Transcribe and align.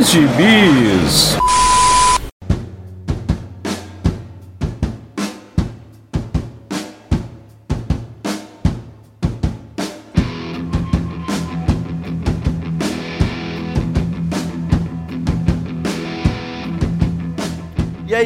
Bis 0.00 1.36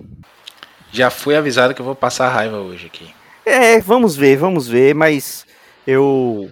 Já 0.91 1.09
fui 1.09 1.35
avisado 1.35 1.73
que 1.73 1.81
eu 1.81 1.85
vou 1.85 1.95
passar 1.95 2.29
raiva 2.29 2.57
hoje 2.57 2.87
aqui. 2.87 3.09
É, 3.45 3.79
vamos 3.79 4.15
ver, 4.15 4.37
vamos 4.37 4.67
ver, 4.67 4.95
mas 4.95 5.45
eu 5.85 6.49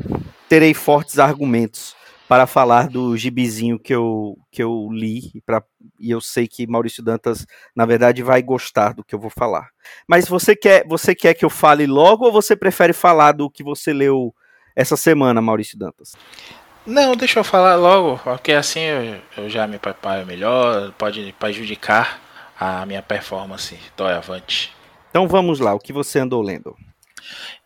terei 0.47 0.73
fortes 0.73 1.19
argumentos 1.19 1.95
para 2.27 2.45
falar 2.45 2.87
do 2.87 3.17
gibizinho 3.17 3.79
que 3.79 3.93
eu, 3.93 4.37
que 4.51 4.61
eu 4.61 4.89
li 4.91 5.41
pra, 5.45 5.63
e 5.99 6.11
eu 6.11 6.21
sei 6.21 6.47
que 6.47 6.65
Maurício 6.65 7.03
Dantas, 7.03 7.45
na 7.75 7.85
verdade, 7.85 8.23
vai 8.23 8.41
gostar 8.41 8.93
do 8.93 9.03
que 9.03 9.13
eu 9.13 9.19
vou 9.19 9.29
falar. 9.29 9.69
Mas 10.07 10.27
você 10.27 10.55
quer, 10.55 10.85
você 10.87 11.13
quer 11.13 11.33
que 11.33 11.45
eu 11.45 11.49
fale 11.49 11.85
logo 11.85 12.25
ou 12.25 12.31
você 12.31 12.55
prefere 12.55 12.93
falar 12.93 13.33
do 13.33 13.49
que 13.49 13.63
você 13.63 13.93
leu 13.93 14.33
essa 14.75 14.95
semana, 14.95 15.41
Maurício 15.41 15.77
Dantas? 15.77 16.13
Não, 16.85 17.15
deixa 17.15 17.39
eu 17.39 17.43
falar 17.43 17.75
logo, 17.75 18.17
porque 18.23 18.51
assim 18.51 18.79
eu, 18.79 19.21
eu 19.37 19.49
já 19.49 19.67
me 19.67 19.77
preparo 19.77 20.25
melhor, 20.25 20.91
pode 20.93 21.35
prejudicar 21.37 22.21
a 22.59 22.85
minha 22.85 23.01
performance 23.01 23.77
do 23.95 24.05
avante. 24.05 24.73
Então 25.09 25.27
vamos 25.27 25.59
lá, 25.59 25.73
o 25.73 25.79
que 25.79 25.93
você 25.93 26.19
andou 26.19 26.41
lendo? 26.41 26.75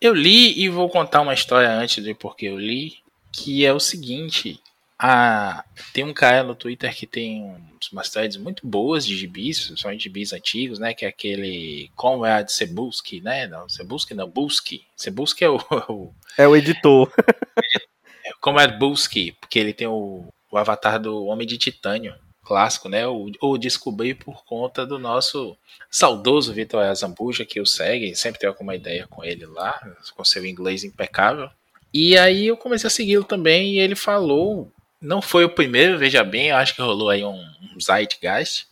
Eu 0.01 0.13
li 0.13 0.59
e 0.59 0.69
vou 0.69 0.89
contar 0.89 1.21
uma 1.21 1.33
história 1.33 1.69
antes 1.69 2.03
de 2.03 2.13
porque 2.13 2.47
eu 2.47 2.57
li, 2.57 2.97
que 3.31 3.65
é 3.65 3.73
o 3.73 3.79
seguinte, 3.79 4.59
a, 5.05 5.65
tem 5.91 6.05
um 6.05 6.13
cara 6.13 6.43
no 6.43 6.55
Twitter 6.55 6.95
que 6.95 7.05
tem 7.05 7.53
umas 7.91 8.09
threads 8.09 8.37
muito 8.37 8.65
boas 8.65 9.05
de 9.05 9.17
gibis, 9.17 9.73
são 9.75 9.99
gibis 9.99 10.31
antigos, 10.31 10.79
né, 10.79 10.93
que 10.93 11.03
é 11.03 11.09
aquele 11.09 11.91
Conrad 11.93 12.47
Sebuski, 12.47 13.19
né, 13.19 13.45
não, 13.45 13.67
Sebuski 13.67 14.13
não, 14.13 14.29
Buski, 14.29 14.85
Sebuski 14.95 15.43
é 15.43 15.49
o... 15.49 15.57
o 15.89 16.13
é 16.37 16.47
o 16.47 16.55
editor. 16.55 17.11
Conrad 18.39 18.79
Buski, 18.79 19.33
porque 19.33 19.59
ele 19.59 19.73
tem 19.73 19.87
o, 19.87 20.25
o 20.49 20.57
avatar 20.57 20.97
do 20.97 21.25
Homem 21.25 21.45
de 21.45 21.57
Titânio, 21.57 22.15
clássico, 22.41 22.87
né, 22.87 23.05
o, 23.05 23.29
o 23.41 23.57
descobri 23.57 24.15
por 24.15 24.45
conta 24.45 24.85
do 24.85 24.97
nosso 24.97 25.57
saudoso 25.91 26.53
Vitor 26.53 26.81
Azambuja, 26.81 27.43
que 27.43 27.59
o 27.59 27.65
segue, 27.65 28.15
sempre 28.15 28.39
tem 28.39 28.47
alguma 28.47 28.73
ideia 28.73 29.05
com 29.09 29.21
ele 29.21 29.45
lá, 29.47 29.81
com 30.15 30.23
seu 30.23 30.45
inglês 30.45 30.85
impecável, 30.85 31.49
e 31.93 32.17
aí 32.17 32.47
eu 32.47 32.55
comecei 32.55 32.87
a 32.87 32.89
segui-lo 32.89 33.25
também 33.25 33.73
e 33.73 33.79
ele 33.79 33.95
falou, 33.95 34.71
não 35.03 35.21
foi 35.21 35.43
o 35.43 35.49
primeiro, 35.49 35.97
veja 35.97 36.23
bem, 36.23 36.51
acho 36.51 36.73
que 36.73 36.81
rolou 36.81 37.09
aí 37.09 37.23
um, 37.23 37.45
um 37.75 37.79
Zeitgeist. 37.79 38.65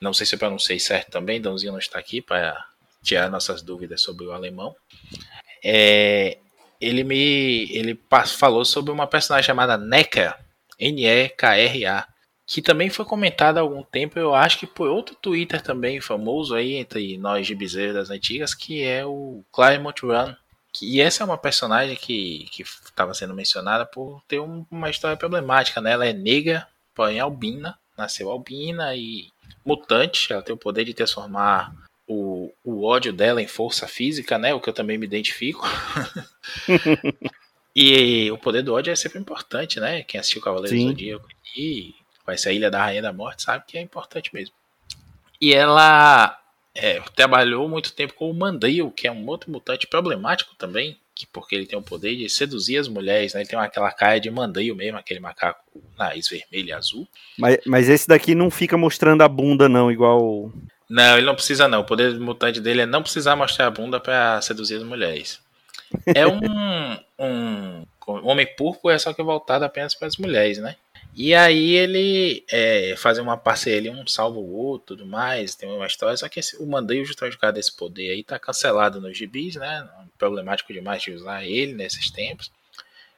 Não 0.00 0.14
sei 0.14 0.24
se 0.24 0.34
eu 0.34 0.38
pronunciei 0.38 0.78
certo 0.78 1.10
também, 1.10 1.40
Dãozinho 1.40 1.72
não 1.72 1.78
está 1.78 1.98
aqui 1.98 2.22
para 2.22 2.56
tirar 3.02 3.28
nossas 3.28 3.60
dúvidas 3.60 4.00
sobre 4.00 4.24
o 4.24 4.32
alemão. 4.32 4.74
É, 5.62 6.38
ele 6.80 7.04
me 7.04 7.68
ele 7.76 7.98
falou 8.38 8.64
sobre 8.64 8.92
uma 8.92 9.06
personagem 9.06 9.46
chamada 9.46 9.76
Necker, 9.76 10.34
N-E-K-R-A, 10.78 12.06
que 12.46 12.62
também 12.62 12.88
foi 12.88 13.04
comentada 13.04 13.60
há 13.60 13.62
algum 13.62 13.82
tempo, 13.82 14.18
eu 14.18 14.34
acho 14.34 14.58
que 14.58 14.66
por 14.66 14.88
outro 14.88 15.14
Twitter 15.16 15.60
também 15.60 16.00
famoso 16.00 16.54
aí 16.54 16.74
entre 16.74 17.18
nós 17.18 17.46
gibizeiros 17.46 17.94
das 17.94 18.10
antigas, 18.10 18.54
que 18.54 18.82
é 18.82 19.04
o 19.04 19.44
Claremont 19.52 20.00
Run, 20.00 20.34
e 20.80 21.00
essa 21.00 21.22
é 21.22 21.26
uma 21.26 21.38
personagem 21.38 21.96
que 21.96 22.48
estava 22.58 23.12
sendo 23.14 23.34
mencionada 23.34 23.84
por 23.84 24.22
ter 24.28 24.40
um, 24.40 24.64
uma 24.70 24.90
história 24.90 25.16
problemática, 25.16 25.80
né? 25.80 25.92
Ela 25.92 26.06
é 26.06 26.12
negra, 26.12 26.66
porém 26.94 27.18
albina, 27.18 27.78
nasceu 27.96 28.30
albina 28.30 28.94
e 28.94 29.28
mutante. 29.64 30.32
Ela 30.32 30.42
tem 30.42 30.54
o 30.54 30.58
poder 30.58 30.84
de 30.84 30.94
transformar 30.94 31.74
o, 32.06 32.52
o 32.64 32.84
ódio 32.84 33.12
dela 33.12 33.42
em 33.42 33.46
força 33.46 33.86
física, 33.88 34.38
né? 34.38 34.54
O 34.54 34.60
que 34.60 34.68
eu 34.68 34.74
também 34.74 34.96
me 34.96 35.06
identifico. 35.06 35.66
e 37.74 38.30
o 38.30 38.38
poder 38.38 38.62
do 38.62 38.74
ódio 38.74 38.92
é 38.92 38.96
sempre 38.96 39.18
importante, 39.18 39.80
né? 39.80 40.02
Quem 40.02 40.20
assistiu 40.20 40.40
Cavaleiro 40.40 40.76
do 40.76 40.82
Zodíaco 40.88 41.28
e 41.56 41.94
vai 42.24 42.38
ser 42.38 42.50
a 42.50 42.52
Ilha 42.52 42.70
da 42.70 42.82
Rainha 42.82 43.02
da 43.02 43.12
Morte 43.12 43.42
sabe 43.42 43.64
que 43.66 43.76
é 43.76 43.80
importante 43.80 44.32
mesmo. 44.32 44.54
E 45.40 45.52
ela 45.52 46.38
é, 46.74 47.00
trabalhou 47.14 47.68
muito 47.68 47.92
tempo 47.92 48.14
com 48.14 48.30
o 48.30 48.34
Mandril, 48.34 48.90
que 48.90 49.06
é 49.06 49.12
um 49.12 49.26
outro 49.26 49.50
mutante 49.50 49.86
problemático 49.86 50.54
também, 50.56 50.96
que 51.14 51.26
porque 51.26 51.54
ele 51.54 51.66
tem 51.66 51.78
o 51.78 51.82
poder 51.82 52.16
de 52.16 52.28
seduzir 52.28 52.78
as 52.78 52.88
mulheres, 52.88 53.34
né? 53.34 53.40
Ele 53.40 53.48
tem 53.48 53.58
aquela 53.58 53.90
cara 53.90 54.18
de 54.18 54.30
Mandril 54.30 54.74
mesmo, 54.74 54.98
aquele 54.98 55.20
macaco 55.20 55.60
nariz 55.98 56.28
vermelho 56.28 56.68
e 56.68 56.72
azul. 56.72 57.08
Mas, 57.36 57.58
mas 57.66 57.88
esse 57.88 58.08
daqui 58.08 58.34
não 58.34 58.50
fica 58.50 58.76
mostrando 58.76 59.22
a 59.22 59.28
bunda 59.28 59.68
não, 59.68 59.90
igual... 59.90 60.52
Não, 60.88 61.16
ele 61.16 61.26
não 61.26 61.34
precisa 61.34 61.68
não. 61.68 61.80
O 61.80 61.84
poder 61.84 62.18
mutante 62.18 62.60
dele 62.60 62.82
é 62.82 62.86
não 62.86 63.02
precisar 63.02 63.36
mostrar 63.36 63.66
a 63.66 63.70
bunda 63.70 64.00
para 64.00 64.40
seduzir 64.40 64.76
as 64.76 64.82
mulheres. 64.82 65.40
É 66.06 66.26
um, 66.26 66.98
um, 67.18 67.84
homem 68.06 68.46
púrpura, 68.56 68.98
só 68.98 69.12
que 69.12 69.22
voltado 69.22 69.64
apenas 69.64 69.94
para 69.94 70.08
as 70.08 70.16
mulheres, 70.16 70.58
né? 70.58 70.76
E 71.14 71.34
aí 71.34 71.74
ele 71.74 72.44
é, 72.50 72.94
faz 72.96 73.18
uma 73.18 73.36
parceria, 73.36 73.92
um 73.92 74.06
salva 74.06 74.38
o 74.38 74.52
outro, 74.52 74.96
tudo 74.96 75.06
mais, 75.06 75.54
tem 75.54 75.68
uma 75.68 75.86
história, 75.86 76.16
só 76.16 76.28
que 76.28 76.40
esse, 76.40 76.56
o 76.56 76.66
Mandei 76.66 77.04
justamente 77.04 77.34
por 77.34 77.42
causa 77.42 77.54
desse 77.54 77.76
poder 77.76 78.10
aí 78.10 78.22
tá 78.22 78.38
cancelado 78.38 79.00
nos 79.00 79.16
gibis, 79.16 79.56
né? 79.56 79.88
Problemático 80.16 80.72
demais 80.72 81.02
de 81.02 81.12
usar 81.12 81.44
ele 81.44 81.74
nesses 81.74 82.10
tempos. 82.10 82.50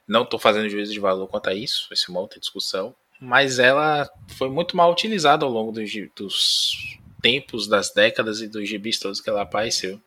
Não 0.07 0.25
tô 0.25 0.37
fazendo 0.39 0.69
juízo 0.69 0.91
de 0.91 0.99
valor 0.99 1.27
quanto 1.27 1.49
a 1.49 1.53
isso, 1.53 1.85
vai 1.89 1.95
ser 1.95 2.11
uma 2.11 2.19
outra 2.19 2.39
discussão. 2.39 2.95
Mas 3.21 3.59
ela 3.59 4.09
foi 4.27 4.49
muito 4.49 4.75
mal 4.75 4.91
utilizada 4.91 5.45
ao 5.45 5.51
longo 5.51 5.71
dos, 5.71 5.91
dos 6.15 6.97
tempos, 7.21 7.67
das 7.67 7.93
décadas 7.93 8.41
e 8.41 8.47
dos 8.47 8.67
gibis 8.67 8.99
todos 8.99 9.21
que 9.21 9.29
ela 9.29 9.43
apareceu 9.43 10.01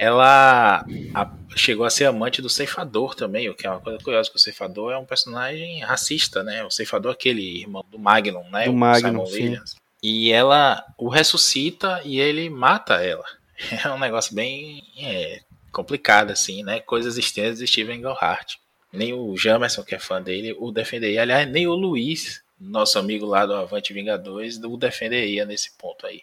ela 0.00 0.82
a, 1.12 1.30
chegou 1.54 1.84
a 1.84 1.90
ser 1.90 2.06
amante 2.06 2.40
do 2.40 2.48
ceifador 2.48 3.14
também, 3.14 3.50
o 3.50 3.54
que 3.54 3.66
é 3.66 3.70
uma 3.70 3.80
coisa 3.80 3.98
curiosa, 4.02 4.30
que 4.30 4.36
o 4.36 4.40
ceifador 4.40 4.92
é 4.92 4.96
um 4.96 5.04
personagem 5.04 5.80
racista, 5.80 6.42
né? 6.42 6.64
O 6.64 6.70
ceifador 6.70 7.12
é 7.12 7.14
aquele 7.14 7.60
irmão 7.60 7.84
do 7.90 7.98
Magnum, 7.98 8.48
né? 8.48 8.64
Do 8.64 8.70
o 8.70 8.74
Magnum, 8.74 9.26
Simon 9.26 9.30
Williams. 9.30 9.76
E 10.02 10.32
ela 10.32 10.82
o 10.96 11.10
ressuscita 11.10 12.00
e 12.02 12.18
ele 12.18 12.48
mata 12.48 12.94
ela. 12.94 13.24
É 13.84 13.90
um 13.90 13.98
negócio 13.98 14.34
bem 14.34 14.82
é, 14.98 15.40
complicado, 15.70 16.30
assim, 16.30 16.62
né? 16.62 16.80
Coisas 16.80 17.18
extremas 17.18 17.58
de 17.58 17.66
Steven 17.66 18.00
Gerhardt. 18.00 18.58
Nem 18.90 19.12
o 19.12 19.36
Jamerson, 19.36 19.82
que 19.82 19.94
é 19.94 19.98
fã 19.98 20.22
dele, 20.22 20.56
o 20.58 20.72
defenderia. 20.72 21.20
Aliás, 21.20 21.46
nem 21.46 21.66
o 21.66 21.74
Luiz, 21.74 22.42
nosso 22.58 22.98
amigo 22.98 23.26
lá 23.26 23.44
do 23.44 23.52
Avante 23.52 23.92
Vingadores, 23.92 24.56
o 24.64 24.78
defenderia 24.78 25.44
nesse 25.44 25.76
ponto 25.76 26.06
aí. 26.06 26.22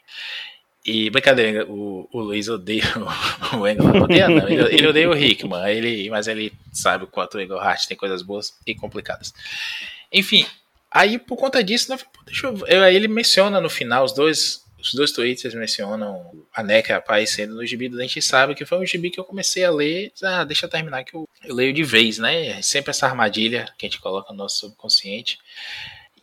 E 0.88 1.10
brincadeira, 1.10 1.66
o, 1.70 2.08
o 2.14 2.22
Luiz 2.22 2.48
odeia 2.48 2.86
o, 2.96 3.58
o. 3.58 4.04
Odeia 4.04 4.30
não, 4.30 4.48
ele, 4.48 4.74
ele, 4.74 4.88
odeia 4.88 5.10
o 5.10 5.18
Hickman, 5.18 5.70
ele, 5.70 6.10
mas 6.10 6.30
ele 6.30 6.54
sabe 6.72 7.04
o 7.04 7.08
quanto 7.08 7.38
o 7.38 7.42
Engel 7.42 7.60
Hart 7.60 7.86
tem 7.88 7.98
coisas 7.98 8.22
boas 8.22 8.58
e 8.66 8.74
complicadas. 8.74 9.34
Enfim, 10.10 10.46
aí 10.90 11.20
por 11.20 11.36
conta 11.36 11.62
disso, 11.62 11.92
né, 11.92 12.00
deixa 12.26 12.48
eu, 12.48 12.66
eu, 12.68 12.86
ele 12.86 13.10
menciona 13.10 13.60
no 13.60 13.70
final 13.70 14.06
os 14.06 14.14
dois 14.14 14.66
os 14.80 14.94
dois 14.94 15.12
tweets 15.12 15.54
mencionam 15.56 16.32
a 16.54 16.64
NECA 16.64 16.96
aparecendo 16.96 17.56
no 17.56 17.66
gibi 17.66 17.90
do 17.90 17.98
Dente 17.98 18.22
Sabe, 18.22 18.56
que 18.56 18.64
foi 18.64 18.78
um 18.78 18.86
gibi 18.86 19.10
que 19.10 19.20
eu 19.20 19.26
comecei 19.26 19.66
a 19.66 19.72
ler. 19.72 20.14
Ah, 20.24 20.46
deixa 20.46 20.68
eu 20.68 20.70
terminar 20.70 21.04
que 21.04 21.16
eu, 21.16 21.28
eu 21.44 21.54
leio 21.54 21.74
de 21.74 21.84
vez, 21.84 22.20
né? 22.20 22.62
Sempre 22.62 22.92
essa 22.92 23.08
armadilha 23.08 23.66
que 23.78 23.86
a 23.86 23.90
gente 23.90 24.00
coloca 24.00 24.32
no 24.32 24.38
nosso 24.38 24.60
subconsciente. 24.60 25.40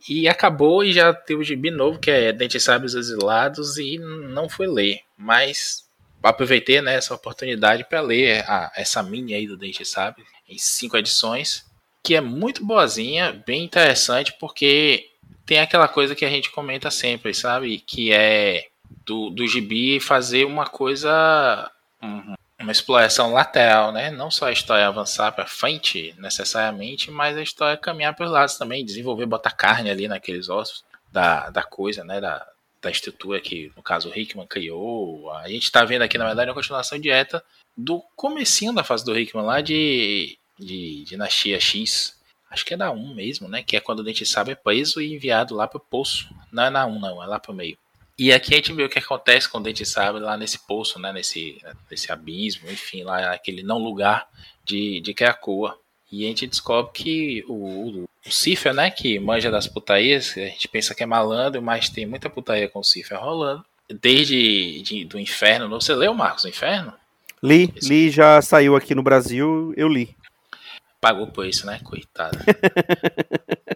E 0.07 0.27
acabou 0.27 0.83
e 0.83 0.93
já 0.93 1.13
teve 1.13 1.41
o 1.41 1.43
gibi 1.43 1.71
novo, 1.71 1.99
que 1.99 2.11
é 2.11 2.31
Dente 2.31 2.59
Sabe 2.59 2.85
os 2.85 2.93
Exilados, 2.93 3.77
e 3.77 3.97
não 3.97 4.47
fui 4.47 4.67
ler. 4.67 5.01
Mas 5.17 5.85
aproveitei 6.21 6.81
né, 6.81 6.95
essa 6.95 7.13
oportunidade 7.13 7.83
para 7.87 8.01
ler 8.01 8.43
a, 8.47 8.71
essa 8.75 9.01
mini 9.01 9.33
aí 9.33 9.47
do 9.47 9.57
Dente 9.57 9.85
Sabe, 9.85 10.23
em 10.47 10.57
cinco 10.57 10.97
edições, 10.97 11.65
que 12.03 12.15
é 12.15 12.21
muito 12.21 12.63
boazinha, 12.63 13.43
bem 13.45 13.63
interessante, 13.63 14.33
porque 14.39 15.09
tem 15.45 15.59
aquela 15.59 15.87
coisa 15.87 16.15
que 16.15 16.25
a 16.25 16.29
gente 16.29 16.51
comenta 16.51 16.91
sempre, 16.91 17.33
sabe? 17.33 17.79
Que 17.79 18.11
é 18.11 18.65
do, 19.05 19.29
do 19.29 19.47
gibi 19.47 19.99
fazer 19.99 20.45
uma 20.45 20.65
coisa. 20.65 21.71
Uma 22.65 22.71
exploração 22.71 23.31
lateral, 23.31 23.91
né? 23.91 24.09
Não 24.09 24.31
só 24.31 24.47
a 24.47 24.51
história 24.51 24.87
avançar 24.87 25.31
para 25.31 25.45
frente 25.45 26.15
necessariamente, 26.17 27.11
mas 27.11 27.37
a 27.37 27.43
história 27.43 27.77
caminhar 27.77 28.15
pelos 28.15 28.31
lados 28.31 28.57
também, 28.57 28.83
desenvolver, 28.83 29.27
botar 29.27 29.51
carne 29.51 29.89
ali 29.89 30.07
naqueles 30.07 30.49
ossos 30.49 30.83
da, 31.11 31.49
da 31.51 31.63
coisa, 31.63 32.03
né? 32.03 32.19
Da, 32.19 32.45
da 32.81 32.89
estrutura 32.89 33.39
que, 33.39 33.71
no 33.75 33.83
caso, 33.83 34.09
o 34.09 34.17
Hickman 34.17 34.47
criou. 34.47 35.31
A 35.31 35.47
gente 35.47 35.63
está 35.63 35.85
vendo 35.85 36.01
aqui, 36.01 36.17
na 36.17 36.25
verdade, 36.25 36.49
uma 36.49 36.55
continuação 36.55 36.99
direta 36.99 37.43
do 37.77 38.01
comecinho 38.15 38.73
da 38.73 38.83
fase 38.83 39.05
do 39.05 39.17
Hickman 39.17 39.45
lá 39.45 39.61
de, 39.61 40.37
de 40.57 41.03
Dinastia 41.05 41.59
X, 41.59 42.15
Acho 42.49 42.63
que 42.63 42.73
é 42.73 42.77
da 42.77 42.89
1 42.89 43.13
mesmo, 43.13 43.49
né? 43.49 43.61
Que 43.61 43.75
é 43.75 43.81
quando 43.81 43.99
o 43.99 44.03
Dente 44.03 44.25
Sabe 44.25 44.51
é 44.51 44.55
preso 44.55 45.01
e 45.01 45.13
enviado 45.13 45.53
lá 45.53 45.67
pro 45.67 45.77
poço. 45.77 46.33
Não 46.51 46.63
é 46.63 46.69
na 46.69 46.85
1, 46.85 46.99
não, 46.99 47.21
é 47.21 47.25
lá 47.25 47.37
pro 47.37 47.53
meio. 47.53 47.77
E 48.17 48.31
aqui 48.31 48.53
a 48.53 48.57
gente 48.57 48.71
vê 48.73 48.83
o 48.83 48.89
que 48.89 48.99
acontece 48.99 49.49
com 49.49 49.57
o 49.57 49.61
Dente 49.61 49.85
Sabe 49.85 50.19
lá 50.19 50.37
nesse 50.37 50.59
poço, 50.59 50.99
né? 50.99 51.11
Nesse, 51.11 51.61
nesse 51.89 52.11
abismo, 52.11 52.71
enfim, 52.71 53.03
lá 53.03 53.33
aquele 53.33 53.61
não 53.61 53.77
lugar 53.77 54.27
de, 54.63 55.01
de 55.01 55.13
Krakoa. 55.13 55.77
E 56.11 56.23
a 56.23 56.27
gente 56.29 56.47
descobre 56.47 56.91
que 56.93 57.45
o, 57.47 58.05
o 58.25 58.31
Cifra, 58.31 58.73
né? 58.73 58.89
Que 58.89 59.19
manja 59.19 59.51
das 59.51 59.67
putarias, 59.67 60.33
a 60.37 60.41
gente 60.41 60.67
pensa 60.67 60.95
que 60.95 61.03
é 61.03 61.05
malandro, 61.05 61.61
mas 61.61 61.89
tem 61.89 62.05
muita 62.05 62.29
putaria 62.29 62.69
com 62.69 62.79
o 62.79 62.83
Cifra 62.83 63.17
rolando. 63.17 63.65
Desde 63.89 64.81
de, 64.81 65.05
do 65.05 65.19
inferno. 65.19 65.69
Você 65.69 65.93
leu, 65.93 66.13
Marcos, 66.13 66.45
o 66.45 66.49
inferno? 66.49 66.93
Li, 67.43 67.71
Esse... 67.75 67.89
li, 67.89 68.09
já 68.09 68.41
saiu 68.41 68.75
aqui 68.75 68.95
no 68.95 69.03
Brasil, 69.03 69.73
eu 69.75 69.87
li 69.87 70.15
pagou 71.05 71.27
por 71.27 71.45
isso, 71.45 71.67
né? 71.67 71.79
Coitado. 71.83 72.35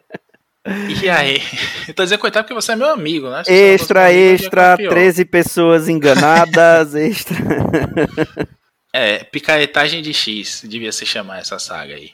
e 1.01 1.09
aí? 1.09 1.41
Eu 1.87 1.93
tô 1.95 2.03
dizendo 2.03 2.19
coitado 2.19 2.45
porque 2.45 2.53
você 2.53 2.73
é 2.73 2.75
meu 2.75 2.89
amigo, 2.89 3.29
né? 3.29 3.43
extra, 3.47 4.11
extra, 4.13 4.77
13 4.77 5.25
pessoas 5.25 5.87
enganadas, 5.87 6.93
extra. 6.95 7.37
é, 8.93 9.23
picaretagem 9.23 10.01
de 10.01 10.13
X, 10.13 10.63
devia 10.67 10.91
se 10.91 11.05
chamar 11.05 11.39
essa 11.39 11.57
saga 11.59 11.95
aí. 11.95 12.11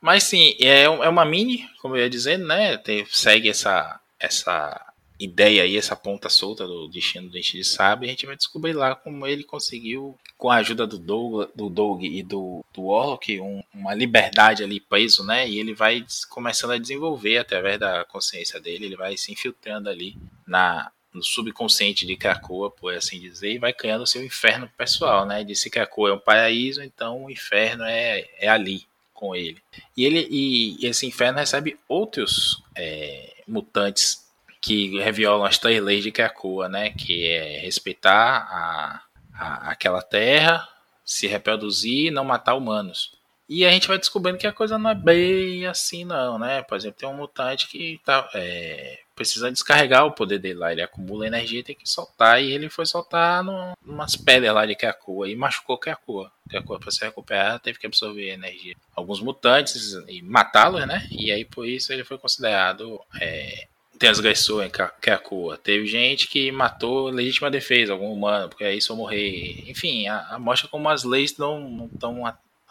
Mas 0.00 0.24
sim, 0.24 0.54
é, 0.60 0.82
é 0.82 1.08
uma 1.08 1.24
mini, 1.24 1.68
como 1.80 1.96
eu 1.96 2.02
ia 2.02 2.10
dizendo, 2.10 2.46
né? 2.46 2.76
Tem, 2.76 3.04
segue 3.10 3.48
essa, 3.48 4.00
essa 4.18 4.80
ideia 5.18 5.64
aí, 5.64 5.76
essa 5.76 5.96
ponta 5.96 6.28
solta 6.28 6.66
do 6.66 6.88
destino 6.88 7.26
do 7.26 7.32
Dente 7.32 7.56
de 7.56 7.64
Sabe, 7.64 8.06
a 8.06 8.10
gente 8.10 8.26
vai 8.26 8.36
descobrir 8.36 8.72
lá 8.72 8.94
como 8.94 9.26
ele 9.26 9.42
conseguiu, 9.42 10.16
com 10.38 10.50
a 10.50 10.56
ajuda 10.56 10.86
do 10.86 10.98
Doug, 10.98 11.50
do 11.52 11.68
Doug 11.68 12.04
e 12.04 12.22
do, 12.22 12.64
do 12.72 12.84
Warlock, 12.84 13.40
um, 13.40 13.60
uma 13.74 13.92
liberdade 13.92 14.62
ali 14.62 14.78
preso, 14.78 15.26
né? 15.26 15.48
E 15.48 15.58
ele 15.58 15.74
vai 15.74 16.06
começando 16.30 16.70
a 16.70 16.78
desenvolver 16.78 17.38
através 17.38 17.78
da 17.80 18.04
consciência 18.04 18.60
dele, 18.60 18.86
ele 18.86 18.96
vai 18.96 19.16
se 19.16 19.32
infiltrando 19.32 19.90
ali 19.90 20.16
na, 20.46 20.92
no 21.12 21.24
subconsciente 21.24 22.06
de 22.06 22.16
Krakoa, 22.16 22.70
por 22.70 22.94
assim 22.94 23.18
dizer, 23.18 23.54
e 23.54 23.58
vai 23.58 23.72
criando 23.72 24.06
seu 24.06 24.24
inferno 24.24 24.70
pessoal, 24.78 25.26
né? 25.26 25.42
De 25.42 25.56
se 25.56 25.68
Krakoa 25.68 26.10
é 26.10 26.14
um 26.14 26.20
paraíso, 26.20 26.84
então 26.84 27.24
o 27.24 27.30
inferno 27.30 27.82
é, 27.82 28.24
é 28.38 28.46
ali 28.46 28.86
com 29.12 29.34
ele. 29.34 29.60
E 29.96 30.04
ele 30.04 30.28
e 30.30 30.86
esse 30.86 31.04
inferno 31.04 31.40
recebe 31.40 31.76
outros 31.88 32.62
é, 32.76 33.42
mutantes 33.48 34.24
que 34.60 35.00
reviolam 35.00 35.44
as 35.44 35.58
três 35.58 35.82
leis 35.82 36.04
de 36.04 36.12
Krakoa, 36.12 36.68
né? 36.68 36.90
Que 36.90 37.26
é 37.26 37.58
respeitar 37.58 38.46
a, 38.48 39.02
a, 39.38 39.70
aquela 39.70 40.02
terra, 40.02 40.68
se 41.04 41.26
reproduzir 41.26 42.06
e 42.06 42.10
não 42.10 42.24
matar 42.24 42.54
humanos. 42.54 43.16
E 43.48 43.64
a 43.64 43.70
gente 43.70 43.88
vai 43.88 43.96
descobrindo 43.96 44.36
que 44.36 44.46
a 44.46 44.52
coisa 44.52 44.76
não 44.76 44.90
é 44.90 44.94
bem 44.94 45.64
assim, 45.66 46.04
não, 46.04 46.38
né? 46.38 46.62
Por 46.62 46.76
exemplo, 46.76 46.98
tem 46.98 47.08
um 47.08 47.14
mutante 47.14 47.66
que 47.66 47.98
tá 48.04 48.28
é, 48.34 48.98
precisando 49.16 49.54
descarregar 49.54 50.04
o 50.04 50.12
poder 50.12 50.38
dele 50.38 50.58
lá. 50.58 50.70
Ele 50.70 50.82
acumula 50.82 51.26
energia 51.26 51.60
e 51.60 51.64
tem 51.64 51.74
que 51.74 51.88
soltar. 51.88 52.42
E 52.42 52.52
ele 52.52 52.68
foi 52.68 52.84
soltar 52.84 53.42
no, 53.42 53.72
umas 53.86 54.16
pedras 54.16 54.54
lá 54.54 54.66
de 54.66 54.76
Krakoa 54.76 55.30
e 55.30 55.34
machucou 55.34 55.78
Krakoa. 55.78 56.30
Krakoa, 56.46 56.78
para 56.78 56.90
se 56.90 57.02
recuperar, 57.02 57.58
teve 57.58 57.78
que 57.78 57.86
absorver 57.86 58.28
energia. 58.28 58.76
Alguns 58.94 59.22
mutantes 59.22 59.94
e 60.06 60.20
matá-los, 60.20 60.86
né? 60.86 61.08
E 61.10 61.32
aí, 61.32 61.46
por 61.46 61.66
isso, 61.66 61.90
ele 61.90 62.04
foi 62.04 62.18
considerado 62.18 63.00
é, 63.18 63.66
transgressor 63.98 64.64
em 64.64 64.70
Krakoa. 64.70 65.58
Teve 65.58 65.86
gente 65.86 66.28
que 66.28 66.50
matou 66.52 67.08
legítima 67.08 67.50
defesa, 67.50 67.92
algum 67.92 68.12
humano, 68.12 68.48
porque 68.48 68.64
aí 68.64 68.80
só 68.80 68.94
morrer. 68.94 69.64
Enfim, 69.68 70.06
a, 70.06 70.26
a 70.30 70.38
mostra 70.38 70.68
como 70.68 70.88
as 70.88 71.04
leis 71.04 71.36
não 71.36 71.90
estão 71.92 72.22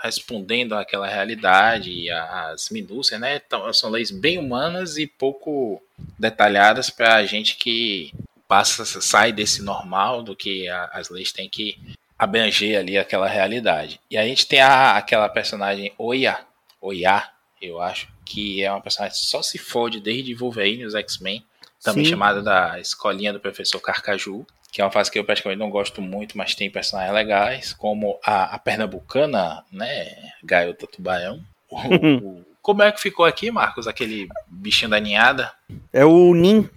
respondendo 0.01 0.73
àquela 0.73 1.07
realidade 1.07 1.91
e 1.91 2.09
as 2.09 2.69
minúcias, 2.69 3.19
né? 3.19 3.41
Então, 3.45 3.71
são 3.73 3.89
leis 3.89 4.11
bem 4.11 4.37
humanas 4.37 4.97
e 4.97 5.07
pouco 5.07 5.81
detalhadas 6.17 6.89
para 6.89 7.15
a 7.15 7.25
gente 7.25 7.55
que 7.55 8.13
passa, 8.47 8.85
sai 8.85 9.31
desse 9.31 9.61
normal 9.61 10.23
do 10.23 10.35
que 10.35 10.69
a, 10.69 10.85
as 10.93 11.09
leis 11.09 11.31
têm 11.31 11.49
que 11.49 11.77
abranger 12.17 12.79
ali 12.79 12.97
aquela 12.97 13.27
realidade. 13.27 13.99
E 14.09 14.17
a 14.17 14.23
gente 14.23 14.47
tem 14.47 14.61
a, 14.61 14.97
aquela 14.97 15.27
personagem 15.29 15.91
Oya, 15.97 16.39
Oya, 16.79 17.27
eu 17.61 17.81
acho, 17.81 18.07
que 18.27 18.63
é 18.63 18.71
uma 18.71 18.81
personagem 18.81 19.17
que 19.17 19.25
só 19.25 19.41
se 19.41 19.57
fode 19.57 19.99
desde 19.99 20.33
Wolverine 20.33 20.85
os 20.85 20.95
X-Men, 20.95 21.43
também 21.83 22.05
Sim. 22.05 22.11
chamada 22.11 22.41
da 22.41 22.79
escolinha 22.79 23.31
do 23.31 23.39
professor 23.39 23.79
Carcaju, 23.79 24.45
que 24.71 24.81
é 24.81 24.83
uma 24.83 24.91
fase 24.91 25.11
que 25.11 25.17
eu 25.17 25.23
praticamente 25.23 25.59
não 25.59 25.69
gosto 25.69 26.01
muito, 26.01 26.37
mas 26.37 26.53
tem 26.53 26.69
personagens 26.69 27.13
legais, 27.13 27.73
como 27.73 28.19
a, 28.23 28.55
a 28.55 28.59
pernambucana, 28.59 29.63
né, 29.71 30.31
Garota 30.43 30.87
Tubarão. 30.87 31.41
O, 31.69 31.77
o, 31.77 32.45
como 32.61 32.83
é 32.83 32.91
que 32.91 33.01
ficou 33.01 33.25
aqui, 33.25 33.49
Marcos, 33.49 33.87
aquele 33.87 34.27
bichinho 34.47 34.91
da 34.91 34.99
ninhada? 34.99 35.53
É 35.93 36.03
o 36.03 36.33
Nin. 36.33 36.69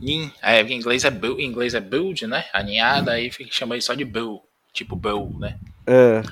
Nin, 0.00 0.32
é, 0.42 0.62
em 0.62 0.76
inglês 0.76 1.04
é, 1.04 1.10
build, 1.10 1.42
em 1.42 1.46
inglês 1.46 1.74
é 1.74 1.80
build, 1.80 2.26
né, 2.26 2.46
a 2.52 2.62
ninhada, 2.62 3.12
aí 3.12 3.30
fica, 3.30 3.52
chama 3.52 3.74
ele 3.74 3.82
só 3.82 3.94
de 3.94 4.04
Bill, 4.04 4.42
tipo 4.72 4.96
Bill, 4.96 5.34
né. 5.38 5.58
É. 5.86 6.22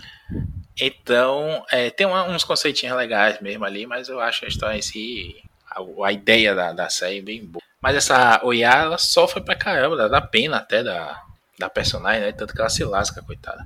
Então, 0.80 1.64
é, 1.70 1.90
tem 1.90 2.06
uns 2.06 2.44
conceitinhos 2.44 2.96
legais 2.96 3.40
mesmo 3.40 3.64
ali, 3.64 3.86
mas 3.86 4.08
eu 4.08 4.20
acho 4.20 4.44
a 4.44 4.48
história 4.48 4.78
em 4.78 4.82
si, 4.82 5.36
a, 5.68 5.80
a 6.06 6.12
ideia 6.12 6.54
da, 6.54 6.72
da 6.72 6.88
série 6.88 7.20
bem 7.20 7.44
boa. 7.44 7.62
Mas 7.80 7.96
essa 7.96 8.40
Oya, 8.44 8.70
ela 8.70 8.98
sofre 8.98 9.40
pra 9.40 9.54
caramba, 9.54 10.08
dá 10.08 10.20
pena 10.20 10.56
até 10.56 10.82
da, 10.82 11.22
da 11.58 11.68
personagem, 11.68 12.20
né? 12.20 12.32
Tanto 12.32 12.54
que 12.54 12.60
ela 12.60 12.70
se 12.70 12.84
lasca, 12.84 13.22
coitada. 13.22 13.64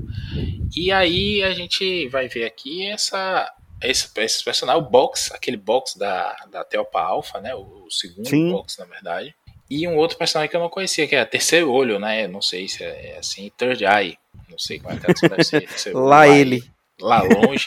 E 0.75 0.91
aí 0.93 1.43
a 1.43 1.53
gente 1.55 2.09
vai 2.09 2.29
ver 2.29 2.45
aqui 2.45 2.87
essa, 2.87 3.53
esse, 3.83 4.09
esse 4.17 4.45
personagem, 4.45 4.83
o 4.83 4.85
box, 4.85 5.33
aquele 5.35 5.57
box 5.57 5.99
da, 5.99 6.35
da 6.51 6.65
Telpa 6.65 7.01
Alpha, 7.01 7.41
né? 7.41 7.55
O, 7.55 7.85
o 7.87 7.91
segundo 7.91 8.29
Sim. 8.29 8.53
box, 8.53 8.79
na 8.79 8.85
verdade. 8.85 9.35
E 9.71 9.89
um 9.89 9.97
outro 9.97 10.19
personagem 10.19 10.51
que 10.51 10.57
eu 10.57 10.61
não 10.61 10.69
conhecia, 10.69 11.07
que 11.07 11.17
é 11.17 11.25
Terceiro 11.25 11.73
Olho, 11.73 11.99
né? 11.99 12.27
Não 12.27 12.43
sei 12.43 12.69
se 12.69 12.85
é, 12.85 13.13
é 13.13 13.19
assim, 13.19 13.51
Third 13.57 13.83
Eye. 13.85 14.19
Não 14.51 14.59
sei 14.59 14.79
como 14.79 14.95
é 14.95 14.99
que 14.99 15.07
é, 15.11 15.29
deve 15.29 15.45
ser. 15.45 15.93
Lá 15.97 16.29
ele 16.29 16.72
lá 17.03 17.23
longe. 17.23 17.67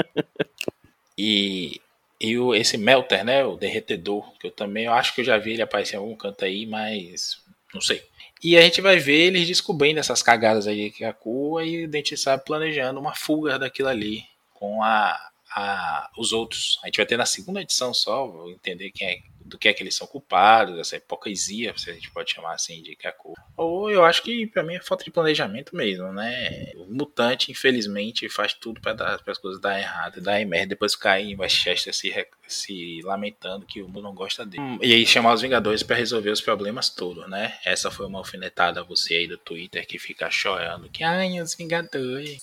e 1.18 1.80
e 2.18 2.38
o, 2.38 2.54
esse 2.54 2.78
Melter, 2.78 3.24
né, 3.24 3.44
o 3.44 3.56
derretedor, 3.56 4.32
que 4.38 4.46
eu 4.46 4.50
também 4.50 4.86
eu 4.86 4.92
acho 4.92 5.14
que 5.14 5.20
eu 5.20 5.24
já 5.24 5.36
vi 5.36 5.52
ele 5.52 5.62
aparecer 5.62 5.96
em 5.96 5.98
algum 5.98 6.16
canto 6.16 6.44
aí, 6.44 6.64
mas 6.66 7.42
não 7.74 7.80
sei. 7.80 8.02
E 8.42 8.56
a 8.56 8.62
gente 8.62 8.80
vai 8.80 8.98
ver 8.98 9.26
eles 9.26 9.46
descobrindo 9.46 10.00
essas 10.00 10.22
cagadas 10.22 10.66
aí 10.66 10.90
que 10.90 11.04
a 11.04 11.12
cua 11.12 11.64
e 11.64 11.84
o 11.84 11.88
Dente 11.88 12.16
sabe 12.16 12.44
planejando 12.44 13.00
uma 13.00 13.14
fuga 13.14 13.58
daquilo 13.58 13.88
ali 13.88 14.24
com 14.54 14.82
a, 14.82 15.18
a, 15.54 16.10
os 16.16 16.32
outros. 16.32 16.78
A 16.82 16.86
gente 16.86 16.96
vai 16.96 17.06
ter 17.06 17.16
na 17.16 17.26
segunda 17.26 17.60
edição 17.60 17.92
só, 17.92 18.26
vou 18.26 18.50
entender 18.50 18.90
quem 18.92 19.08
é 19.08 19.18
do 19.46 19.58
que 19.58 19.68
é 19.68 19.72
que 19.72 19.82
eles 19.82 19.94
são 19.94 20.06
culpados, 20.06 20.78
essa 20.78 20.96
hipocrisia, 20.96 21.72
se 21.76 21.90
a 21.90 21.94
gente 21.94 22.10
pode 22.10 22.32
chamar 22.32 22.54
assim, 22.54 22.82
de 22.82 22.96
Kaku. 22.96 23.34
Ou 23.56 23.90
eu 23.90 24.04
acho 24.04 24.22
que 24.22 24.46
para 24.46 24.62
mim 24.62 24.74
é 24.74 24.82
falta 24.82 25.04
de 25.04 25.10
planejamento 25.10 25.74
mesmo, 25.74 26.12
né? 26.12 26.72
O 26.76 26.86
mutante, 26.86 27.50
infelizmente, 27.50 28.28
faz 28.28 28.52
tudo 28.52 28.80
para 28.80 29.18
as 29.26 29.38
coisas 29.38 29.60
dar 29.60 29.78
errado, 29.78 30.20
dar 30.20 30.44
merda, 30.44 30.68
depois 30.68 30.96
cair 30.96 31.30
em 31.32 31.36
Westchester 31.36 31.94
se, 31.94 32.12
se 32.46 33.00
lamentando 33.02 33.66
que 33.66 33.82
o 33.82 33.88
mundo 33.88 34.02
não 34.02 34.14
gosta 34.14 34.44
dele. 34.44 34.62
Hum, 34.62 34.78
e 34.82 34.92
aí 34.92 35.06
chamar 35.06 35.34
os 35.34 35.42
Vingadores 35.42 35.82
para 35.82 35.96
resolver 35.96 36.30
os 36.30 36.40
problemas 36.40 36.90
todos, 36.90 37.28
né? 37.28 37.58
Essa 37.64 37.90
foi 37.90 38.06
uma 38.06 38.18
alfinetada 38.18 38.80
a 38.80 38.84
você 38.84 39.14
aí 39.14 39.26
do 39.26 39.38
Twitter 39.38 39.86
que 39.86 39.98
fica 39.98 40.30
chorando 40.30 40.88
que, 40.88 41.04
ai, 41.04 41.40
os 41.40 41.54
Vingadores, 41.54 42.42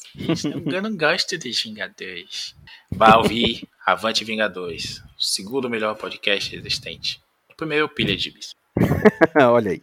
eu 0.72 0.82
não 0.82 0.96
gosto 0.96 1.38
dos 1.38 1.62
Vingadores. 1.62 2.56
Vai 2.96 3.18
ouvir 3.18 3.68
Avante 3.86 4.24
Vingadores, 4.24 5.02
o 5.18 5.22
segundo 5.22 5.70
melhor 5.70 5.96
podcast 5.96 6.56
existente. 6.56 7.22
O 7.50 7.56
primeiro 7.56 7.84
é 7.84 7.86
o 7.86 7.90
Pilha 7.90 8.16
de 8.16 8.32
Bis. 8.32 8.56
Olha 9.36 9.72
aí. 9.72 9.82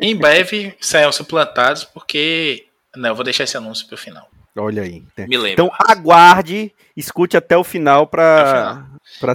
Em 0.00 0.16
breve 0.16 0.74
serão 0.80 1.12
suplantados, 1.12 1.84
porque. 1.84 2.66
Não, 2.96 3.10
eu 3.10 3.14
vou 3.14 3.24
deixar 3.24 3.44
esse 3.44 3.56
anúncio 3.56 3.86
pro 3.86 3.96
final. 3.96 4.28
Olha 4.56 4.82
aí. 4.82 5.02
Me 5.18 5.36
lembro. 5.36 5.50
Então 5.52 5.70
aguarde, 5.78 6.72
escute 6.96 7.36
até 7.36 7.56
o 7.56 7.64
final 7.64 8.06
para 8.06 8.86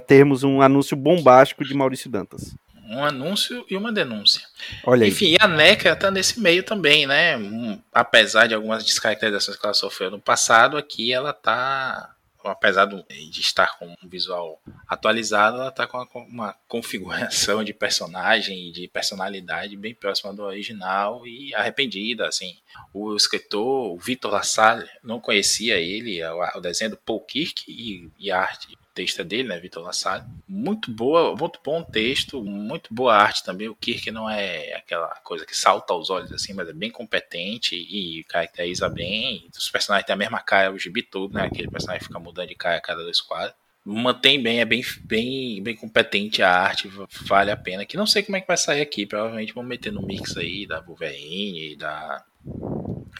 termos 0.05 0.43
um 0.43 0.62
anúncio 0.62 0.96
bombástico 0.96 1.65
de 1.65 1.74
Maurício 1.74 2.10
Dantas. 2.10 2.55
Um 2.89 3.03
anúncio 3.03 3.65
e 3.69 3.75
uma 3.75 3.91
denúncia. 3.91 4.41
Olha 4.86 5.03
aí. 5.03 5.10
Enfim, 5.10 5.36
a 5.39 5.48
NECA 5.48 5.96
tá 5.96 6.10
nesse 6.10 6.39
meio 6.39 6.63
também, 6.63 7.05
né? 7.05 7.36
Um, 7.36 7.81
apesar 7.91 8.48
de 8.48 8.53
algumas 8.53 8.86
descaracterizações 8.86 9.57
que 9.57 9.65
ela 9.65 9.74
sofreu 9.74 10.10
no 10.10 10.19
passado, 10.19 10.77
aqui 10.77 11.12
ela 11.12 11.34
tá 11.34 12.15
apesar 12.50 12.86
de 12.86 13.39
estar 13.39 13.77
com 13.77 13.88
um 13.88 14.10
visual 14.10 14.62
atualizado, 14.88 15.58
ela 15.58 15.70
está 15.70 15.88
com 15.88 15.98
uma 16.30 16.54
configuração 16.68 17.63
de 17.63 17.74
personagem 17.74 18.70
e 18.70 18.72
de 18.72 18.88
personalidade 18.88 19.75
bem 19.75 19.94
próxima 19.94 20.34
do 20.34 20.44
original 20.44 21.25
e 21.25 21.54
arrependida, 21.56 22.27
assim. 22.27 22.58
O 22.94 23.16
escritor, 23.16 23.94
o 23.94 23.98
Vitor 23.98 24.32
Lassalle, 24.32 24.89
não 25.04 25.20
conhecia 25.20 25.77
ele, 25.77 26.20
o 26.24 26.60
desenho 26.60 26.92
do 26.92 26.98
Paul 26.98 27.22
Kirk 27.22 27.63
e, 27.68 28.10
e 28.18 28.32
a 28.32 28.39
arte 28.39 28.77
texto 28.98 29.22
é 29.22 29.24
dele, 29.24 29.50
né, 29.50 29.60
Vitor 29.60 29.84
Lassalle. 29.84 30.24
Muito 30.48 30.89
boa, 30.89 31.36
muito 31.36 31.60
bom 31.63 31.84
texto, 31.84 32.44
muito 32.44 32.92
boa 32.92 33.16
arte 33.16 33.44
também. 33.44 33.70
O 33.70 33.75
Kirk 33.75 34.10
não 34.10 34.27
é 34.27 34.74
aquela 34.74 35.10
coisa 35.24 35.46
que 35.46 35.56
salta 35.56 35.94
aos 35.94 36.10
olhos 36.10 36.32
assim, 36.32 36.51
mas 36.51 36.68
é 36.68 36.74
bem 36.74 36.89
competente 36.89 37.75
e 37.75 38.24
caracteriza 38.24 38.89
bem. 38.89 39.48
Os 39.56 39.70
personagens 39.70 40.08
têm 40.08 40.16
a 40.16 40.18
mesma 40.18 40.39
cara, 40.39 40.74
o 40.74 40.80
gibi 40.80 41.04
todo, 41.04 41.36
né? 41.36 41.44
Aquele 41.44 41.70
personagem 41.70 42.08
fica 42.08 42.18
mudando 42.18 42.48
de 42.48 42.56
cara 42.56 42.77
a 42.77 42.82
cada 42.82 43.04
dois 43.04 43.22
quadros. 43.22 43.56
Mantém 43.86 44.42
bem, 44.42 44.60
é 44.60 44.66
bem, 44.66 44.84
bem, 45.04 45.62
bem 45.62 45.75
competente 45.75 46.42
a 46.42 46.51
arte, 46.51 46.89
vale 47.22 47.51
a 47.51 47.56
pena. 47.56 47.86
Que 47.86 47.96
não 47.96 48.08
sei 48.08 48.24
como 48.24 48.36
é 48.36 48.42
que 48.42 48.48
vai 48.48 48.58
sair 48.58 48.82
aqui, 48.82 49.06
provavelmente 49.06 49.54
vão 49.54 49.63
meter 49.63 49.94
no 49.94 50.01
mix 50.01 50.36
aí 50.36 50.66
da 50.66 50.82
Wolverine, 50.82 51.75
da 51.75 52.25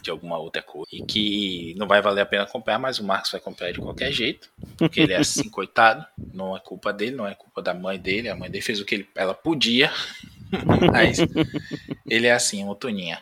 de 0.02 0.10
alguma 0.10 0.38
outra 0.38 0.62
coisa 0.62 0.90
e 0.92 1.02
que 1.04 1.74
não 1.78 1.88
vai 1.88 2.02
valer 2.02 2.22
a 2.22 2.26
pena 2.26 2.46
comprar, 2.46 2.80
mas 2.80 3.00
o 3.00 3.04
Marcos 3.04 3.32
vai 3.32 3.42
comprar 3.42 3.72
de 3.72 3.80
qualquer 3.80 4.12
jeito, 4.12 4.50
porque 4.78 5.02
ele 5.02 5.14
é 5.14 5.18
assim, 5.20 5.50
coitado, 5.50 6.06
não 6.34 6.56
é 6.56 6.60
culpa 6.60 6.94
dele, 6.94 7.16
não 7.16 7.28
é 7.28 7.36
culpa 7.36 7.62
da 7.62 7.74
mãe 7.74 8.00
dele, 8.00 8.30
a 8.30 8.36
mãe 8.36 8.50
dele 8.50 8.64
fez 8.64 8.80
o 8.80 8.86
que 8.86 8.96
ele, 8.96 9.10
ela 9.16 9.34
podia, 9.34 9.92
mas 10.92 11.20
ele 12.10 12.28
é 12.28 12.34
assim, 12.34 12.64
uma 12.64 12.76
toninha. 12.76 13.22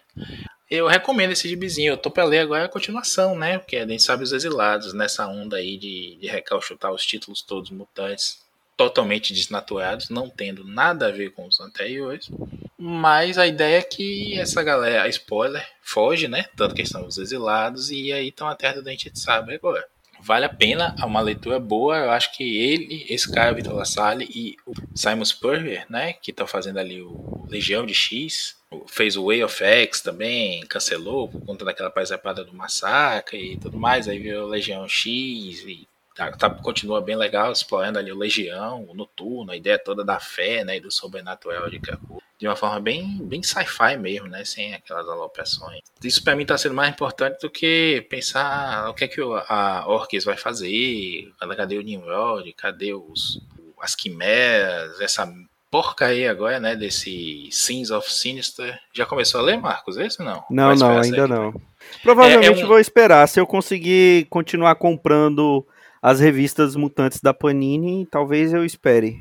Eu 0.70 0.88
recomendo 0.88 1.32
esse 1.32 1.48
gibizinho, 1.48 1.94
eu 1.94 1.98
tô 1.98 2.10
pra 2.10 2.24
ler 2.24 2.40
agora 2.40 2.66
a 2.66 2.70
continuação, 2.70 3.38
né, 3.38 3.60
porque 3.60 3.78
a 3.78 3.88
gente 3.88 4.04
sabe 4.04 4.24
os 4.24 4.32
exilados, 4.32 4.94
nessa 4.94 5.28
onda 5.28 5.58
aí 5.58 5.78
de, 5.78 6.18
de 6.20 6.28
recalchutar 6.28 6.92
os 6.92 7.06
títulos 7.06 7.42
todos 7.42 7.70
mutantes, 7.70 8.45
totalmente 8.78 9.34
desnaturados, 9.34 10.10
não 10.10 10.30
tendo 10.30 10.64
nada 10.66 11.08
a 11.08 11.12
ver 11.12 11.32
com 11.32 11.48
os 11.48 11.60
anteriores. 11.60 12.30
Mas 12.78 13.38
a 13.38 13.48
ideia 13.48 13.80
é 13.80 13.82
que 13.82 14.38
essa 14.40 14.62
galera, 14.62 15.04
a 15.04 15.08
spoiler, 15.08 15.66
foge, 15.82 16.28
né? 16.28 16.46
Tanto 16.56 16.76
que 16.76 16.82
estão 16.82 17.06
os 17.08 17.18
exilados 17.18 17.90
e 17.90 18.12
aí 18.12 18.28
estão 18.28 18.48
a 18.48 18.56
terra 18.56 18.76
do 18.76 18.84
dente 18.84 19.10
de 19.10 19.20
sabe 19.20 19.56
agora. 19.56 19.86
Vale 20.22 20.46
a 20.46 20.50
pena, 20.50 20.96
é 21.00 21.06
uma 21.06 21.22
leitura 21.22 21.60
boa. 21.60 21.98
Eu 21.98 22.12
acho 22.12 22.36
que 22.36 22.58
ele, 22.58 23.06
esse 23.10 23.32
cara, 23.32 23.54
Vitor 23.54 23.74
Lassalle 23.74 24.28
e 24.34 24.56
o 24.66 24.74
Simon 24.96 25.26
Spurrier, 25.26 25.86
né? 25.90 26.14
Que 26.14 26.32
estão 26.32 26.48
fazendo 26.48 26.80
ali 26.80 27.02
o 27.02 27.46
Legião 27.48 27.86
de 27.86 27.94
X, 27.94 28.56
fez 28.88 29.16
o 29.16 29.28
Way 29.28 29.44
of 29.44 29.64
X 29.64 30.02
também, 30.02 30.62
cancelou 30.68 31.28
por 31.28 31.42
conta 31.46 31.64
daquela 31.64 31.92
participada 31.92 32.44
do 32.44 32.54
massacre 32.54 33.54
e 33.54 33.58
tudo 33.58 33.78
mais. 33.78 34.08
Aí 34.08 34.20
veio 34.20 34.48
Legião 34.48 34.88
X 34.88 35.64
e 35.66 35.88
Tá, 36.16 36.32
tá, 36.32 36.50
continua 36.50 37.02
bem 37.02 37.18
legal, 37.18 37.52
explorando 37.52 38.00
ali 38.00 38.10
o 38.10 38.18
Legião, 38.18 38.86
o 38.88 38.94
Noturno, 38.94 39.52
a 39.52 39.58
ideia 39.58 39.78
toda 39.78 40.02
da 40.02 40.18
fé, 40.18 40.64
né, 40.64 40.78
e 40.78 40.80
do 40.80 40.90
sobrenatural 40.90 41.70
de 41.70 41.78
Krakow, 41.78 42.24
de 42.40 42.48
uma 42.48 42.56
forma 42.56 42.80
bem, 42.80 43.20
bem 43.22 43.44
sci-fi 43.44 43.98
mesmo, 43.98 44.28
né, 44.30 44.46
sem 44.46 44.74
aquelas 44.74 45.10
aloprações. 45.10 45.82
Isso 46.02 46.24
para 46.24 46.34
mim 46.34 46.46
tá 46.46 46.58
sendo 46.58 46.74
mais 46.74 46.90
importante 46.90 47.42
do 47.42 47.50
que 47.50 48.08
pensar 48.10 48.90
o 48.90 48.94
que 48.94 49.04
é 49.04 49.08
que 49.10 49.20
a 49.22 49.84
Orcs 49.88 50.24
vai 50.24 50.38
fazer, 50.38 51.34
cadê 51.58 51.78
o 51.78 51.82
Nimrod, 51.82 52.50
cadê 52.54 52.94
os, 52.94 53.42
as 53.82 53.94
quimeras, 53.94 55.02
essa 55.02 55.30
porca 55.70 56.06
aí 56.06 56.26
agora, 56.26 56.62
né, 56.62 56.78
desse 56.78 57.50
Sins 57.52 57.92
of 57.92 58.10
Sinister. 58.10 58.80
Já 58.94 59.06
começou 59.06 59.42
a 59.42 59.44
ler, 59.44 59.58
Marcos, 59.58 59.98
esse 59.98 60.24
não? 60.24 60.46
Não, 60.50 60.74
não, 60.76 60.98
ainda 60.98 61.28
não. 61.28 61.54
Provavelmente 62.02 62.58
é, 62.58 62.62
é 62.62 62.64
um... 62.64 62.68
vou 62.70 62.80
esperar, 62.80 63.28
se 63.28 63.38
eu 63.38 63.46
conseguir 63.46 64.28
continuar 64.30 64.76
comprando 64.76 65.68
as 66.06 66.20
revistas 66.20 66.76
mutantes 66.76 67.20
da 67.20 67.34
Panini, 67.34 68.06
talvez 68.06 68.54
eu 68.54 68.64
espere. 68.64 69.20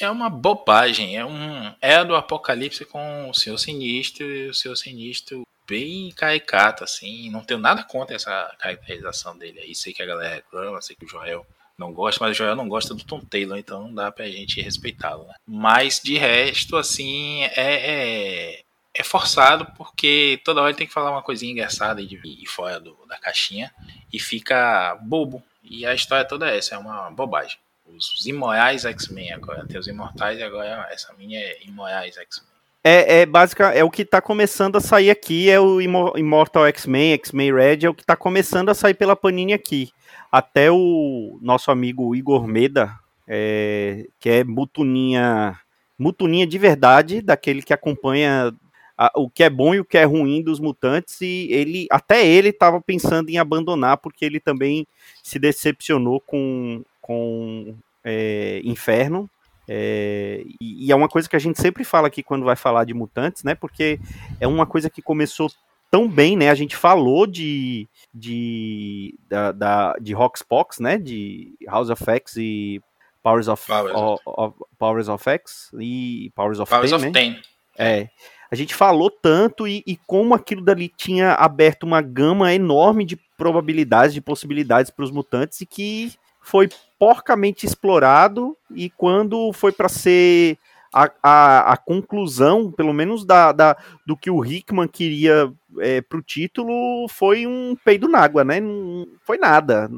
É 0.00 0.10
uma 0.10 0.28
bobagem, 0.28 1.16
é 1.16 1.24
um 1.24 1.72
é 1.80 2.04
do 2.04 2.16
Apocalipse 2.16 2.84
com 2.84 3.30
o 3.30 3.34
Senhor 3.34 3.56
Sinistro 3.56 4.26
e 4.26 4.48
o 4.48 4.54
Senhor 4.54 4.74
Sinistro 4.74 5.46
bem 5.68 6.10
caricato, 6.10 6.82
assim. 6.82 7.30
Não 7.30 7.44
tenho 7.44 7.60
nada 7.60 7.84
contra 7.84 8.16
essa 8.16 8.52
caracterização 8.58 9.38
dele 9.38 9.60
aí. 9.60 9.72
Sei 9.72 9.92
que 9.92 10.02
a 10.02 10.06
galera 10.06 10.34
reclama, 10.34 10.82
sei 10.82 10.96
que 10.96 11.04
o 11.04 11.08
Joel 11.08 11.46
não 11.78 11.92
gosta, 11.92 12.24
mas 12.24 12.32
o 12.32 12.38
Joel 12.38 12.56
não 12.56 12.68
gosta 12.68 12.92
do 12.92 13.04
Tom 13.04 13.20
Taylor, 13.20 13.56
então 13.56 13.82
não 13.82 13.94
dá 13.94 14.10
pra 14.10 14.28
gente 14.28 14.60
respeitá-lo, 14.60 15.28
né? 15.28 15.34
Mas 15.46 16.00
de 16.02 16.18
resto, 16.18 16.76
assim, 16.76 17.44
é, 17.44 17.52
é, 17.56 18.62
é, 18.92 19.04
forçado 19.04 19.64
porque 19.76 20.40
toda 20.44 20.60
hora 20.60 20.70
ele 20.70 20.78
tem 20.78 20.88
que 20.88 20.92
falar 20.92 21.12
uma 21.12 21.22
coisinha 21.22 21.52
engraçada 21.52 22.02
e, 22.02 22.20
e 22.24 22.46
fora 22.48 22.80
do, 22.80 22.98
da 23.08 23.16
caixinha 23.16 23.72
e 24.12 24.18
fica 24.18 24.98
bobo. 25.02 25.40
E 25.70 25.86
a 25.86 25.94
história 25.94 26.26
toda 26.26 26.50
é 26.50 26.58
essa, 26.58 26.74
é 26.74 26.78
uma 26.78 27.08
bobagem. 27.12 27.56
Os 27.86 28.26
imorais 28.26 28.84
X-Men 28.84 29.32
agora, 29.32 29.64
tem 29.66 29.78
os 29.78 29.86
imortais 29.86 30.40
e 30.40 30.42
agora 30.42 30.88
essa 30.90 31.14
minha 31.14 31.38
é 31.38 31.64
imorais 31.64 32.16
X-Men. 32.18 32.50
É, 32.82 33.20
é 33.20 33.26
básica, 33.26 33.68
é 33.68 33.84
o 33.84 33.90
que 33.90 34.04
tá 34.04 34.20
começando 34.20 34.76
a 34.76 34.80
sair 34.80 35.10
aqui, 35.10 35.48
é 35.48 35.60
o 35.60 35.80
Immortal 35.80 36.66
X-Men, 36.66 37.12
X-Men 37.12 37.54
Red, 37.54 37.84
é 37.84 37.90
o 37.90 37.94
que 37.94 38.04
tá 38.04 38.16
começando 38.16 38.70
a 38.70 38.74
sair 38.74 38.94
pela 38.94 39.14
Panini 39.14 39.52
aqui. 39.52 39.92
Até 40.32 40.70
o 40.72 41.38
nosso 41.42 41.70
amigo 41.70 42.16
Igor 42.16 42.46
Meda, 42.46 42.90
é, 43.28 44.06
que 44.18 44.30
é 44.30 44.44
mutuninha, 44.44 45.56
mutuninha 45.98 46.46
de 46.46 46.58
verdade, 46.58 47.20
daquele 47.20 47.62
que 47.62 47.74
acompanha 47.74 48.52
a, 49.00 49.10
o 49.16 49.30
que 49.30 49.42
é 49.42 49.48
bom 49.48 49.74
e 49.74 49.80
o 49.80 49.84
que 49.84 49.96
é 49.96 50.04
ruim 50.04 50.42
dos 50.42 50.60
mutantes, 50.60 51.22
e 51.22 51.48
ele 51.50 51.86
até 51.90 52.26
ele 52.26 52.50
estava 52.50 52.82
pensando 52.82 53.30
em 53.30 53.38
abandonar, 53.38 53.96
porque 53.96 54.26
ele 54.26 54.38
também 54.38 54.86
se 55.22 55.38
decepcionou 55.38 56.20
com, 56.20 56.84
com 57.00 57.74
é, 58.04 58.60
Inferno. 58.62 59.28
É, 59.66 60.44
e, 60.60 60.86
e, 60.86 60.92
é 60.92 60.94
uma 60.96 61.08
coisa 61.08 61.26
que 61.26 61.36
a 61.36 61.38
gente 61.38 61.58
sempre 61.58 61.82
fala 61.82 62.08
aqui 62.08 62.22
quando 62.22 62.44
vai 62.44 62.56
falar 62.56 62.84
de 62.84 62.92
mutantes, 62.92 63.42
né? 63.42 63.54
Porque 63.54 63.98
é 64.38 64.46
uma 64.46 64.66
coisa 64.66 64.90
que 64.90 65.00
começou 65.00 65.50
tão 65.90 66.06
bem, 66.06 66.36
né? 66.36 66.50
A 66.50 66.54
gente 66.54 66.76
falou 66.76 67.26
de 67.26 67.88
de 68.12 69.18
da, 69.28 69.52
da 69.52 69.94
de 69.98 70.12
Roxpox, 70.12 70.78
né? 70.78 70.98
De 70.98 71.54
House 71.66 71.88
of 71.88 72.04
X 72.04 72.36
e 72.36 72.82
Powers 73.22 73.48
of 73.48 73.66
Powers 73.66 73.94
of, 73.94 74.22
of, 74.26 74.58
Powers 74.78 75.08
of 75.08 75.30
X 75.30 75.70
e 75.80 76.30
Powers 76.34 76.58
of 76.58 76.68
Powers 76.68 76.90
Ten, 76.90 76.96
of 76.96 77.06
né? 77.10 77.42
É 77.78 78.08
a 78.50 78.56
gente 78.56 78.74
falou 78.74 79.10
tanto 79.10 79.68
e, 79.68 79.82
e 79.86 79.96
como 80.06 80.34
aquilo 80.34 80.62
dali 80.62 80.88
tinha 80.88 81.34
aberto 81.34 81.84
uma 81.84 82.02
gama 82.02 82.52
enorme 82.52 83.04
de 83.04 83.16
probabilidades, 83.38 84.12
de 84.12 84.20
possibilidades 84.20 84.90
para 84.90 85.04
os 85.04 85.10
mutantes 85.10 85.60
e 85.60 85.66
que 85.66 86.12
foi 86.40 86.68
porcamente 86.98 87.64
explorado 87.64 88.56
e 88.74 88.90
quando 88.90 89.52
foi 89.52 89.70
para 89.70 89.88
ser 89.88 90.58
a, 90.92 91.10
a, 91.22 91.72
a, 91.72 91.76
conclusão, 91.76 92.72
pelo 92.72 92.92
menos 92.92 93.24
da, 93.24 93.52
da, 93.52 93.76
do 94.04 94.16
que 94.16 94.30
o 94.30 94.44
Hickman 94.44 94.88
queria 94.88 95.52
é, 95.78 96.00
para 96.00 96.18
o 96.18 96.22
título, 96.22 97.06
foi 97.08 97.46
um 97.46 97.76
peido 97.84 98.08
na 98.08 98.18
água, 98.18 98.42
né? 98.42 98.58
Não 98.58 99.06
foi 99.24 99.38
nada. 99.38 99.88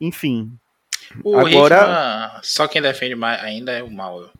Enfim. 0.00 0.50
O 1.22 1.36
agora 1.36 1.76
Hickman, 1.76 2.40
só 2.42 2.66
quem 2.66 2.80
defende 2.80 3.14
mais 3.14 3.42
ainda 3.42 3.72
é 3.72 3.82
o 3.82 3.90
mal. 3.90 4.30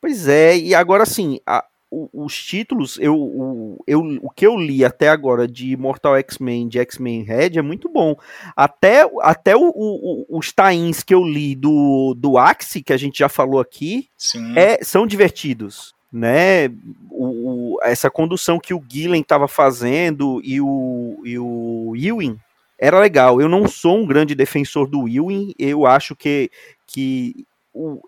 Pois 0.00 0.28
é, 0.28 0.56
e 0.56 0.74
agora 0.74 1.06
sim, 1.06 1.40
a, 1.46 1.64
os 1.90 2.44
títulos, 2.44 2.98
eu, 2.98 3.16
o, 3.16 3.82
eu, 3.86 4.00
o 4.22 4.30
que 4.30 4.46
eu 4.46 4.56
li 4.56 4.84
até 4.84 5.08
agora 5.08 5.46
de 5.46 5.76
Mortal 5.76 6.16
X-Men, 6.16 6.68
de 6.68 6.78
X-Men 6.78 7.22
Red, 7.22 7.58
é 7.58 7.62
muito 7.62 7.88
bom. 7.88 8.16
Até, 8.56 9.08
até 9.20 9.56
o, 9.56 9.72
o, 9.74 10.26
os 10.28 10.52
tains 10.52 11.02
que 11.02 11.14
eu 11.14 11.22
li 11.22 11.54
do, 11.54 12.14
do 12.16 12.36
Axie, 12.38 12.82
que 12.82 12.92
a 12.92 12.96
gente 12.96 13.18
já 13.18 13.28
falou 13.28 13.60
aqui, 13.60 14.08
é, 14.56 14.82
são 14.82 15.06
divertidos. 15.06 15.94
Né, 16.12 16.68
o, 17.10 17.76
essa 17.82 18.08
condução 18.08 18.58
que 18.58 18.72
o 18.72 18.82
Gillen 18.88 19.20
estava 19.20 19.46
fazendo 19.46 20.40
e 20.42 20.60
o, 20.60 21.20
e 21.24 21.38
o 21.38 21.92
Ewing 21.94 22.38
era 22.78 22.98
legal. 22.98 23.40
Eu 23.40 23.48
não 23.48 23.68
sou 23.68 23.98
um 23.98 24.06
grande 24.06 24.34
defensor 24.34 24.86
do 24.86 25.06
Ewing, 25.08 25.52
eu 25.58 25.84
acho 25.84 26.16
que, 26.16 26.50
que 26.86 27.44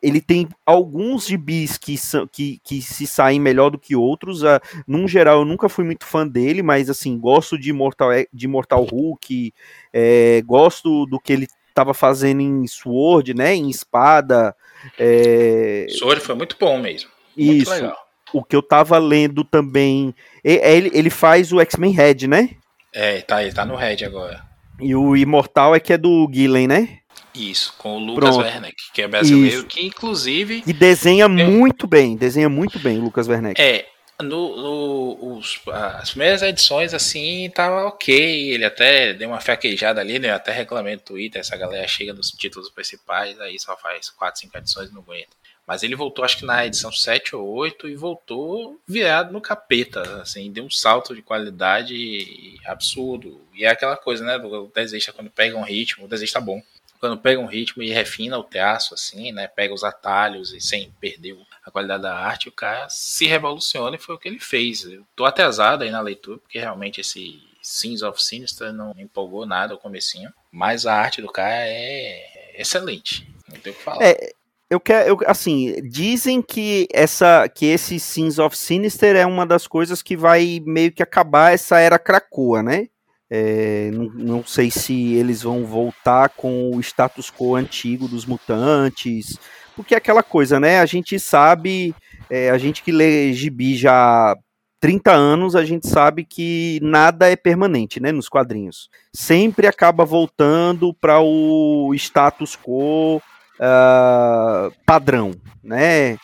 ele 0.03 0.21
tem 0.21 0.49
alguns 0.65 1.27
gibis 1.27 1.77
que, 1.77 1.97
que, 2.33 2.61
que 2.65 2.83
se 2.83 3.07
saem 3.07 3.41
melhor 3.41 3.71
do 3.71 3.79
que 3.79 3.95
outros. 3.95 4.43
Uh, 4.43 4.61
num 4.87 5.07
geral, 5.07 5.41
eu 5.41 5.45
nunca 5.45 5.69
fui 5.69 5.85
muito 5.85 6.07
fã 6.07 6.27
dele, 6.27 6.63
mas 6.63 6.89
assim, 6.89 7.19
gosto 7.19 7.59
de 7.59 7.73
Mortal, 7.73 8.11
de 8.33 8.49
Mortal 8.49 8.85
Hulk, 8.85 9.53
é, 9.93 10.43
gosto 10.45 11.07
do 11.07 11.21
que 11.21 11.33
ele 11.33 11.49
estava 11.69 11.95
fazendo 11.95 12.41
em 12.41 12.67
Sword, 12.67 13.35
né? 13.35 13.55
Em 13.55 13.71
espada. 13.71 14.55
É... 14.99 15.87
Sword 15.91 16.21
foi 16.21 16.35
muito 16.35 16.57
bom 16.59 16.79
mesmo. 16.79 17.11
Muito 17.37 17.63
Isso. 17.63 17.71
Legal. 17.71 17.97
o 18.33 18.43
que 18.43 18.57
eu 18.57 18.63
tava 18.63 18.99
lendo 18.99 19.45
também. 19.45 20.15
Ele, 20.43 20.91
ele 20.93 21.11
faz 21.11 21.53
o 21.53 21.61
X-Men 21.61 21.93
Red, 21.93 22.27
né? 22.27 22.51
É, 22.93 23.21
tá, 23.21 23.43
ele 23.43 23.53
tá 23.53 23.65
no 23.65 23.77
Red 23.77 24.05
agora. 24.05 24.43
E 24.81 24.95
o 24.95 25.17
Imortal 25.17 25.75
é 25.75 25.81
que 25.81 25.93
é 25.93 25.99
do 25.99 26.29
Gillen, 26.33 26.67
né? 26.67 26.99
Isso, 27.39 27.75
com 27.79 27.97
o 27.97 27.99
Lucas 27.99 28.35
Pronto. 28.35 28.45
Werneck, 28.45 28.93
que 28.93 29.03
é 29.03 29.09
brasileiro, 29.09 29.59
Isso. 29.59 29.67
que 29.67 29.87
inclusive. 29.87 30.65
E 30.67 30.73
desenha 30.73 31.25
é... 31.25 31.29
muito 31.29 31.87
bem, 31.87 32.17
desenha 32.17 32.49
muito 32.49 32.79
bem 32.79 32.99
o 32.99 33.03
Lucas 33.03 33.29
Werneck. 33.29 33.61
É, 33.61 33.87
no, 34.23 34.57
no 34.57 35.37
os, 35.37 35.61
as 35.69 36.11
primeiras 36.11 36.43
edições, 36.43 36.93
assim, 36.93 37.49
tava 37.55 37.87
ok. 37.87 38.53
Ele 38.53 38.65
até 38.65 39.13
deu 39.13 39.29
uma 39.29 39.41
fraquejada 39.41 40.01
ali, 40.01 40.19
né? 40.19 40.31
Eu 40.31 40.35
até 40.35 40.51
reclamei 40.51 40.97
no 40.97 41.01
Twitter. 41.01 41.41
Essa 41.41 41.57
galera 41.57 41.87
chega 41.87 42.13
nos 42.13 42.31
títulos 42.31 42.71
principais, 42.71 43.41
aí 43.41 43.59
só 43.59 43.77
faz 43.77 44.11
4, 44.11 44.41
5 44.41 44.59
edições 44.59 44.91
e 44.91 44.93
não 44.93 45.03
aguenta. 45.03 45.39
Mas 45.65 45.83
ele 45.83 45.95
voltou, 45.95 46.25
acho 46.25 46.39
que 46.39 46.47
na 46.47 46.65
edição 46.65 46.91
7 46.91 47.37
ou 47.37 47.47
8, 47.47 47.89
e 47.91 47.95
voltou 47.95 48.81
virado 48.89 49.33
no 49.33 49.41
capeta, 49.41 50.23
assim, 50.23 50.51
deu 50.51 50.65
um 50.65 50.71
salto 50.71 51.15
de 51.15 51.21
qualidade 51.21 52.59
absurdo. 52.65 53.43
E 53.55 53.67
é 53.67 53.69
aquela 53.69 53.97
coisa, 53.97 54.25
né? 54.25 54.37
O 54.39 54.73
desejo 54.75 55.13
quando 55.13 55.31
pega 55.31 55.59
um 55.59 55.63
ritmo, 55.63 56.07
o 56.07 56.09
desejo 56.09 56.33
tá 56.33 56.41
bom. 56.41 56.63
Quando 56.99 57.19
pega 57.19 57.41
um 57.41 57.47
ritmo 57.47 57.83
e 57.83 57.91
refina 57.91 58.39
o 58.39 58.45
teatro, 58.45 58.95
assim, 58.95 59.33
né? 59.33 59.47
Pega 59.47 59.73
os 59.73 59.85
atalhos 59.85 60.53
e 60.53 60.61
sem 60.61 60.91
perder 61.01 61.37
a 61.65 61.71
qualidade 61.71 62.03
da 62.03 62.15
arte, 62.15 62.49
o 62.49 62.53
cara 62.53 62.89
se 62.89 63.27
revoluciona 63.27 63.97
e 63.97 64.01
foi 64.01 64.15
o 64.15 64.19
que 64.19 64.29
ele 64.29 64.41
fez. 64.41 64.85
Eu 64.85 65.05
tô 65.15 65.25
atrasado 65.25 65.83
aí 65.83 65.91
na 65.91 66.01
leitura, 66.01 66.39
porque 66.39 66.59
realmente 66.59 67.01
esse 67.01 67.41
Sins 67.63 68.03
of 68.03 68.23
Sinister 68.23 68.73
não 68.73 68.95
empolgou 68.97 69.45
nada 69.45 69.75
o 69.75 69.79
comecinho, 69.79 70.33
mas 70.51 70.87
a 70.87 70.95
arte 70.95 71.21
do 71.21 71.29
cara 71.29 71.67
é 71.67 72.55
excelente. 72.57 73.29
Não 73.49 73.59
tem 73.59 73.73
o 73.73 73.77
que 73.77 73.83
falar. 73.83 74.05
É, 74.05 74.33
eu 74.71 74.81
quero, 74.81 75.09
eu, 75.09 75.19
assim, 75.27 75.81
dizem 75.89 76.43
que 76.43 76.87
essa, 76.93 77.49
que 77.49 77.67
esse 77.67 77.99
Sins 77.99 78.39
of 78.39 78.57
Sinister 78.57 79.17
é 79.17 79.25
uma 79.25 79.47
das 79.47 79.67
coisas 79.67 80.03
que 80.03 80.17
vai 80.17 80.63
meio 80.65 80.93
que 80.93 81.03
acabar 81.03 81.53
essa 81.53 81.79
era 81.79 81.99
Krakoa, 81.99 82.63
né? 82.63 82.89
É, 83.31 83.91
não, 83.93 84.05
não, 84.15 84.45
sei 84.45 84.71
se 84.71 85.15
eles 85.15 85.43
vão 85.43 85.65
voltar 85.65 86.31
com 86.31 86.71
o 86.75 86.81
status 86.81 87.31
quo 87.31 87.55
antigo 87.55 88.09
dos 88.09 88.25
mutantes, 88.25 89.39
porque 89.77 89.95
é 89.95 89.99
aquela 89.99 90.23
coisa, 90.23 90.59
né? 90.59 90.81
A 90.81 90.87
gente 90.87 91.19
sabe, 91.21 91.95
é, 92.31 92.51
a 92.51 92.57
gente 92.57 92.83
que 92.83 92.91
lê 92.91 93.33
gibi 93.35 93.77
já 93.77 94.35
30 94.81 95.13
anos, 95.13 95.57
a 95.57 95.65
gente 95.65 95.89
sabe 95.89 96.25
que 96.25 96.79
nada 96.83 97.29
é 97.29 97.37
permanente, 97.37 98.01
né? 98.01 98.13
Nos 98.13 98.29
quadrinhos. 98.29 98.89
Sempre 99.13 99.67
acaba 99.67 100.05
voltando 100.05 100.95
para 100.95 101.21
o 101.21 101.93
status 101.95 102.57
quo 102.57 103.17
uh, 103.17 104.73
padrão, 104.87 105.33
né? 105.63 106.17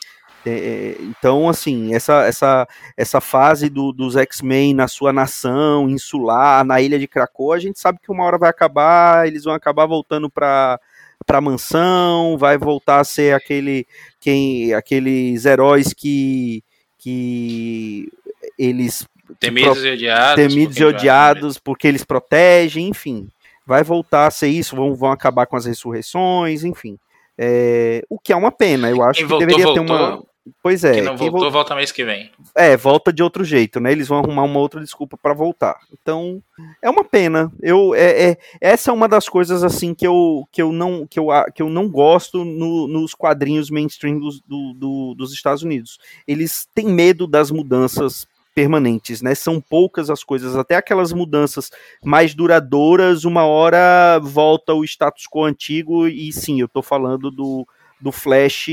É, 0.47 0.51
é, 0.51 0.97
então, 1.01 1.49
assim, 1.49 1.95
essa, 1.95 2.25
essa, 2.25 2.69
essa 2.97 3.21
fase 3.21 3.71
do, 3.71 3.93
dos 3.93 4.15
X-Men 4.17 4.75
na 4.75 4.87
sua 4.87 5.13
nação 5.13 5.89
insular, 5.89 6.65
na 6.65 6.81
ilha 6.81 6.99
de 6.99 7.09
Krakoa, 7.09 7.57
a 7.57 7.59
gente 7.59 7.79
sabe 7.81 7.99
que 8.03 8.13
uma 8.13 8.25
hora 8.25 8.37
vai 8.37 8.51
acabar, 8.51 9.27
eles 9.27 9.45
vão 9.45 9.55
acabar 9.55 9.87
voltando 9.87 10.29
para 10.29 10.79
para 11.27 11.41
mansão, 11.41 12.37
vai 12.37 12.59
voltar 12.59 13.01
a 13.01 13.05
ser 13.05 13.35
aquele 13.35 13.87
quem 14.21 14.75
aqueles 14.75 15.47
heróis 15.47 15.95
que 15.95 16.63
que 16.99 18.13
eles 18.59 19.07
temidos 19.39 19.79
pro, 19.79 19.87
e 19.87 19.93
odiados, 19.93 20.35
temidos 20.35 20.77
e 20.77 20.85
odiados 20.85 21.59
porque 21.59 21.89
eles 21.89 22.05
protegem, 22.05 22.89
enfim, 22.89 23.29
vai 23.67 23.83
voltar 23.83 24.27
a 24.27 24.31
ser 24.31 24.49
isso, 24.49 24.77
vão, 24.77 24.95
vão 24.95 25.13
acabar 25.13 25.47
com 25.47 25.57
as 25.57 25.65
ressurreições, 25.65 26.65
enfim. 26.65 26.99
É, 27.37 28.05
o 28.09 28.19
que 28.19 28.33
é 28.33 28.37
uma 28.37 28.53
pena, 28.53 28.91
eu 28.91 29.03
acho 29.03 29.19
quem 29.19 29.27
que 29.27 29.31
voltou, 29.31 29.47
deveria 29.47 29.65
voltou. 29.65 29.87
ter 29.87 29.93
uma. 29.93 30.34
Pois 30.63 30.85
é. 30.85 30.95
Quem 30.95 31.03
não 31.03 31.17
voltou, 31.17 31.51
volta 31.51 31.75
mês 31.75 31.91
que 31.91 32.05
vem. 32.05 32.31
É, 32.55 32.77
volta 32.77 33.11
de 33.11 33.23
outro 33.23 33.43
jeito, 33.45 33.81
né? 33.81 33.93
Eles 33.93 34.09
vão 34.09 34.19
arrumar 34.19 34.43
uma 34.43 34.61
outra 34.61 34.81
desculpa 34.81 35.17
para 35.17 35.33
voltar. 35.33 35.79
Então, 35.93 36.43
é 36.83 36.91
uma 36.91 37.03
pena. 37.03 37.51
Eu, 37.63 37.95
é, 37.95 38.31
é, 38.31 38.39
essa 38.61 38.91
é 38.91 38.95
uma 38.95 39.09
das 39.09 39.27
coisas 39.27 39.65
assim 39.65 39.95
que 39.95 40.07
eu, 40.07 40.47
que 40.53 40.61
eu, 40.61 40.71
não, 40.71 41.07
que 41.07 41.19
eu, 41.19 41.29
que 41.55 41.63
eu 41.63 41.71
não 41.71 41.89
gosto 41.89 42.45
no, 42.45 42.87
nos 42.87 43.15
quadrinhos 43.15 43.71
mainstream 43.71 44.19
dos, 44.19 44.41
do, 44.43 44.75
do, 44.75 45.15
dos 45.15 45.33
Estados 45.33 45.63
Unidos. 45.63 45.99
Eles 46.29 46.69
têm 46.75 46.89
medo 46.89 47.27
das 47.27 47.51
mudanças 47.51 48.27
permanentes, 48.55 49.23
né? 49.23 49.35
São 49.35 49.61
poucas 49.61 50.11
as 50.11 50.23
coisas, 50.23 50.57
até 50.57 50.77
aquelas 50.77 51.13
mudanças 51.13 51.71
mais 52.05 52.35
duradouras, 52.35 53.25
uma 53.25 53.45
hora 53.45 54.21
volta 54.23 54.75
o 54.75 54.85
status 54.85 55.25
quo 55.27 55.45
antigo, 55.45 56.07
e 56.07 56.33
sim, 56.33 56.61
eu 56.61 56.69
tô 56.69 56.81
falando 56.81 57.31
do, 57.31 57.67
do 58.01 58.13
Flash, 58.13 58.69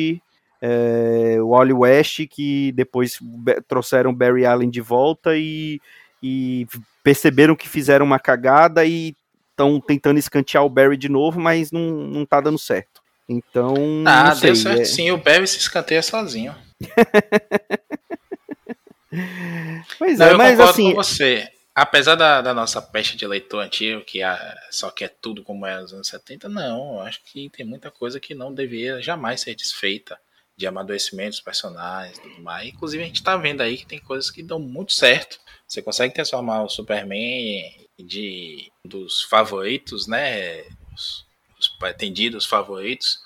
é, 0.61 1.37
o 1.41 1.49
Wally 1.49 1.73
West, 1.73 2.27
que 2.29 2.71
depois 2.73 3.19
trouxeram 3.67 4.13
Barry 4.13 4.45
Allen 4.45 4.69
de 4.69 4.79
volta 4.79 5.35
e, 5.35 5.81
e 6.21 6.67
perceberam 7.03 7.55
que 7.55 7.67
fizeram 7.67 8.05
uma 8.05 8.19
cagada 8.19 8.85
e 8.85 9.15
estão 9.49 9.79
tentando 9.81 10.19
escantear 10.19 10.63
o 10.63 10.69
Barry 10.69 10.97
de 10.97 11.09
novo, 11.09 11.39
mas 11.39 11.71
não, 11.71 11.81
não 11.81 12.25
tá 12.25 12.39
dando 12.39 12.59
certo. 12.59 13.01
Então. 13.27 13.73
Ah, 14.05 14.35
sei, 14.35 14.51
deu 14.51 14.55
certo 14.55 14.81
é... 14.81 14.85
sim, 14.85 15.11
o 15.11 15.17
Barry 15.17 15.47
se 15.47 15.57
escanteia 15.57 16.01
sozinho. 16.01 16.55
Pois 19.97 20.17
Não, 20.19 20.27
é, 20.27 20.33
mas 20.35 20.59
assim. 20.59 20.91
Com 20.91 20.95
você. 20.95 21.49
Apesar 21.75 22.15
da, 22.15 22.41
da, 22.41 22.53
nossa 22.53 22.81
peste 22.81 23.15
de 23.15 23.25
leitor 23.27 23.61
antigo, 23.61 24.01
que 24.01 24.21
a, 24.21 24.57
só 24.69 24.89
quer 24.89 25.09
tudo 25.21 25.43
como 25.43 25.65
é 25.65 25.79
nos 25.81 25.93
anos 25.93 26.07
70, 26.07 26.47
não. 26.47 26.95
Eu 26.95 27.01
acho 27.01 27.21
que 27.25 27.49
tem 27.49 27.65
muita 27.65 27.89
coisa 27.91 28.19
que 28.19 28.33
não 28.33 28.53
deveria 28.53 29.01
jamais 29.01 29.41
ser 29.41 29.55
desfeita 29.55 30.17
de 30.61 30.67
amadurecimento 30.67 31.31
dos 31.31 31.41
personagens 31.41 32.17
e 32.17 32.21
tudo 32.21 32.41
mais. 32.41 32.69
Inclusive, 32.69 33.03
a 33.03 33.07
gente 33.07 33.23
tá 33.23 33.35
vendo 33.35 33.61
aí 33.61 33.77
que 33.77 33.85
tem 33.85 33.99
coisas 33.99 34.29
que 34.29 34.43
dão 34.43 34.59
muito 34.59 34.93
certo. 34.93 35.39
Você 35.67 35.81
consegue 35.81 36.13
transformar 36.13 36.63
o 36.63 36.69
Superman 36.69 37.87
de 37.99 38.71
dos 38.85 39.23
favoritos, 39.23 40.07
né? 40.07 40.61
Os, 40.95 41.25
os 41.59 41.67
pretendidos 41.67 42.45
favoritos, 42.45 43.19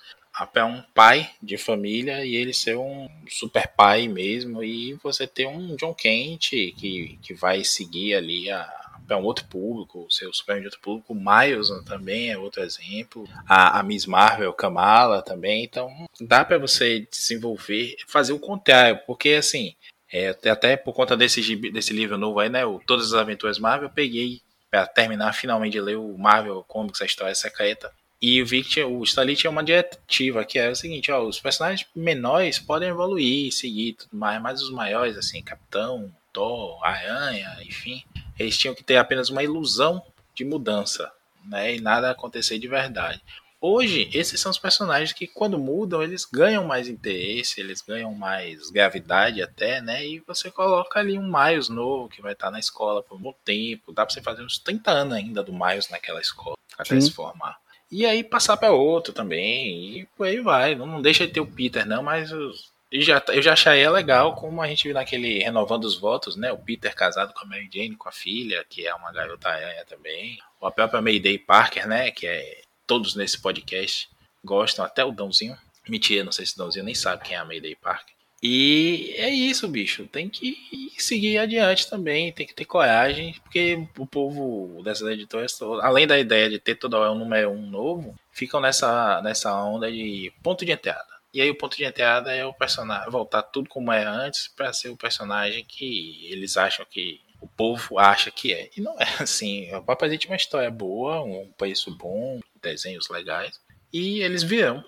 é 0.54 0.64
um 0.64 0.82
pai 0.94 1.30
de 1.42 1.58
família 1.58 2.26
e 2.26 2.36
ele 2.36 2.54
ser 2.54 2.78
um 2.78 3.10
super 3.30 3.68
pai 3.68 4.08
mesmo 4.08 4.64
e 4.64 4.94
você 4.96 5.28
ter 5.28 5.48
um 5.48 5.76
John 5.76 5.94
Kent 5.94 6.50
que, 6.50 7.20
que 7.22 7.34
vai 7.34 7.64
seguir 7.64 8.16
ali 8.16 8.50
a, 8.50 8.64
para 9.06 9.18
um 9.18 9.24
outro 9.24 9.46
público, 9.46 10.06
o 10.08 10.34
Superman 10.34 10.62
de 10.62 10.68
outro 10.68 10.82
público, 10.82 11.14
o 11.14 11.16
Miles 11.16 11.70
também 11.86 12.32
é 12.32 12.38
outro 12.38 12.62
exemplo, 12.62 13.28
a, 13.48 13.80
a 13.80 13.84
Miss 13.84 14.06
Marvel, 14.06 14.54
Kamala 14.54 15.22
também, 15.22 15.64
então 15.64 15.90
dá 16.20 16.44
para 16.44 16.58
você 16.58 17.08
desenvolver, 17.12 17.96
fazer 18.08 18.34
o 18.34 18.40
contrário, 18.40 19.00
porque 19.06 19.30
assim, 19.30 19.76
é, 20.12 20.30
até 20.50 20.78
por 20.78 20.94
conta 20.94 21.16
desse, 21.16 21.56
desse 21.56 21.94
livro 21.94 22.18
novo 22.18 22.40
aí, 22.40 22.50
né, 22.50 22.66
o 22.66 22.80
Todas 22.86 23.08
as 23.08 23.14
Aventuras 23.14 23.60
Marvel, 23.60 23.90
eu 23.90 23.94
peguei 23.94 24.42
para 24.70 24.88
terminar 24.88 25.34
finalmente 25.34 25.74
de 25.74 25.82
ler 25.82 25.98
o 25.98 26.18
Marvel 26.18 26.64
Comics, 26.68 27.02
a 27.02 27.06
história 27.06 27.36
secreta, 27.36 27.92
e 28.22 28.42
o 28.42 28.46
Vic, 28.46 28.82
o 28.82 29.04
Stanley 29.04 29.36
tinha 29.36 29.52
uma 29.52 29.64
diretiva 29.64 30.44
que 30.46 30.58
era 30.58 30.72
o 30.72 30.76
seguinte, 30.76 31.12
ó, 31.12 31.22
os 31.22 31.40
personagens 31.40 31.88
menores 31.96 32.58
podem 32.58 32.90
evoluir, 32.90 33.52
seguir 33.52 33.94
tudo 33.94 34.18
mais, 34.18 34.42
mas 34.42 34.62
os 34.62 34.72
maiores, 34.72 35.18
assim, 35.18 35.44
Capitão, 35.44 36.12
Thor, 36.32 36.84
Aranha, 36.84 37.58
enfim, 37.62 38.04
eles 38.38 38.58
tinham 38.58 38.76
que 38.76 38.84
ter 38.84 38.98
apenas 38.98 39.30
uma 39.30 39.44
ilusão 39.44 40.02
de 40.34 40.44
mudança, 40.44 41.12
né, 41.46 41.76
e 41.76 41.82
nada 41.82 42.12
acontecer 42.12 42.60
de 42.60 42.68
verdade. 42.68 43.22
Hoje, 43.68 44.10
esses 44.14 44.40
são 44.40 44.52
os 44.52 44.60
personagens 44.60 45.12
que, 45.12 45.26
quando 45.26 45.58
mudam, 45.58 46.04
eles 46.04 46.24
ganham 46.24 46.66
mais 46.66 46.88
interesse, 46.88 47.60
eles 47.60 47.82
ganham 47.82 48.14
mais 48.14 48.70
gravidade 48.70 49.42
até, 49.42 49.82
né? 49.82 50.06
E 50.06 50.20
você 50.20 50.52
coloca 50.52 51.00
ali 51.00 51.18
um 51.18 51.28
Miles 51.28 51.68
novo 51.68 52.08
que 52.08 52.22
vai 52.22 52.34
estar 52.34 52.52
na 52.52 52.60
escola 52.60 53.02
por 53.02 53.18
um 53.18 53.22
bom 53.22 53.34
tempo. 53.44 53.92
Dá 53.92 54.06
pra 54.06 54.14
você 54.14 54.22
fazer 54.22 54.44
uns 54.44 54.60
30 54.60 54.92
anos 54.92 55.14
ainda 55.16 55.42
do 55.42 55.52
Miles 55.52 55.90
naquela 55.90 56.22
escola, 56.22 56.56
até 56.78 56.94
Sim. 56.94 57.02
se 57.02 57.12
formar. 57.12 57.58
E 57.90 58.06
aí 58.06 58.24
passar 58.24 58.58
para 58.58 58.72
outro 58.72 59.14
também. 59.14 60.00
E 60.00 60.06
por 60.16 60.28
aí 60.28 60.40
vai. 60.42 60.76
Não, 60.76 60.86
não 60.86 61.02
deixa 61.02 61.26
de 61.26 61.34
ter 61.34 61.40
o 61.40 61.48
Peter, 61.48 61.88
não, 61.88 62.04
mas 62.04 62.30
eu, 62.30 62.52
eu 62.96 63.02
já, 63.02 63.24
eu 63.28 63.42
já 63.42 63.54
achei 63.54 63.88
legal 63.90 64.36
como 64.36 64.62
a 64.62 64.68
gente 64.68 64.86
viu 64.86 64.94
naquele 64.94 65.40
Renovando 65.40 65.84
os 65.84 66.00
Votos, 66.00 66.38
né? 66.38 66.52
O 66.54 66.58
Peter 66.58 66.96
casado 66.96 67.34
com 67.34 67.42
a 67.42 67.46
Mary 67.46 67.70
Jane, 67.72 67.96
com 67.96 68.08
a 68.08 68.12
filha, 68.12 68.66
que 68.70 68.88
é 68.88 68.96
uma 68.96 69.12
garota 69.12 69.50
aranha 69.50 69.84
também. 69.86 70.40
A 70.62 70.72
própria 70.72 71.02
Mayday 71.02 71.38
Parker, 71.38 71.88
né? 71.88 72.10
Que 72.12 72.26
é 72.26 72.62
todos 72.88 73.14
nesse 73.14 73.42
podcast 73.42 74.10
gostam, 74.44 74.86
até 74.86 75.04
o 75.04 75.12
Dãozinho. 75.12 75.58
Mentira, 75.90 76.24
não 76.24 76.32
sei 76.32 76.46
se 76.46 76.54
o 76.54 76.58
Dãozinho 76.58 76.86
nem 76.86 76.96
sabe 76.96 77.24
quem 77.26 77.36
é 77.36 77.40
a 77.40 77.44
Mayday 77.44 77.76
Parker. 77.76 78.16
E 78.42 79.14
é 79.18 79.30
isso, 79.30 79.68
bicho. 79.68 80.08
Tem 80.08 80.30
que 80.30 80.56
seguir 80.98 81.38
adiante 81.38 81.90
também, 81.90 82.32
tem 82.32 82.48
que 82.48 82.54
ter 82.54 82.64
coragem, 82.64 83.34
porque 83.44 83.86
o 83.98 84.06
povo 84.06 84.82
dessas 84.84 85.10
editoras, 85.10 85.60
além 85.82 86.08
da 86.08 86.18
ideia 86.18 86.50
de 86.50 86.60
ter 86.60 86.76
toda 86.76 86.98
hora 86.98 87.12
um 87.12 87.20
número 87.20 87.50
um 87.50 87.70
novo, 87.70 88.16
ficam 88.32 88.62
nessa, 88.62 89.22
nessa 89.22 89.54
onda 89.54 89.92
de 89.92 90.32
ponto 90.42 90.64
de 90.64 90.72
entrada. 90.72 91.15
E 91.36 91.42
aí 91.42 91.52
o 91.52 91.58
ponto 91.58 91.76
de 91.76 91.84
entrada 91.84 92.34
é 92.34 92.46
o 92.46 92.54
personagem 92.54 93.12
voltar 93.12 93.44
tudo 93.44 93.68
como 93.68 93.92
era 93.92 94.10
antes 94.10 94.48
para 94.48 94.72
ser 94.72 94.88
o 94.88 94.96
personagem 94.96 95.66
que 95.68 96.26
eles 96.32 96.56
acham 96.56 96.86
que 96.90 97.20
o 97.42 97.48
povo 97.48 98.00
acha 98.00 98.32
que 98.32 98.54
é. 98.54 98.70
E 98.78 98.80
não 98.80 98.94
é 98.98 99.04
assim. 99.22 99.70
O 99.76 99.84
Papai 99.84 100.16
é 100.16 100.28
uma 100.28 100.38
história 100.38 100.72
boa, 100.72 101.22
um 101.22 101.52
preço 101.58 101.94
bom, 101.98 102.40
desenhos 102.64 103.10
legais. 103.10 103.60
E 103.92 104.22
eles 104.22 104.44
virão. 104.44 104.82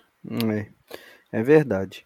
É, 0.56 0.68
é 1.34 1.44
verdade. 1.44 2.06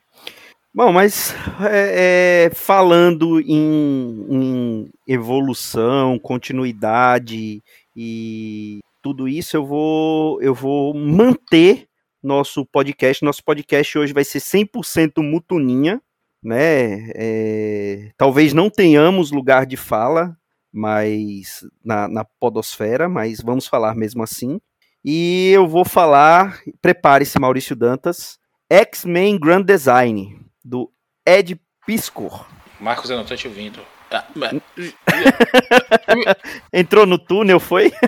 Bom, 0.74 0.92
mas 0.92 1.36
é, 1.70 2.46
é, 2.48 2.56
falando 2.56 3.40
em, 3.42 4.26
em, 4.28 4.92
evolução, 5.08 6.18
continuidade 6.18 7.62
e 7.96 8.80
tudo 9.04 9.28
isso, 9.28 9.56
eu 9.56 9.66
vou, 9.68 10.42
eu 10.42 10.56
vou 10.56 10.96
manter 10.96 11.91
nosso 12.22 12.66
podcast. 12.66 13.24
Nosso 13.24 13.44
podcast 13.44 13.98
hoje 13.98 14.14
vai 14.14 14.24
ser 14.24 14.40
100% 14.40 15.22
mutuninha, 15.22 16.02
né? 16.44 17.12
É, 17.16 18.12
talvez 18.18 18.54
não 18.54 18.70
tenhamos 18.70 19.32
lugar 19.32 19.66
de 19.66 19.78
fala, 19.78 20.38
mas 20.72 21.66
na, 21.84 22.08
na 22.08 22.24
podosfera, 22.24 23.10
mas 23.10 23.42
vamos 23.42 23.68
falar 23.68 23.96
mesmo 23.96 24.24
assim. 24.24 24.60
E 25.04 25.52
eu 25.52 25.68
vou 25.68 25.84
falar, 25.84 26.60
prepare-se 26.82 27.40
Maurício 27.40 27.76
Dantas, 27.76 28.40
X-Men 28.70 29.40
Grand 29.40 29.64
Design 29.64 30.40
do 30.64 30.92
Ed 31.26 31.60
Piscor. 31.86 32.48
Marcos, 32.80 33.10
eu 33.10 33.18
não 33.18 33.26
tô 33.26 33.36
te 33.36 33.48
ouvindo. 33.48 33.80
Ah, 34.12 34.26
Entrou 36.74 37.06
no 37.06 37.18
túnel, 37.18 37.60
foi? 37.60 37.92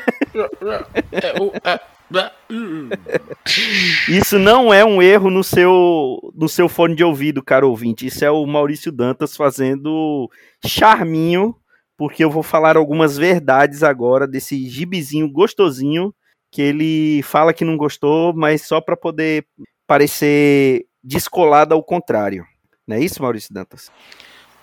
Isso 4.08 4.38
não 4.38 4.74
é 4.74 4.86
um 4.86 5.02
erro 5.02 5.30
no 5.30 5.44
seu, 5.44 6.20
no 6.36 6.48
seu 6.48 6.70
fone 6.70 6.96
de 6.96 7.04
ouvido, 7.04 7.44
caro 7.44 7.70
ouvinte. 7.70 8.06
Isso 8.06 8.24
é 8.24 8.32
o 8.32 8.46
Maurício 8.46 8.92
Dantas 8.92 9.36
fazendo 9.36 10.30
charminho, 10.66 11.56
porque 11.98 12.24
eu 12.24 12.30
vou 12.30 12.44
falar 12.44 12.78
algumas 12.78 13.18
verdades 13.18 13.84
agora 13.84 14.28
desse 14.28 14.70
gibizinho 14.70 15.30
gostosinho 15.32 16.14
que 16.52 16.62
ele 16.62 17.24
fala 17.24 17.54
que 17.54 17.66
não 17.66 17.76
gostou, 17.76 18.32
mas 18.32 18.62
só 18.68 18.80
para 18.80 18.96
poder 18.96 19.48
parecer 19.88 20.86
descolado 21.04 21.74
ao 21.74 21.84
contrário. 21.84 22.46
Não 22.88 22.96
é 22.96 23.00
isso, 23.00 23.22
Maurício 23.22 23.52
Dantas? 23.52 23.92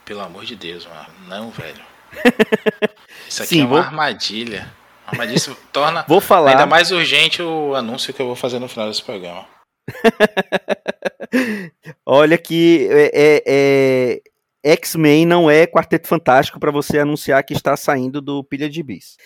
Pelo 0.05 0.21
amor 0.21 0.45
de 0.45 0.55
Deus, 0.55 0.87
mano. 0.87 1.09
Não, 1.29 1.51
velho. 1.51 1.83
Isso 3.29 3.43
aqui 3.43 3.55
Sim, 3.55 3.61
é 3.61 3.65
uma 3.65 3.69
vou... 3.69 3.79
armadilha. 3.79 4.73
Armadilha 5.11 5.37
isso 5.37 5.57
torna 5.73 6.05
vou 6.09 6.21
falar. 6.21 6.53
ainda 6.53 6.67
mais 6.67 6.91
urgente 6.91 7.43
o 7.43 7.75
anúncio 7.75 8.13
que 8.13 8.21
eu 8.21 8.27
vou 8.27 8.37
fazer 8.37 8.59
no 8.59 8.69
final 8.69 8.89
desse 8.89 9.03
programa. 9.03 9.47
Olha 12.05 12.37
que 12.37 12.89
é, 12.91 13.11
é, 13.13 13.43
é 13.47 14.21
X-Men 14.63 15.27
não 15.27 15.51
é 15.51 15.67
Quarteto 15.67 16.07
Fantástico 16.07 16.61
para 16.61 16.71
você 16.71 16.99
anunciar 16.99 17.43
que 17.45 17.55
está 17.55 17.77
saindo 17.77 18.21
do 18.21 18.45
Pilha 18.45 18.69
de 18.69 18.83
Bis. 18.83 19.17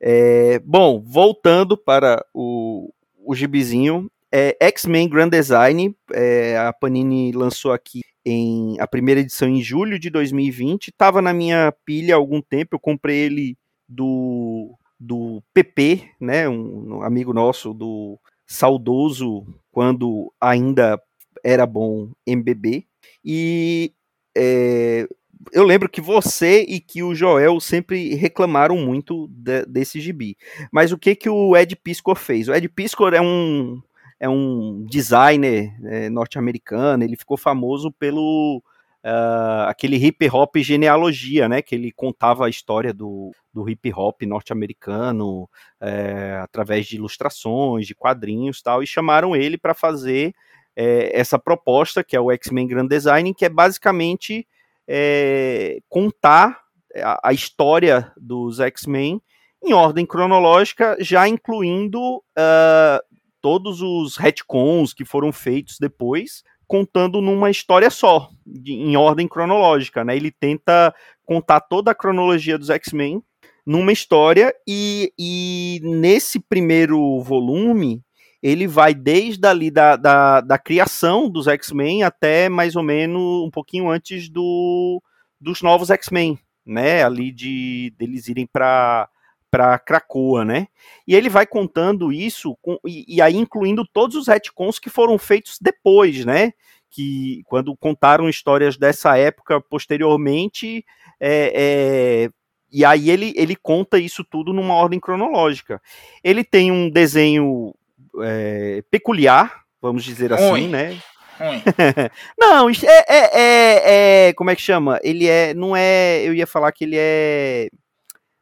É, 0.00 0.60
bom, 0.60 1.02
voltando 1.04 1.76
para 1.76 2.24
o, 2.32 2.92
o 3.24 3.34
gibizinho, 3.34 4.10
é, 4.32 4.56
X-Men 4.60 5.08
Grand 5.08 5.28
Design, 5.28 5.94
é, 6.12 6.56
a 6.58 6.72
Panini 6.72 7.32
lançou 7.32 7.72
aqui 7.72 8.02
em 8.24 8.76
a 8.78 8.86
primeira 8.86 9.20
edição 9.20 9.48
em 9.48 9.62
julho 9.62 9.98
de 9.98 10.10
2020. 10.10 10.88
Estava 10.88 11.22
na 11.22 11.32
minha 11.32 11.72
pilha 11.84 12.14
há 12.14 12.18
algum 12.18 12.40
tempo, 12.40 12.74
eu 12.74 12.80
comprei 12.80 13.18
ele 13.18 13.56
do, 13.88 14.76
do 14.98 15.42
PP, 15.54 16.10
né, 16.20 16.48
um, 16.48 17.02
amigo 17.02 17.32
nosso 17.32 17.72
do 17.72 18.18
saudoso 18.46 19.46
quando 19.70 20.32
ainda 20.40 21.00
era 21.44 21.66
bom 21.66 22.10
MBB. 22.26 22.86
E 23.24 23.92
é, 24.36 25.06
eu 25.52 25.64
lembro 25.64 25.88
que 25.88 26.00
você 26.00 26.62
e 26.62 26.80
que 26.80 27.02
o 27.02 27.14
Joel 27.14 27.60
sempre 27.60 28.14
reclamaram 28.14 28.76
muito 28.76 29.28
de, 29.28 29.64
desse 29.66 30.00
gibi. 30.00 30.36
Mas 30.72 30.92
o 30.92 30.98
que 30.98 31.14
que 31.14 31.28
o 31.28 31.56
Ed 31.56 31.76
Piscor 31.76 32.16
fez? 32.16 32.48
O 32.48 32.54
Ed 32.54 32.68
Piscor 32.68 33.14
é 33.14 33.20
um 33.20 33.80
é 34.20 34.28
um 34.28 34.84
designer 34.84 35.72
é, 35.84 36.10
norte-americano, 36.10 37.04
ele 37.04 37.16
ficou 37.16 37.36
famoso 37.36 37.92
pelo 37.92 38.60
uh, 39.08 39.68
aquele 39.68 39.96
hip 39.96 40.28
hop 40.30 40.56
genealogia, 40.58 41.48
né? 41.48 41.62
Que 41.62 41.74
ele 41.74 41.90
contava 41.90 42.46
a 42.46 42.50
história 42.50 42.92
do, 42.92 43.32
do 43.52 43.68
hip 43.68 43.90
hop 43.94 44.22
norte-americano 44.22 45.48
é, 45.80 46.38
através 46.42 46.86
de 46.86 46.96
ilustrações, 46.96 47.86
de 47.86 47.94
quadrinhos 47.94 48.60
tal, 48.60 48.82
e 48.82 48.86
chamaram 48.86 49.34
ele 49.34 49.56
para 49.56 49.74
fazer 49.74 50.34
é, 50.76 51.18
essa 51.18 51.38
proposta, 51.38 52.04
que 52.04 52.14
é 52.14 52.20
o 52.20 52.30
X-Men 52.30 52.66
Grand 52.66 52.86
Design, 52.86 53.34
que 53.34 53.44
é 53.44 53.48
basicamente 53.48 54.46
é, 54.86 55.78
contar 55.88 56.60
a, 56.96 57.30
a, 57.30 57.32
história 57.32 58.12
dos 58.16 58.60
X-Men 58.60 59.20
em 59.62 59.72
ordem 59.72 60.06
cronológica, 60.06 60.96
já 61.00 61.26
incluindo 61.26 62.18
uh, 62.18 63.18
todos 63.40 63.82
os 63.82 64.16
retcons 64.16 64.94
que 64.94 65.04
foram 65.04 65.32
feitos 65.32 65.78
depois, 65.80 66.44
contando 66.68 67.22
numa 67.22 67.50
história 67.50 67.88
só, 67.88 68.30
de, 68.46 68.74
em 68.74 68.94
ordem 68.96 69.26
cronológica, 69.26 70.04
né? 70.04 70.14
Ele 70.14 70.30
tenta 70.30 70.94
contar 71.24 71.60
toda 71.60 71.90
a 71.90 71.94
cronologia 71.94 72.58
dos 72.58 72.68
X-Men 72.70 73.22
numa 73.66 73.90
história 73.90 74.54
e, 74.66 75.12
e 75.18 75.80
nesse 75.82 76.38
primeiro 76.38 77.20
volume 77.20 78.02
ele 78.42 78.66
vai 78.66 78.94
desde 78.94 79.46
ali 79.46 79.70
da, 79.70 79.96
da, 79.96 80.40
da 80.40 80.58
criação 80.58 81.28
dos 81.28 81.48
X-Men 81.48 82.04
até 82.04 82.48
mais 82.48 82.76
ou 82.76 82.82
menos 82.82 83.44
um 83.44 83.50
pouquinho 83.50 83.90
antes 83.90 84.28
do, 84.28 85.02
dos 85.40 85.60
novos 85.60 85.90
X-Men, 85.90 86.38
né? 86.64 87.02
Ali 87.02 87.32
de 87.32 87.92
deles 87.98 88.28
irem 88.28 88.46
para 88.46 89.08
para 89.50 89.78
Cracoa, 89.78 90.44
né? 90.44 90.68
E 91.06 91.14
ele 91.14 91.28
vai 91.28 91.46
contando 91.46 92.12
isso 92.12 92.56
com, 92.60 92.78
e, 92.86 93.04
e, 93.08 93.22
aí 93.22 93.36
incluindo 93.36 93.86
todos 93.86 94.16
os 94.16 94.28
retcons 94.28 94.78
que 94.78 94.90
foram 94.90 95.18
feitos 95.18 95.58
depois, 95.60 96.24
né? 96.24 96.52
Que 96.90 97.42
quando 97.46 97.76
contaram 97.76 98.28
histórias 98.28 98.76
dessa 98.76 99.16
época 99.16 99.60
posteriormente, 99.60 100.84
é, 101.20 101.52
é, 101.54 102.30
e 102.70 102.84
aí 102.84 103.10
ele, 103.10 103.32
ele 103.36 103.56
conta 103.56 103.98
isso 103.98 104.24
tudo 104.24 104.52
numa 104.52 104.74
ordem 104.74 105.00
cronológica. 105.00 105.80
Ele 106.22 106.44
tem 106.44 106.70
um 106.70 106.90
desenho 106.90 107.74
é, 108.22 108.82
peculiar, 108.90 109.62
vamos 109.80 110.04
dizer 110.04 110.32
assim, 110.32 110.68
né? 110.68 110.98
não, 112.38 112.68
é, 112.68 112.74
é, 113.08 113.40
é, 113.40 114.28
é, 114.28 114.32
como 114.32 114.50
é 114.50 114.56
que 114.56 114.62
chama? 114.62 114.98
Ele 115.02 115.26
é, 115.26 115.54
não 115.54 115.74
é, 115.76 116.22
eu 116.22 116.34
ia 116.34 116.46
falar 116.46 116.72
que 116.72 116.84
ele 116.84 116.96
é 116.98 117.68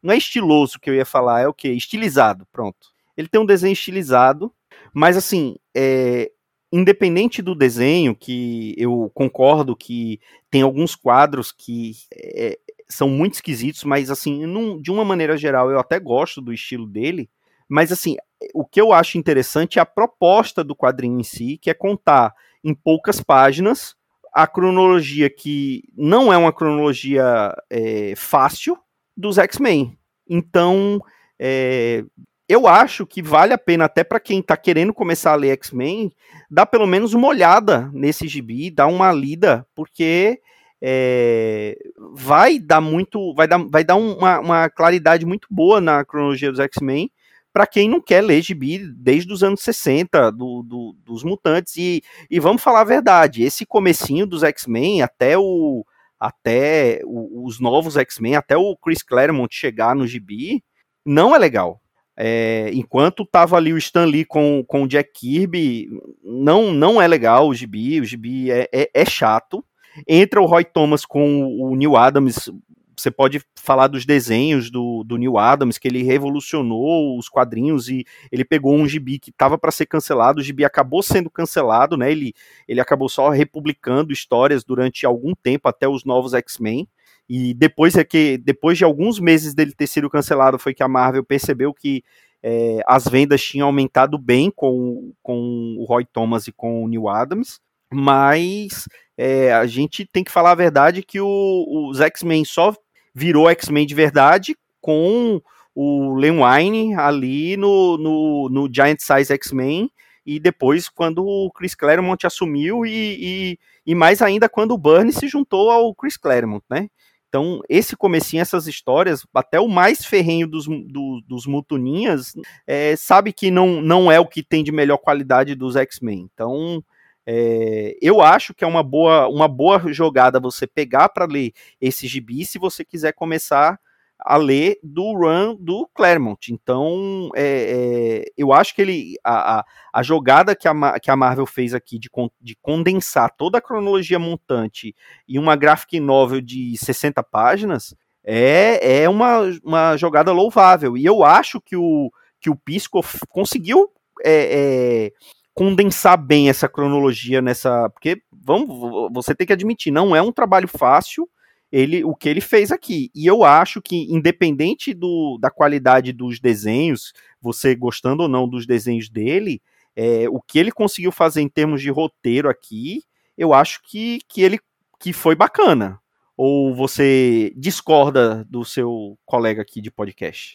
não 0.07 0.15
é 0.15 0.17
estiloso 0.17 0.79
que 0.81 0.89
eu 0.89 0.95
ia 0.95 1.05
falar, 1.05 1.43
é 1.43 1.49
o 1.49 1.53
que? 1.53 1.69
Estilizado, 1.69 2.47
pronto. 2.53 2.89
Ele 3.17 3.29
tem 3.29 3.41
um 3.41 3.47
desenho 3.47 3.73
estilizado, 3.73 4.53
mas 4.95 5.17
assim, 5.17 5.57
é, 5.75 6.31
independente 6.73 7.43
do 7.43 7.55
desenho, 7.55 8.15
que 8.15 8.75
eu 8.79 9.11
concordo 9.13 9.77
que 9.77 10.21
tem 10.51 10.63
alguns 10.63 10.95
quadros 10.95 11.51
que 11.51 11.93
é, 12.15 12.59
são 12.89 13.09
muito 13.09 13.35
esquisitos, 13.35 13.85
mas 13.85 14.11
assim, 14.11 14.47
num, 14.47 14.81
de 14.81 14.91
uma 14.91 15.05
maneira 15.05 15.37
geral, 15.37 15.71
eu 15.71 15.79
até 15.79 15.99
gosto 15.99 16.41
do 16.41 16.53
estilo 16.53 16.87
dele. 16.87 17.29
Mas 17.69 17.91
assim, 17.91 18.17
o 18.55 18.65
que 18.65 18.81
eu 18.81 18.93
acho 18.93 19.19
interessante 19.19 19.79
é 19.79 19.83
a 19.83 19.87
proposta 19.87 20.63
do 20.63 20.77
quadrinho 20.77 21.19
em 21.19 21.25
si, 21.25 21.59
que 21.61 21.69
é 21.69 21.75
contar 21.75 22.33
em 22.63 22.75
poucas 22.75 23.21
páginas 23.21 23.97
a 24.33 24.47
cronologia 24.47 25.31
que 25.31 25.83
não 25.97 26.31
é 26.31 26.37
uma 26.37 26.53
cronologia 26.53 27.55
é, 27.71 28.13
fácil, 28.15 28.79
dos 29.17 29.39
X-Men. 29.39 29.97
Então, 30.29 31.01
é, 31.39 32.05
eu 32.49 32.67
acho 32.67 33.07
que 33.07 33.23
vale 33.23 33.53
a 33.53 33.59
pena, 33.59 33.87
até 33.87 34.05
para 34.05 34.21
quem 34.21 34.41
está 34.41 34.57
querendo 34.57 34.95
começar 34.95 35.33
a 35.33 35.37
ler 35.37 35.51
X-Men, 35.51 36.13
dar 36.51 36.67
pelo 36.67 36.87
menos 36.87 37.15
uma 37.15 37.29
olhada 37.29 37.91
nesse 37.93 38.29
gibi, 38.29 38.71
dar 38.71 38.87
uma 38.87 39.13
lida, 39.13 39.67
porque 39.75 40.41
é, 40.81 41.77
vai 42.13 42.59
dar 42.59 42.81
muito, 42.81 43.35
vai 43.35 43.49
dar, 43.49 43.59
vai 43.59 43.85
dar 43.85 43.97
uma, 43.97 44.39
uma 44.41 44.71
claridade 44.71 45.25
muito 45.25 45.49
boa 45.51 45.81
na 45.81 46.05
cronologia 46.05 46.51
dos 46.51 46.61
X-Men 46.61 47.11
para 47.57 47.67
quem 47.67 47.89
não 47.89 48.03
quer 48.03 48.21
ler 48.21 48.43
gibi 48.43 48.87
desde 48.87 49.33
os 49.33 49.43
anos 49.43 49.63
60, 49.63 50.31
do, 50.31 50.63
do, 50.63 50.95
dos 51.03 51.25
mutantes, 51.25 51.75
e, 51.79 52.03
e 52.31 52.39
vamos 52.39 52.63
falar 52.63 52.83
a 52.83 52.85
verdade, 52.85 53.43
esse 53.43 53.65
comecinho 53.65 54.27
dos 54.27 54.43
X-Men 54.43 55.01
até 55.01 55.39
o 55.39 55.83
até 56.19 57.01
os 57.05 57.61
novos 57.61 57.97
X-Men, 57.97 58.37
até 58.37 58.57
o 58.57 58.77
Chris 58.77 59.03
Claremont 59.03 59.55
chegar 59.55 59.95
no 59.95 60.07
gibi, 60.07 60.63
não 61.05 61.35
é 61.35 61.39
legal. 61.39 61.81
É, 62.19 62.71
enquanto 62.73 63.27
tava 63.27 63.57
ali 63.57 63.73
o 63.73 63.79
Stan 63.79 64.07
Lee 64.07 64.25
com, 64.25 64.65
com 64.67 64.85
o 64.85 64.89
Jack 64.89 65.11
Kirby, 65.13 65.89
não, 66.25 66.73
não 66.73 67.01
é 67.01 67.07
legal 67.07 67.49
o 67.49 67.55
gibi, 67.55 68.01
o 68.01 68.05
gibi 68.05 68.51
é, 68.51 68.69
é, 68.73 68.91
é 68.95 69.05
chato. 69.05 69.65
Entra 70.09 70.41
o 70.41 70.47
Roy 70.47 70.65
Thomas 70.65 71.05
com 71.05 71.45
o 71.45 71.77
Neil 71.77 71.97
Adams, 71.97 72.51
você 72.97 73.11
pode 73.11 73.43
falar 73.57 73.89
dos 73.89 74.07
desenhos 74.07 74.71
do, 74.71 75.05
do 75.05 75.17
Neil 75.17 75.39
Adams, 75.39 75.79
que 75.79 75.87
ele 75.87 76.03
revolucionou 76.03 77.19
os 77.19 77.29
quadrinhos 77.29 77.89
e 77.89 78.05
ele 78.33 78.45
pegou 78.45 78.75
um 78.75 78.89
gibi 78.89 79.19
que 79.19 79.31
estava 79.31 79.59
para 79.59 79.71
ser 79.71 79.87
cancelado, 79.87 80.41
o 80.41 80.43
gibi 80.43 80.65
acabou 80.65 81.03
sendo 81.03 81.29
cancelado, 81.29 81.97
né? 81.97 82.11
Ele, 82.11 82.33
ele 82.67 82.81
acabou 82.81 83.09
só 83.09 83.29
republicando 83.29 84.13
histórias 84.13 84.65
durante 84.65 85.05
algum 85.05 85.35
tempo 85.35 85.69
até 85.69 85.89
os 85.89 86.05
novos 86.05 86.35
X-Men. 86.35 86.89
E 87.29 87.53
depois 87.55 87.97
é 87.97 88.05
que 88.05 88.39
depois 88.39 88.79
de 88.79 88.85
alguns 88.85 89.19
meses 89.19 89.53
dele 89.55 89.73
ter 89.73 89.87
sido 89.87 90.09
cancelado 90.09 90.59
foi 90.59 90.73
que 90.73 90.83
a 90.83 90.89
Marvel 90.89 91.25
percebeu 91.25 91.75
que 91.75 92.05
é, 92.43 92.81
as 92.87 93.09
vendas 93.09 93.43
tinham 93.43 93.67
aumentado 93.67 94.17
bem 94.17 94.51
com, 94.55 95.13
com 95.23 95.77
o 95.79 95.85
Roy 95.85 96.05
Thomas 96.05 96.47
e 96.47 96.53
com 96.53 96.85
o 96.85 96.89
Neil 96.89 97.09
Adams, 97.09 97.61
mas 97.93 98.89
é, 99.17 99.53
a 99.53 99.67
gente 99.67 100.07
tem 100.07 100.23
que 100.23 100.31
falar 100.31 100.53
a 100.53 100.57
verdade 100.57 101.03
que 101.03 101.21
o, 101.21 101.89
os 101.91 102.01
X-Men 102.01 102.45
só 102.45 102.73
virou 103.17 103.49
X-Men 103.49 103.87
de 103.87 103.95
verdade 103.95 104.55
com 104.79 105.41
o 105.75 106.15
Len 106.15 106.39
Wein 106.43 106.95
ali 106.97 107.57
no, 107.57 107.97
no, 107.97 108.49
no 108.51 108.69
Giant 108.73 108.99
Size 109.01 109.33
X-Men 109.33 109.91
e 110.25 110.39
depois 110.39 110.89
quando 110.91 111.25
o 111.25 111.51
Chris 111.51 111.75
Claremont 111.75 112.27
assumiu 112.27 112.85
e, 112.85 112.91
e, 112.91 113.59
e, 113.87 113.95
mais 113.95 114.21
ainda 114.21 114.51
quando 114.51 114.73
o 114.73 114.79
Burns 114.79 115.15
se 115.15 115.29
juntou 115.29 115.71
ao 115.71 115.95
Chris 115.95 116.19
Claremont, 116.19 116.63
né? 116.69 116.89
Então, 117.29 117.61
esse 117.69 117.97
comecinho, 117.97 118.41
essas 118.41 118.67
histórias, 118.67 119.27
até 119.35 119.59
o 119.61 119.69
mais 119.69 120.05
ferrenho 120.05 120.47
dos, 120.47 120.67
do, 120.67 121.21
dos 121.27 121.47
Mutuninhas, 121.47 122.35
é, 122.67 122.97
sabe 122.97 123.33
que 123.33 123.51
não, 123.51 123.83
não 123.83 124.11
é 124.11 124.19
o 124.21 124.27
que 124.27 124.43
tem 124.43 124.63
de 124.63 124.73
melhor 124.73 124.99
qualidade 124.99 125.55
dos 125.55 125.77
X-Men. 125.77 126.31
Então, 126.33 126.83
é, 127.27 127.97
eu 128.01 128.21
acho 128.21 128.55
que 128.55 128.63
é 128.63 128.67
uma 128.67 128.83
boa, 128.83 129.29
uma 129.29 129.49
boa 129.49 129.81
jogada 129.93 130.39
você 130.39 130.67
pegar 130.67 131.09
para 131.09 131.27
ler 131.27 131.53
esse 131.81 132.07
gibi 132.07 132.45
se 132.45 132.59
você 132.59 132.85
quiser 132.85 133.13
começar 133.13 133.79
a 134.19 134.37
ler 134.37 134.79
do 134.83 135.13
run 135.13 135.57
do 135.59 135.89
Claremont. 135.95 136.53
Então, 136.53 137.31
é, 137.35 138.25
é, 138.25 138.33
eu 138.37 138.53
acho 138.53 138.75
que 138.75 138.81
ele 138.81 139.17
a, 139.23 139.59
a, 139.59 139.65
a, 139.93 140.03
jogada 140.03 140.55
que 140.57 140.67
a, 140.67 141.01
que 141.01 141.11
a 141.11 141.17
Marvel 141.17 141.47
fez 141.47 141.75
aqui 141.75 141.99
de, 141.99 142.09
de 142.41 142.57
condensar 142.63 143.31
toda 143.37 143.59
a 143.59 143.61
cronologia 143.61 144.19
montante 144.19 144.95
em 145.29 145.39
uma 145.39 145.57
graphic 145.57 146.01
novel 146.01 146.41
de 146.41 146.77
60 146.79 147.23
páginas 147.25 147.95
é, 148.25 149.03
é 149.03 149.09
uma, 149.09 149.41
uma 149.63 149.97
jogada 149.97 150.33
louvável. 150.33 150.97
E 150.97 151.05
eu 151.05 151.23
acho 151.23 151.61
que 151.61 151.77
o, 151.77 152.11
que 152.41 152.51
o 152.51 152.57
Pisco 152.57 153.01
conseguiu 153.29 153.91
é, 154.25 154.33
é, 154.33 155.13
condensar 155.57 156.19
bem 156.19 156.51
essa 156.51 156.69
cronologia 156.69 157.41
nessa. 157.41 157.89
Porque, 157.91 158.23
vamos, 158.31 159.11
você 159.13 159.35
tem 159.35 159.47
que 159.47 159.53
admitir, 159.53 159.91
não 159.91 160.15
é 160.15 160.21
um 160.21 160.31
trabalho 160.31 160.69
fácil 160.69 161.29
ele, 161.73 162.05
o 162.05 162.15
que 162.15 162.29
ele 162.29 162.43
fez 162.43 162.71
aqui. 162.71 163.11
E 163.15 163.27
eu 163.27 163.43
acho 163.43 163.81
que, 163.81 164.13
independente 164.13 164.93
do, 164.93 165.39
da 165.41 165.51
qualidade 165.51 166.13
dos 166.13 166.39
desenhos, 166.39 167.13
você 167.41 167.75
gostando 167.75 168.25
ou 168.25 168.29
não 168.29 168.47
dos 168.47 168.67
desenhos 168.67 169.09
dele, 169.09 169.61
é, 169.97 170.29
o 170.29 170.41
que 170.41 170.59
ele 170.59 170.71
conseguiu 170.71 171.11
fazer 171.11 171.41
em 171.41 171.49
termos 171.49 171.81
de 171.81 171.91
roteiro 171.91 172.49
aqui, 172.51 173.03
eu 173.37 173.55
acho 173.55 173.81
que, 173.83 174.21
que 174.29 174.43
ele 174.43 174.61
que 175.01 175.13
foi 175.13 175.35
bacana. 175.35 175.99
Ou 176.37 176.75
você 176.75 177.51
discorda 177.57 178.45
do 178.45 178.63
seu 178.63 179.19
colega 179.25 179.63
aqui 179.63 179.81
de 179.81 179.91
podcast? 179.91 180.55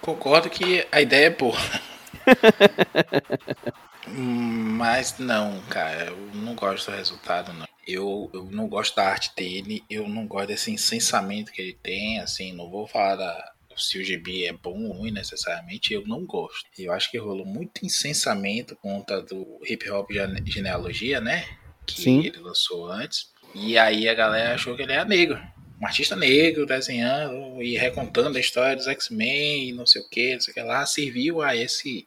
Concordo 0.00 0.48
que 0.48 0.86
a 0.92 1.00
ideia 1.00 1.26
é 1.26 1.30
boa. 1.30 1.58
Mas 4.06 5.18
não, 5.18 5.60
cara, 5.62 6.06
eu 6.06 6.16
não 6.34 6.54
gosto 6.54 6.90
do 6.90 6.96
resultado, 6.96 7.52
não. 7.52 7.68
Eu, 7.86 8.30
eu 8.32 8.44
não 8.50 8.68
gosto 8.68 8.96
da 8.96 9.08
arte 9.08 9.32
dele, 9.36 9.84
eu 9.88 10.08
não 10.08 10.26
gosto 10.26 10.48
desse 10.48 10.70
insensamento 10.70 11.52
que 11.52 11.60
ele 11.60 11.78
tem, 11.82 12.20
assim, 12.20 12.52
não 12.52 12.70
vou 12.70 12.86
falar 12.86 13.16
da, 13.16 13.52
se 13.76 13.98
o 13.98 14.04
GB 14.04 14.44
é 14.44 14.52
bom 14.52 14.84
ou 14.84 14.92
ruim 14.92 15.10
necessariamente, 15.10 15.94
eu 15.94 16.06
não 16.06 16.24
gosto. 16.24 16.66
Eu 16.78 16.92
acho 16.92 17.10
que 17.10 17.18
rolou 17.18 17.46
muito 17.46 17.84
insensamento 17.84 18.76
conta 18.76 19.20
do 19.22 19.60
hip 19.64 19.90
hop 19.90 20.10
genealogia, 20.44 21.20
né? 21.20 21.44
Que 21.86 22.02
Sim. 22.02 22.26
ele 22.26 22.38
lançou 22.38 22.90
antes. 22.90 23.32
E 23.54 23.76
aí 23.78 24.08
a 24.08 24.14
galera 24.14 24.54
achou 24.54 24.76
que 24.76 24.82
ele 24.82 24.92
era 24.92 25.04
negro. 25.04 25.40
Um 25.80 25.86
artista 25.86 26.14
negro 26.14 26.66
desenhando 26.66 27.62
e 27.62 27.76
recontando 27.76 28.36
a 28.36 28.40
história 28.40 28.76
dos 28.76 28.86
X-Men 28.86 29.68
e 29.68 29.72
não 29.72 29.86
sei 29.86 30.02
o 30.02 30.08
que, 30.08 30.34
não 30.34 30.40
sei 30.40 30.52
o 30.52 30.54
que 30.54 30.62
lá, 30.62 30.84
serviu 30.84 31.40
a 31.40 31.56
esse, 31.56 32.06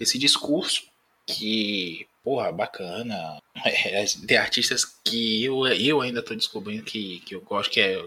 esse 0.00 0.18
discurso 0.18 0.82
que 1.26 2.06
porra, 2.22 2.52
bacana. 2.52 3.40
É, 3.64 4.04
tem 4.26 4.38
artistas 4.38 4.84
que 5.04 5.44
eu, 5.44 5.66
eu 5.66 6.00
ainda 6.00 6.22
tô 6.22 6.34
descobrindo 6.34 6.82
que, 6.82 7.20
que 7.20 7.34
eu 7.34 7.40
gosto, 7.42 7.70
que 7.70 7.80
é. 7.80 8.02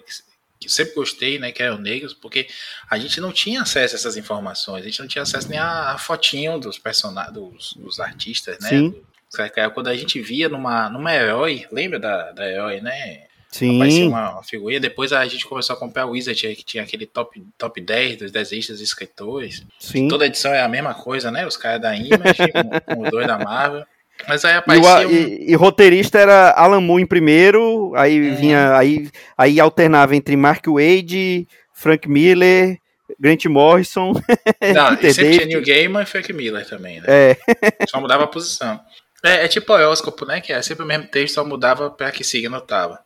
Que 0.59 0.69
sempre 0.69 0.95
gostei, 0.95 1.37
né? 1.37 1.51
Que 1.51 1.61
eram 1.61 1.77
negros, 1.77 2.13
porque 2.13 2.47
a 2.89 2.97
gente 2.97 3.21
não 3.21 3.31
tinha 3.31 3.61
acesso 3.61 3.95
a 3.95 3.97
essas 3.97 4.17
informações, 4.17 4.81
a 4.81 4.85
gente 4.85 4.99
não 4.99 5.07
tinha 5.07 5.21
acesso 5.21 5.47
nem 5.47 5.59
a, 5.59 5.91
a 5.91 5.97
fotinho 5.97 6.59
dos 6.59 6.79
personagens, 6.79 7.33
dos, 7.33 7.73
dos, 7.73 7.99
artistas, 7.99 8.57
né? 8.59 8.69
Sim. 8.69 9.01
Quando 9.73 9.87
a 9.87 9.95
gente 9.95 10.19
via 10.19 10.49
numa, 10.49 10.89
numa 10.89 11.13
herói, 11.13 11.65
lembra 11.71 11.99
da, 11.99 12.31
da 12.31 12.49
herói, 12.49 12.81
né? 12.81 13.24
Sim. 13.55 13.77
Aparecia 13.77 14.07
uma, 14.09 14.31
uma 14.33 14.43
figurinha. 14.43 14.81
Depois 14.81 15.13
a 15.13 15.25
gente 15.25 15.47
começou 15.47 15.73
a 15.73 15.79
comprar 15.79 16.05
o 16.05 16.09
Wizard, 16.11 16.55
que 16.57 16.65
tinha 16.65 16.83
aquele 16.83 17.05
top, 17.05 17.41
top 17.57 17.79
10 17.79 18.17
dos 18.17 18.31
desenhistas 18.31 18.81
e 18.81 18.83
escritores. 18.83 19.63
Sim. 19.79 20.09
Toda 20.09 20.25
edição 20.25 20.53
é 20.53 20.61
a 20.61 20.67
mesma 20.67 20.93
coisa, 20.93 21.31
né? 21.31 21.47
Os 21.47 21.55
caras 21.55 21.81
da 21.81 21.95
Image, 21.95 22.51
com, 22.51 22.95
com 22.95 23.03
os 23.03 23.09
dois 23.09 23.25
da 23.25 23.39
Marvel. 23.39 23.85
Mas 24.27 24.43
aí 24.43 24.55
aparecia. 24.55 25.05
E, 25.05 25.45
e, 25.47 25.51
e, 25.51 25.55
roteirista 25.55 26.19
era 26.19 26.51
Alan 26.51 26.81
Moore 26.81 27.03
em 27.03 27.07
primeiro, 27.07 27.93
aí 27.95 28.27
é. 28.27 28.31
vinha. 28.31 28.77
Aí, 28.77 29.09
aí 29.37 29.57
alternava 29.57 30.17
entre 30.17 30.35
Mark 30.35 30.65
Wade, 30.67 31.47
Frank 31.73 32.09
Miller, 32.09 32.77
Grant 33.17 33.45
Morrison. 33.45 34.11
Não, 34.75 34.95
e 34.95 35.13
sempre 35.13 35.37
tinha 35.37 35.45
New 35.45 35.65
Gaiman 35.65 36.03
e 36.03 36.05
Frank 36.05 36.33
Miller 36.33 36.67
também, 36.67 36.99
né? 36.99 37.07
É. 37.07 37.37
Só 37.87 38.01
mudava 38.01 38.25
a 38.25 38.27
posição. 38.27 38.81
É, 39.23 39.45
é 39.45 39.47
tipo 39.47 39.71
o 39.71 39.75
horóscopo, 39.75 40.25
né? 40.25 40.41
Que 40.41 40.51
é 40.51 40.61
sempre 40.61 40.83
o 40.83 40.87
mesmo 40.87 41.07
texto, 41.07 41.35
só 41.35 41.45
mudava 41.45 41.89
para 41.89 42.11
que 42.11 42.23
signo 42.23 42.59
tava. 42.59 43.04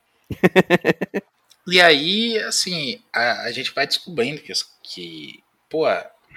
E 1.68 1.82
aí, 1.82 2.38
assim, 2.40 3.02
a, 3.14 3.44
a, 3.44 3.52
gente 3.52 3.74
vai 3.74 3.88
descobrindo 3.88 4.42
que, 4.42 4.54
que 4.84 5.44
pô, 5.70 5.88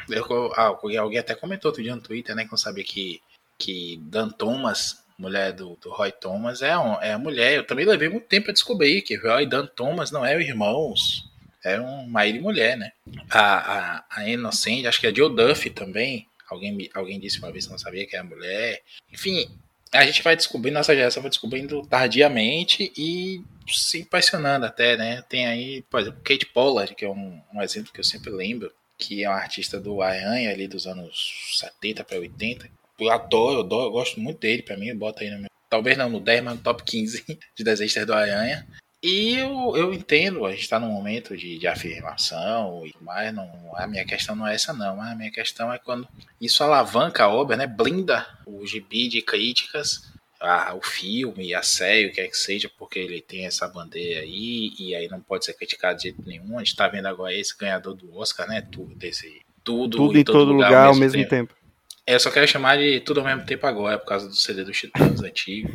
eu, 0.08 0.52
ah, 0.54 0.76
alguém 0.98 1.18
até 1.18 1.34
comentou 1.34 1.68
outro 1.70 1.82
dia 1.82 1.94
no 1.94 2.02
Twitter, 2.02 2.34
né? 2.34 2.44
Que 2.44 2.50
não 2.50 2.58
sabia 2.58 2.84
que 2.84 3.20
que 3.62 3.96
Dan 4.02 4.28
Thomas, 4.28 5.04
mulher 5.16 5.52
do, 5.52 5.76
do 5.76 5.90
Roy 5.90 6.10
Thomas, 6.10 6.62
é, 6.62 6.76
um, 6.76 7.00
é 7.00 7.12
a 7.12 7.18
mulher. 7.18 7.54
Eu 7.54 7.64
também 7.64 7.84
levei 7.84 8.08
muito 8.08 8.26
tempo 8.26 8.50
a 8.50 8.52
descobrir 8.52 9.02
que 9.02 9.16
Roy 9.16 9.44
e 9.44 9.46
Dan 9.46 9.66
Thomas 9.66 10.10
não 10.10 10.26
eram 10.26 10.40
irmãos, 10.40 11.30
eram 11.64 12.04
marido 12.08 12.38
e 12.38 12.40
mulher, 12.40 12.76
né? 12.76 12.90
A, 13.30 13.98
a, 13.98 14.04
a 14.10 14.28
Innocent, 14.28 14.84
acho 14.84 15.00
que 15.00 15.06
a 15.06 15.14
Joe 15.14 15.34
Duffy 15.34 15.70
também, 15.70 16.26
alguém, 16.50 16.90
alguém 16.92 17.20
disse 17.20 17.38
uma 17.38 17.52
vez 17.52 17.66
que 17.66 17.70
não 17.70 17.78
sabia 17.78 18.04
que 18.04 18.16
era 18.16 18.24
mulher. 18.24 18.82
Enfim, 19.12 19.48
a 19.92 20.04
gente 20.06 20.22
vai 20.22 20.34
descobrindo, 20.34 20.78
nossa 20.78 20.94
geração 20.94 21.22
vai 21.22 21.30
descobrindo 21.30 21.86
tardiamente 21.86 22.92
e 22.96 23.42
se 23.68 24.00
impressionando 24.00 24.66
até, 24.66 24.96
né? 24.96 25.22
Tem 25.28 25.46
aí, 25.46 25.82
por 25.82 26.00
exemplo, 26.00 26.20
Kate 26.24 26.46
Pollard, 26.46 26.94
que 26.94 27.04
é 27.04 27.08
um, 27.08 27.40
um 27.54 27.62
exemplo 27.62 27.92
que 27.92 28.00
eu 28.00 28.04
sempre 28.04 28.30
lembro, 28.30 28.72
que 28.98 29.22
é 29.22 29.28
uma 29.28 29.38
artista 29.38 29.78
do 29.78 30.00
Aranha 30.00 30.50
ali 30.50 30.66
dos 30.66 30.86
anos 30.86 31.58
70 31.58 32.04
para 32.04 32.18
80, 32.18 32.68
eu 32.98 33.10
adoro, 33.10 33.56
eu 33.56 33.60
adoro, 33.60 33.86
eu 33.86 33.90
gosto 33.90 34.20
muito 34.20 34.40
dele, 34.40 34.62
pra 34.62 34.76
mim, 34.76 34.94
bota 34.96 35.22
aí 35.22 35.30
no 35.30 35.38
meu. 35.38 35.50
Talvez 35.68 35.96
não 35.96 36.08
no 36.08 36.20
10, 36.20 36.44
mas 36.44 36.56
no 36.56 36.62
top 36.62 36.82
15 36.82 37.24
de 37.56 37.64
desenhos 37.64 37.94
do 38.06 38.14
Aranha. 38.14 38.66
E 39.02 39.34
eu, 39.34 39.76
eu 39.76 39.92
entendo, 39.92 40.46
a 40.46 40.52
gente 40.52 40.60
está 40.60 40.78
num 40.78 40.92
momento 40.92 41.36
de, 41.36 41.58
de 41.58 41.66
afirmação 41.66 42.86
e 42.86 42.94
mais, 43.00 43.34
não, 43.34 43.50
a 43.74 43.84
minha 43.84 44.04
questão 44.04 44.36
não 44.36 44.46
é 44.46 44.54
essa 44.54 44.72
não, 44.72 44.96
mas 44.96 45.10
a 45.10 45.16
minha 45.16 45.30
questão 45.32 45.72
é 45.72 45.78
quando 45.78 46.06
isso 46.40 46.62
alavanca 46.62 47.24
a 47.24 47.28
obra, 47.28 47.56
né, 47.56 47.66
blinda 47.66 48.24
o 48.46 48.64
gibi 48.64 49.08
de 49.08 49.20
críticas, 49.20 50.12
a, 50.40 50.72
o 50.74 50.80
filme, 50.80 51.52
a 51.52 51.64
série, 51.64 52.06
o 52.06 52.12
que 52.12 52.20
é 52.20 52.28
que 52.28 52.36
seja, 52.36 52.70
porque 52.78 53.00
ele 53.00 53.20
tem 53.20 53.44
essa 53.44 53.66
bandeira 53.66 54.20
aí, 54.20 54.72
e 54.78 54.94
aí 54.94 55.08
não 55.08 55.20
pode 55.20 55.46
ser 55.46 55.54
criticado 55.54 55.96
de 55.96 56.04
jeito 56.04 56.22
nenhum, 56.24 56.56
a 56.56 56.60
gente 56.60 56.68
está 56.68 56.86
vendo 56.86 57.06
agora 57.06 57.34
esse 57.34 57.58
ganhador 57.58 57.94
do 57.94 58.16
Oscar, 58.16 58.46
né, 58.46 58.60
tudo 58.60 58.94
desse... 58.94 59.42
Tudo, 59.64 59.96
tudo 59.96 60.18
em 60.18 60.24
todo, 60.24 60.52
lugar, 60.52 60.68
lugar, 60.68 60.86
ao 60.88 60.96
mesmo, 60.96 61.18
tempo. 61.18 61.30
tempo. 61.30 61.61
É, 62.06 62.14
eu 62.14 62.20
só 62.20 62.30
quero 62.30 62.48
chamar 62.48 62.78
de 62.78 63.00
tudo 63.00 63.20
ao 63.20 63.26
mesmo 63.26 63.46
tempo 63.46 63.66
agora, 63.66 63.98
por 63.98 64.06
causa 64.06 64.28
do 64.28 64.34
CD 64.34 64.64
dos 64.64 64.78
Titãs 64.78 65.22
antigo. 65.22 65.70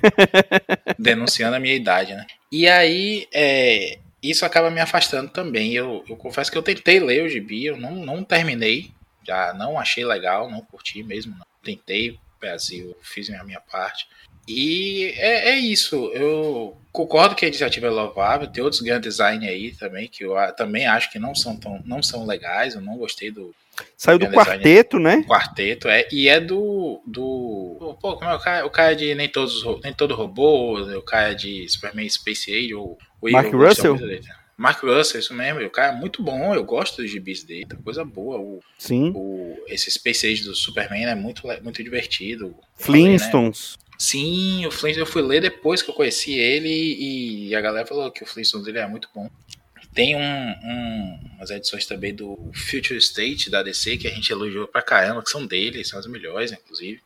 denunciando 1.00 1.56
a 1.56 1.60
minha 1.60 1.76
idade, 1.76 2.14
né? 2.14 2.26
E 2.52 2.68
aí, 2.68 3.28
é, 3.34 4.00
isso 4.22 4.46
acaba 4.46 4.70
me 4.70 4.82
afastando 4.82 5.30
também. 5.30 5.74
Eu, 5.74 6.04
eu 6.08 6.18
confesso 6.18 6.52
que 6.52 6.58
eu 6.58 6.64
tentei 6.64 7.00
ler 7.00 7.24
o 7.24 7.30
gibi, 7.30 7.66
eu 7.66 7.78
não, 7.78 7.92
não 7.96 8.24
terminei. 8.24 8.92
Já 9.26 9.54
não 9.54 9.80
achei 9.80 10.06
legal, 10.06 10.50
não 10.50 10.62
curti 10.62 11.04
mesmo. 11.04 11.36
Não. 11.38 11.46
Tentei, 11.64 12.18
Brasil, 12.40 12.96
fiz 13.02 13.30
a 13.30 13.44
minha 13.44 13.60
parte. 13.60 14.08
E 14.48 15.14
é, 15.18 15.50
é, 15.50 15.60
isso. 15.60 16.10
Eu 16.14 16.78
concordo 16.92 17.36
que 17.36 17.44
a 17.44 17.48
iniciativa 17.48 17.88
é 17.88 17.90
louvável. 17.90 18.48
Tem 18.48 18.64
outros 18.64 18.82
grandes 18.82 19.16
design 19.16 19.48
aí 19.48 19.74
também 19.74 20.08
que 20.08 20.24
eu 20.24 20.36
também 20.56 20.88
acho 20.88 21.12
que 21.12 21.20
não 21.20 21.36
são 21.36 21.58
tão 21.58 21.82
não 21.86 22.02
são 22.02 22.26
legais. 22.26 22.74
Eu 22.74 22.82
não 22.82 22.98
gostei 22.98 23.30
do 23.30 23.54
Saiu 23.96 24.20
do 24.20 24.28
quarteto, 24.28 25.00
né? 25.00 25.24
Quarteto, 25.28 25.88
é. 25.88 26.08
E 26.12 26.28
é 26.28 26.40
do. 26.40 27.02
do 27.06 27.98
pô, 28.00 28.16
como 28.16 28.30
é 28.30 28.36
o 28.36 28.40
cara? 28.40 28.66
O 28.66 28.70
cara 28.70 28.96
de 28.96 29.14
Nem, 29.16 29.28
todos, 29.28 29.64
nem 29.84 29.94
Todo 29.94 30.16
Robô, 30.16 30.80
o 30.80 31.02
cara 31.02 31.34
de 31.34 31.68
Superman 31.70 32.08
Space 32.10 32.54
Age, 32.54 32.74
ou 32.74 32.98
o 33.22 33.32
Mark 33.32 33.52
Russell? 33.54 33.98
Mark 34.58 34.84
Russell, 34.84 35.20
isso 35.20 35.34
mesmo. 35.34 35.62
O 35.62 35.70
cara 35.70 35.94
é 35.94 35.96
muito 35.96 36.24
bom, 36.24 36.54
eu 36.54 36.64
gosto 36.64 37.02
dos 37.02 37.12
gibis 37.12 37.44
dele, 37.44 37.68
tá 37.68 37.78
coisa 37.84 38.04
boa. 38.04 38.40
O, 38.40 38.60
Sim. 38.78 39.12
O, 39.16 39.56
esse 39.68 39.92
Space 39.92 40.26
Age 40.26 40.44
do 40.44 40.56
Superman 40.56 41.06
é 41.06 41.16
muito, 41.16 41.44
muito 41.62 41.84
divertido. 41.84 42.56
Flintstones. 42.76 43.74
Falei, 43.74 43.82
né? 43.82 43.88
Sim, 44.00 44.66
o 44.66 44.72
Flintstones 44.72 44.98
eu 44.98 45.06
fui 45.06 45.22
ler 45.22 45.42
depois 45.42 45.82
que 45.82 45.90
eu 45.90 45.96
conheci 45.96 46.34
ele 46.34 46.70
e 46.70 47.56
a 47.56 47.62
galera 47.62 47.86
falou 47.86 48.12
que 48.12 48.24
o 48.24 48.28
Flintstones 48.28 48.66
dele 48.66 48.80
é 48.80 48.88
muito 48.88 49.10
bom. 49.14 49.30
Tem 49.98 50.16
um, 50.16 50.20
um, 50.22 51.20
umas 51.38 51.50
edições 51.50 51.88
também 51.88 52.14
do 52.14 52.38
Future 52.54 53.00
State 53.00 53.50
da 53.50 53.64
DC 53.64 53.98
que 53.98 54.08
a 54.08 54.12
gente 54.12 54.32
elogiou 54.32 54.68
pra 54.68 54.80
caramba, 54.80 55.24
que 55.24 55.30
são 55.32 55.44
dele, 55.44 55.84
são 55.84 55.98
as 55.98 56.06
melhores, 56.06 56.52
inclusive. 56.52 57.02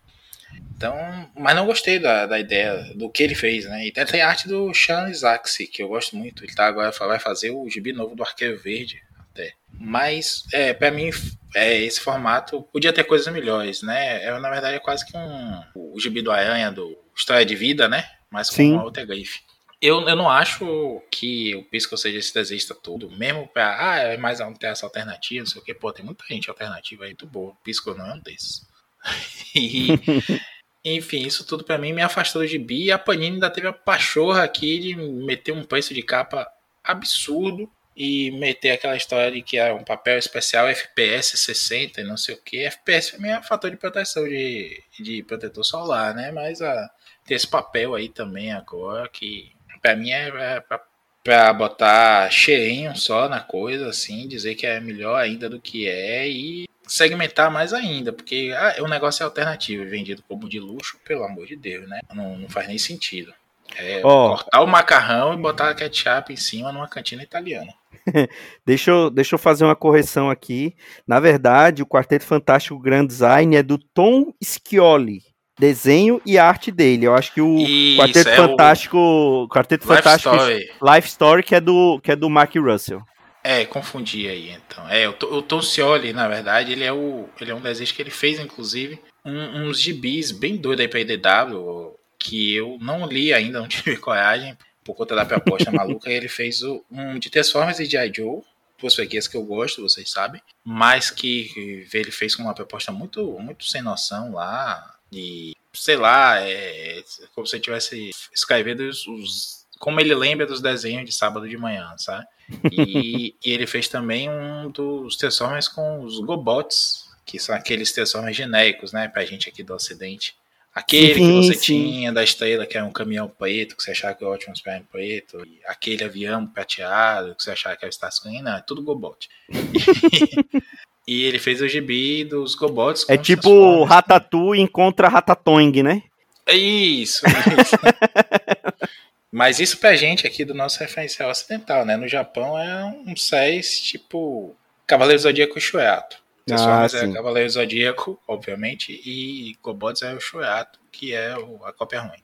Então, 0.75 0.93
mas 1.34 1.56
não 1.56 1.65
gostei 1.65 1.99
da, 1.99 2.25
da 2.25 2.38
ideia 2.38 2.91
do 2.93 3.10
que 3.10 3.23
ele 3.23 3.34
fez, 3.34 3.63
né? 3.63 3.88
E 3.88 3.93
tem 3.93 4.21
a 4.21 4.27
arte 4.27 4.45
do 4.45 4.73
Sean 4.73 5.08
Isaacs, 5.10 5.69
que 5.71 5.82
eu 5.82 5.88
gosto 5.88 6.17
muito. 6.17 6.43
Ele 6.43 6.54
tá 6.54 6.67
agora 6.67 6.91
vai 6.91 7.17
fazer 7.17 7.51
o 7.51 7.69
gibi 7.69 7.93
novo 7.93 8.13
do 8.13 8.23
Arqueiro 8.23 8.60
Verde 8.60 9.01
até. 9.32 9.54
Mas, 9.71 10.43
é, 10.51 10.73
para 10.73 10.91
mim, 10.91 11.12
é, 11.56 11.80
esse 11.80 12.01
formato 12.01 12.62
podia 12.73 12.91
ter 12.91 13.06
coisas 13.06 13.34
melhores, 13.34 13.82
né? 13.82 14.21
É, 14.25 14.38
na 14.38 14.49
verdade, 14.49 14.75
é 14.75 14.80
quase 14.80 15.06
que 15.06 15.15
um 15.15 15.62
o 15.93 15.97
gibi 15.97 16.21
do 16.21 16.30
Aranha, 16.30 16.69
do 16.69 16.99
História 17.15 17.45
de 17.45 17.56
Vida, 17.56 17.88
né? 17.88 18.04
Mas 18.30 18.49
com 18.49 18.58
Sim. 18.58 18.73
uma 18.73 18.84
outra 18.84 19.06
grife. 19.06 19.39
Eu, 19.81 20.07
eu 20.07 20.15
não 20.15 20.29
acho 20.29 21.01
que 21.09 21.55
o 21.55 21.63
Pisco 21.63 21.97
seja 21.97 22.19
esse 22.19 22.31
desenhista 22.31 22.75
todo, 22.75 23.09
mesmo 23.09 23.47
pra, 23.47 23.93
ah, 23.93 23.97
é 23.97 24.17
mais 24.17 24.37
ter 24.59 24.67
essa 24.67 24.85
alternativa, 24.85 25.39
não 25.39 25.47
sei 25.47 25.59
o 25.59 25.65
que, 25.65 25.73
pô, 25.73 25.91
tem 25.91 26.05
muita 26.05 26.23
gente 26.29 26.49
alternativa 26.49 27.05
aí 27.05 27.09
muito 27.09 27.25
boa. 27.25 27.55
Pisco 27.63 27.95
não 27.95 28.05
é 28.05 28.13
um 28.13 28.19
desses. 28.19 28.69
enfim, 30.85 31.25
isso 31.25 31.43
tudo 31.45 31.63
para 31.63 31.79
mim 31.79 31.93
me 31.93 32.01
afastou 32.03 32.43
do 32.43 32.47
gibi 32.47 32.85
e 32.85 32.91
a 32.91 32.99
Panini 32.99 33.35
ainda 33.35 33.49
teve 33.49 33.67
a 33.67 33.73
pachorra 33.73 34.43
aqui 34.43 34.77
de 34.77 34.95
meter 34.95 35.51
um 35.51 35.63
preço 35.63 35.95
de 35.95 36.03
capa 36.03 36.47
absurdo 36.83 37.67
e 37.95 38.31
meter 38.31 38.71
aquela 38.71 38.95
história 38.95 39.31
de 39.31 39.41
que 39.41 39.57
é 39.57 39.73
um 39.73 39.83
papel 39.83 40.17
especial 40.17 40.67
FPS 40.67 41.37
60 41.37 42.01
e 42.01 42.03
não 42.03 42.17
sei 42.17 42.35
o 42.35 42.41
que. 42.41 42.59
FPS 42.65 43.17
é 43.19 43.29
é 43.29 43.43
fator 43.43 43.71
de 43.71 43.77
proteção 43.77 44.23
de, 44.27 44.83
de 44.99 45.23
protetor 45.23 45.63
solar, 45.63 46.13
né? 46.13 46.31
Mas 46.31 46.61
a, 46.61 46.89
tem 47.25 47.35
esse 47.35 47.47
papel 47.47 47.95
aí 47.95 48.09
também 48.09 48.51
agora 48.51 49.09
que 49.09 49.51
para 49.81 49.95
mim 49.95 50.11
é, 50.11 50.27
é 50.27 50.59
pra, 50.59 50.81
pra, 51.23 51.53
botar 51.53 52.29
cheirinho 52.31 52.95
só 52.95 53.27
na 53.27 53.39
coisa, 53.39 53.87
assim, 53.87 54.27
dizer 54.27 54.55
que 54.55 54.65
é 54.65 54.79
melhor 54.79 55.15
ainda 55.15 55.49
do 55.49 55.59
que 55.59 55.87
é 55.87 56.27
e 56.27 56.65
segmentar 56.87 57.49
mais 57.49 57.73
ainda, 57.73 58.11
porque 58.11 58.53
ah, 58.55 58.75
o 58.81 58.87
negócio 58.87 59.23
é 59.23 59.25
alternativo, 59.25 59.89
vendido 59.89 60.23
como 60.27 60.49
de 60.49 60.59
luxo, 60.59 60.99
pelo 61.05 61.23
amor 61.23 61.47
de 61.47 61.55
Deus, 61.55 61.87
né? 61.87 62.01
Não, 62.13 62.37
não 62.37 62.49
faz 62.49 62.67
nem 62.67 62.77
sentido. 62.77 63.33
É 63.77 64.01
oh. 64.05 64.35
cortar 64.35 64.61
o 64.61 64.67
macarrão 64.67 65.33
e 65.33 65.37
botar 65.37 65.73
ketchup 65.73 66.33
em 66.33 66.37
cima 66.37 66.71
numa 66.71 66.89
cantina 66.89 67.23
italiana. 67.23 67.73
deixa, 68.65 68.91
eu, 68.91 69.09
deixa 69.09 69.35
eu 69.35 69.39
fazer 69.39 69.63
uma 69.63 69.75
correção 69.75 70.29
aqui. 70.29 70.75
Na 71.07 71.19
verdade, 71.19 71.81
o 71.81 71.85
Quarteto 71.85 72.25
Fantástico 72.25 72.79
Grand 72.79 73.05
Design 73.05 73.55
é 73.55 73.63
do 73.63 73.77
Tom 73.77 74.33
Scioli. 74.43 75.30
Desenho 75.59 76.21
e 76.25 76.37
arte 76.37 76.71
dele. 76.71 77.05
Eu 77.05 77.15
acho 77.15 77.33
que 77.33 77.41
o 77.41 77.57
Isso, 77.59 78.01
Quarteto 78.01 78.29
é 78.29 78.35
Fantástico. 78.35 78.97
O 78.97 79.47
Quarteto 79.47 79.87
Life 79.87 79.97
Fantástico 79.97 80.35
Story. 80.35 80.71
Life 80.81 81.07
Story, 81.07 81.43
que 81.43 81.55
é 81.55 81.61
do, 81.61 81.99
que 82.01 82.11
é 82.11 82.15
do 82.15 82.29
Mark 82.29 82.55
Russell. 82.55 83.01
É, 83.43 83.65
confundi 83.65 84.27
aí, 84.27 84.51
então. 84.51 84.87
É, 84.87 85.09
o, 85.09 85.13
o 85.13 86.13
na 86.13 86.27
verdade, 86.27 86.71
ele 86.71 86.83
é, 86.83 86.93
o, 86.93 87.27
ele 87.39 87.51
é 87.51 87.55
um 87.55 87.61
desenho 87.61 87.91
que 87.91 88.01
ele 88.01 88.11
fez, 88.11 88.39
inclusive, 88.39 88.99
um, 89.25 89.63
uns 89.63 89.79
gibis 89.79 90.31
bem 90.31 90.57
doidos 90.57 90.81
aí 90.81 90.87
pra 90.87 90.99
IDW, 90.99 91.95
que 92.19 92.53
eu 92.55 92.77
não 92.79 93.07
li 93.07 93.33
ainda, 93.33 93.59
não 93.59 93.67
tive 93.67 93.97
coragem, 93.97 94.55
por 94.83 94.95
conta 94.95 95.15
da 95.15 95.25
proposta 95.25 95.71
maluca, 95.71 96.09
ele 96.09 96.27
fez 96.27 96.61
o, 96.61 96.83
um 96.91 97.17
de 97.17 97.29
Transformers 97.31 97.79
e 97.79 97.85
G.I. 97.85 98.11
Joe, 98.15 98.41
duas 98.79 98.93
franquias 98.93 99.27
que 99.27 99.37
eu 99.37 99.43
gosto, 99.43 99.81
vocês 99.81 100.11
sabem, 100.11 100.41
mas 100.63 101.09
que 101.09 101.87
ele 101.93 102.11
fez 102.11 102.35
com 102.35 102.43
uma 102.43 102.53
proposta 102.53 102.91
muito, 102.91 103.39
muito 103.39 103.65
sem 103.65 103.81
noção 103.81 104.33
lá, 104.33 104.95
e 105.12 105.56
sei 105.74 105.95
lá, 105.95 106.39
é 106.39 107.04
como 107.34 107.47
se 107.47 107.60
tivesse 107.60 108.12
escrevendo 108.34 108.82
os, 108.82 109.08
os, 109.08 109.65
como 109.80 110.00
ele 110.00 110.13
lembra 110.13 110.45
dos 110.45 110.62
desenhos 110.62 111.06
de 111.06 111.12
sábado 111.12 111.47
de 111.47 111.58
manhã, 111.58 111.93
sabe? 111.97 112.26
E, 112.71 113.36
e 113.43 113.52
ele 113.52 113.67
fez 113.67 113.88
também 113.88 114.30
um 114.30 114.69
dos 114.69 115.15
Transformers 115.17 115.67
com 115.67 116.04
os 116.04 116.19
Gobots, 116.19 117.10
que 117.26 117.39
são 117.39 117.56
aqueles 117.56 117.91
Transformers 117.91 118.36
genéricos, 118.36 118.91
né, 118.91 119.08
pra 119.08 119.26
gente 119.26 119.50
aqui 119.50 119.63
do 119.63 119.74
ocidente. 119.74 120.36
Aquele 120.74 121.15
sim, 121.15 121.19
que 121.19 121.47
você 121.47 121.54
sim. 121.54 121.60
tinha 121.60 122.13
da 122.13 122.24
estrela, 122.24 122.65
que 122.65 122.78
era 122.78 122.86
um 122.86 122.93
caminhão 122.93 123.28
preto, 123.28 123.76
que 123.76 123.84
você 123.84 123.91
achava 123.91 124.15
que 124.15 124.24
era 124.24 124.32
o 124.32 124.36
Optimus 124.36 124.62
Prime 124.62 124.86
preto, 124.89 125.45
aquele 125.65 126.06
avião 126.06 126.47
prateado, 126.47 127.36
que 127.36 127.43
você 127.43 127.52
achava 127.52 127.76
que 127.76 127.84
era 127.84 127.89
o 127.89 127.93
Starscream, 127.93 128.41
não, 128.41 128.56
é 128.56 128.62
tudo 128.62 128.82
Gobot. 128.82 129.28
e 131.07 131.23
ele 131.23 131.39
fez 131.39 131.61
o 131.61 131.67
gibi 131.67 132.23
dos 132.23 132.55
Gobots. 132.55 133.05
É 133.09 133.17
tipo 133.17 133.83
Ratatouille 133.83 134.61
encontra 134.61 135.07
Ratatouille, 135.07 135.83
né? 135.83 136.03
É 136.45 136.55
isso, 136.55 137.23
isso. 137.25 137.75
Mas 139.31 139.59
isso 139.59 139.77
pra 139.77 139.95
gente 139.95 140.27
aqui 140.27 140.43
do 140.43 140.53
nosso 140.53 140.79
referencial 140.79 141.29
ocidental, 141.29 141.85
né? 141.85 141.95
No 141.95 142.07
Japão 142.07 142.59
é 142.59 142.85
um 143.07 143.15
6 143.15 143.79
tipo 143.79 144.53
Cavaleiro 144.85 145.21
Zodíaco 145.21 145.59
Shueato. 145.59 146.21
Transformers 146.45 146.95
ah, 146.95 147.05
é 147.05 147.11
Cavaleiro 147.13 147.49
Zodíaco, 147.49 148.19
obviamente, 148.27 148.91
e 149.05 149.55
Gobots 149.61 150.01
é 150.01 150.13
o 150.13 150.19
Shueato, 150.19 150.79
que 150.91 151.13
é 151.13 151.37
o, 151.37 151.63
a 151.63 151.71
cópia 151.71 152.01
ruim. 152.01 152.19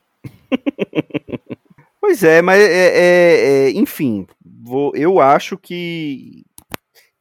pois 2.00 2.22
é, 2.22 2.42
mas 2.42 2.60
é, 2.60 2.66
é, 2.66 3.68
é, 3.68 3.70
enfim, 3.70 4.26
vou, 4.44 4.92
eu 4.94 5.20
acho 5.20 5.56
que 5.56 6.44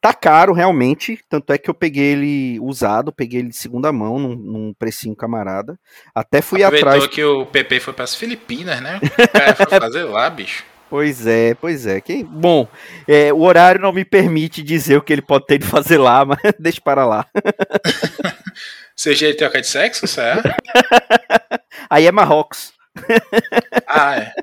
tá 0.01 0.13
caro 0.13 0.53
realmente, 0.53 1.19
tanto 1.29 1.51
é 1.51 1.57
que 1.57 1.69
eu 1.69 1.73
peguei 1.73 2.13
ele 2.13 2.59
usado, 2.61 3.11
peguei 3.11 3.39
ele 3.39 3.49
de 3.49 3.57
segunda 3.57 3.91
mão, 3.91 4.19
num, 4.19 4.35
num 4.35 4.73
precinho 4.73 5.15
camarada. 5.15 5.77
Até 6.13 6.41
fui 6.41 6.63
Aproveitou 6.63 6.89
atrás. 6.89 7.07
que 7.07 7.23
o 7.23 7.45
PP 7.45 7.79
foi 7.79 7.93
para 7.93 8.03
as 8.03 8.15
Filipinas, 8.15 8.81
né? 8.81 8.99
O 9.03 9.27
cara 9.29 9.55
foi 9.55 9.65
fazer 9.79 10.03
lá, 10.03 10.29
bicho. 10.29 10.63
Pois 10.89 11.27
é, 11.27 11.53
pois 11.55 11.85
é. 11.85 11.99
Que, 11.99 12.23
bom, 12.23 12.67
é, 13.07 13.33
o 13.33 13.41
horário 13.41 13.81
não 13.81 13.91
me 13.91 14.05
permite 14.05 14.63
dizer 14.63 14.97
o 14.97 15.01
que 15.01 15.11
ele 15.11 15.21
pode 15.21 15.45
ter 15.45 15.57
de 15.57 15.65
fazer 15.65 15.97
lá, 15.97 16.23
mas 16.25 16.39
deixa 16.57 16.81
para 16.81 17.05
lá. 17.05 17.25
Ele 19.05 19.35
troca 19.35 19.61
de 19.61 19.67
sexo, 19.67 20.07
certo? 20.07 20.49
Aí 21.87 22.07
é 22.07 22.11
Marrocos. 22.11 22.73
ah, 23.85 24.17
é. 24.17 24.33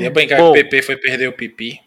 Ia 0.00 0.10
brincar 0.10 0.36
bom, 0.38 0.52
que 0.52 0.58
o 0.58 0.62
PP 0.64 0.82
foi 0.82 0.96
perder 0.96 1.28
o 1.28 1.32
pipi. 1.32 1.80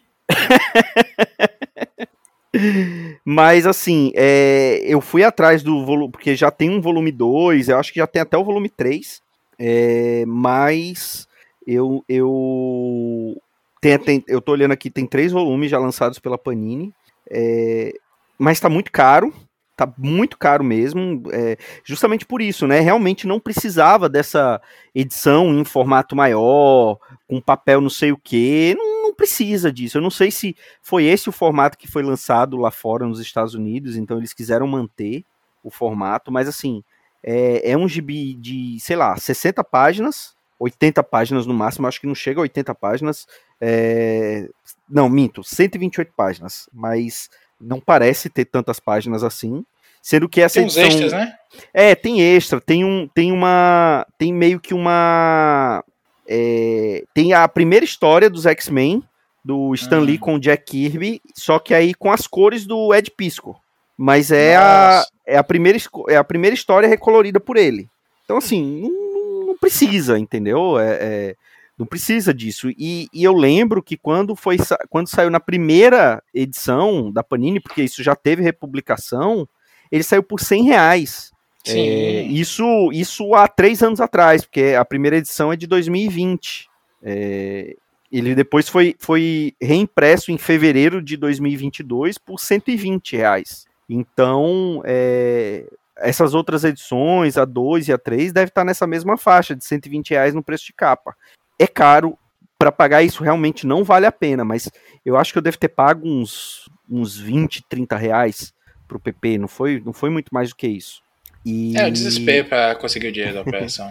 Mas 3.24 3.66
assim, 3.66 4.12
é, 4.14 4.82
eu 4.84 5.00
fui 5.00 5.24
atrás 5.24 5.62
do 5.62 5.84
volume, 5.84 6.12
porque 6.12 6.36
já 6.36 6.50
tem 6.50 6.70
um 6.70 6.80
volume 6.80 7.10
2, 7.10 7.68
eu 7.68 7.78
acho 7.78 7.92
que 7.92 7.98
já 7.98 8.06
tem 8.06 8.20
até 8.20 8.36
o 8.36 8.44
volume 8.44 8.68
3, 8.68 9.22
é, 9.58 10.24
mas 10.26 11.26
eu, 11.66 12.04
eu 12.08 13.36
tem, 13.82 13.98
tem, 13.98 14.24
eu 14.28 14.40
tô 14.40 14.52
olhando 14.52 14.70
aqui, 14.70 14.88
tem 14.88 15.06
três 15.06 15.32
volumes 15.32 15.68
já 15.68 15.78
lançados 15.78 16.20
pela 16.20 16.38
Panini. 16.38 16.94
É, 17.28 17.92
mas 18.38 18.60
tá 18.60 18.68
muito 18.68 18.92
caro. 18.92 19.32
Tá 19.76 19.92
muito 19.98 20.38
caro 20.38 20.62
mesmo. 20.62 21.24
É, 21.32 21.56
justamente 21.84 22.24
por 22.24 22.40
isso, 22.40 22.66
né? 22.66 22.78
Realmente 22.78 23.26
não 23.26 23.40
precisava 23.40 24.08
dessa 24.08 24.60
edição 24.94 25.52
em 25.52 25.64
formato 25.64 26.14
maior, 26.14 26.96
com 27.26 27.40
papel 27.40 27.80
não 27.80 27.90
sei 27.90 28.12
o 28.12 28.16
que. 28.16 28.76
Não, 28.78 28.91
não 29.12 29.16
precisa 29.16 29.70
disso. 29.70 29.98
Eu 29.98 30.02
não 30.02 30.10
sei 30.10 30.30
se 30.30 30.56
foi 30.80 31.04
esse 31.04 31.28
o 31.28 31.32
formato 31.32 31.78
que 31.78 31.86
foi 31.86 32.02
lançado 32.02 32.56
lá 32.56 32.70
fora 32.70 33.06
nos 33.06 33.20
Estados 33.20 33.54
Unidos, 33.54 33.96
então 33.96 34.18
eles 34.18 34.32
quiseram 34.32 34.66
manter 34.66 35.24
o 35.62 35.70
formato, 35.70 36.32
mas 36.32 36.48
assim, 36.48 36.82
é, 37.22 37.70
é 37.70 37.76
um 37.76 37.86
gibi 37.86 38.34
de, 38.34 38.78
sei 38.80 38.96
lá, 38.96 39.16
60 39.16 39.62
páginas, 39.62 40.34
80 40.58 41.02
páginas 41.04 41.46
no 41.46 41.54
máximo, 41.54 41.86
acho 41.86 42.00
que 42.00 42.06
não 42.06 42.14
chega 42.14 42.40
a 42.40 42.42
80 42.42 42.74
páginas. 42.74 43.26
É... 43.60 44.48
Não, 44.88 45.08
minto, 45.08 45.44
128 45.44 46.12
páginas, 46.16 46.68
mas 46.72 47.28
não 47.60 47.80
parece 47.80 48.28
ter 48.28 48.46
tantas 48.46 48.80
páginas 48.80 49.22
assim. 49.22 49.64
Sendo 50.00 50.28
que 50.28 50.40
essa 50.40 50.54
tem 50.54 50.64
edição... 50.64 50.82
extras, 50.84 51.12
né? 51.12 51.32
É, 51.72 51.94
tem 51.94 52.20
extra, 52.20 52.60
tem 52.60 52.84
um, 52.84 53.06
tem 53.06 53.30
uma, 53.30 54.04
tem 54.18 54.32
meio 54.32 54.58
que 54.58 54.74
uma, 54.74 55.84
é... 56.28 57.04
tem 57.14 57.32
a 57.32 57.46
primeira 57.48 57.84
história 57.84 58.28
dos 58.28 58.46
X-Men 58.46 59.02
do 59.44 59.74
Stan 59.74 60.00
Lee 60.00 60.16
hum. 60.16 60.20
com 60.20 60.34
o 60.36 60.40
Jack 60.40 60.64
Kirby, 60.64 61.20
só 61.34 61.58
que 61.58 61.74
aí 61.74 61.94
com 61.94 62.12
as 62.12 62.26
cores 62.26 62.64
do 62.64 62.94
Ed 62.94 63.10
Pisco. 63.10 63.60
Mas 63.96 64.30
é 64.30 64.56
a, 64.56 65.04
é 65.26 65.36
a 65.36 65.44
primeira 65.44 65.78
é 66.08 66.16
a 66.16 66.24
primeira 66.24 66.54
história 66.54 66.88
recolorida 66.88 67.40
por 67.40 67.56
ele. 67.56 67.88
Então 68.24 68.36
assim, 68.36 68.82
não, 68.82 69.46
não 69.46 69.58
precisa, 69.58 70.18
entendeu? 70.18 70.78
É, 70.78 70.98
é 71.00 71.36
não 71.78 71.86
precisa 71.86 72.32
disso. 72.32 72.70
E, 72.70 73.08
e, 73.12 73.24
eu 73.24 73.32
lembro 73.32 73.82
que 73.82 73.96
quando 73.96 74.36
foi 74.36 74.56
quando 74.88 75.08
saiu 75.08 75.30
na 75.30 75.40
primeira 75.40 76.22
edição 76.32 77.10
da 77.10 77.24
Panini, 77.24 77.60
porque 77.60 77.82
isso 77.82 78.02
já 78.02 78.14
teve 78.14 78.42
republicação, 78.42 79.48
ele 79.90 80.02
saiu 80.02 80.22
por 80.22 80.40
100 80.40 80.64
reais. 80.64 81.31
É, 81.66 82.22
isso, 82.22 82.90
isso 82.92 83.34
há 83.34 83.46
três 83.46 83.82
anos 83.82 84.00
atrás, 84.00 84.42
porque 84.42 84.74
a 84.78 84.84
primeira 84.84 85.16
edição 85.16 85.52
é 85.52 85.56
de 85.56 85.66
2020. 85.66 86.68
É, 87.02 87.76
ele 88.10 88.34
depois 88.34 88.68
foi, 88.68 88.94
foi 88.98 89.54
reimpresso 89.60 90.30
em 90.30 90.38
fevereiro 90.38 91.00
de 91.00 91.16
2022 91.16 92.18
por 92.18 92.38
120 92.38 93.16
reais. 93.16 93.66
Então, 93.88 94.82
é, 94.84 95.66
essas 95.96 96.34
outras 96.34 96.64
edições, 96.64 97.38
a 97.38 97.44
2 97.44 97.88
e 97.88 97.92
a 97.92 97.98
3, 97.98 98.32
deve 98.32 98.48
estar 98.48 98.64
nessa 98.64 98.86
mesma 98.86 99.16
faixa 99.16 99.54
de 99.54 99.64
120 99.64 100.10
reais 100.10 100.34
no 100.34 100.42
preço 100.42 100.66
de 100.66 100.72
capa 100.72 101.14
é 101.62 101.66
caro. 101.66 102.18
Para 102.58 102.70
pagar 102.70 103.02
isso 103.02 103.24
realmente 103.24 103.66
não 103.66 103.82
vale 103.82 104.06
a 104.06 104.12
pena, 104.12 104.44
mas 104.44 104.70
eu 105.04 105.16
acho 105.16 105.32
que 105.32 105.38
eu 105.38 105.42
devo 105.42 105.58
ter 105.58 105.68
pago 105.68 106.06
uns, 106.06 106.70
uns 106.88 107.16
20, 107.16 107.64
30 107.68 107.96
reais 107.96 108.54
pro 108.86 109.00
PP, 109.00 109.36
não 109.38 109.48
foi, 109.48 109.82
não 109.84 109.92
foi 109.92 110.10
muito 110.10 110.28
mais 110.32 110.50
do 110.50 110.54
que 110.54 110.68
isso. 110.68 111.02
E... 111.44 111.76
É 111.76 111.88
o 111.88 111.90
desespero 111.90 112.48
para 112.48 112.74
conseguir 112.76 113.08
o 113.08 113.12
dinheiro 113.12 113.34
da 113.34 113.42
operação. 113.42 113.90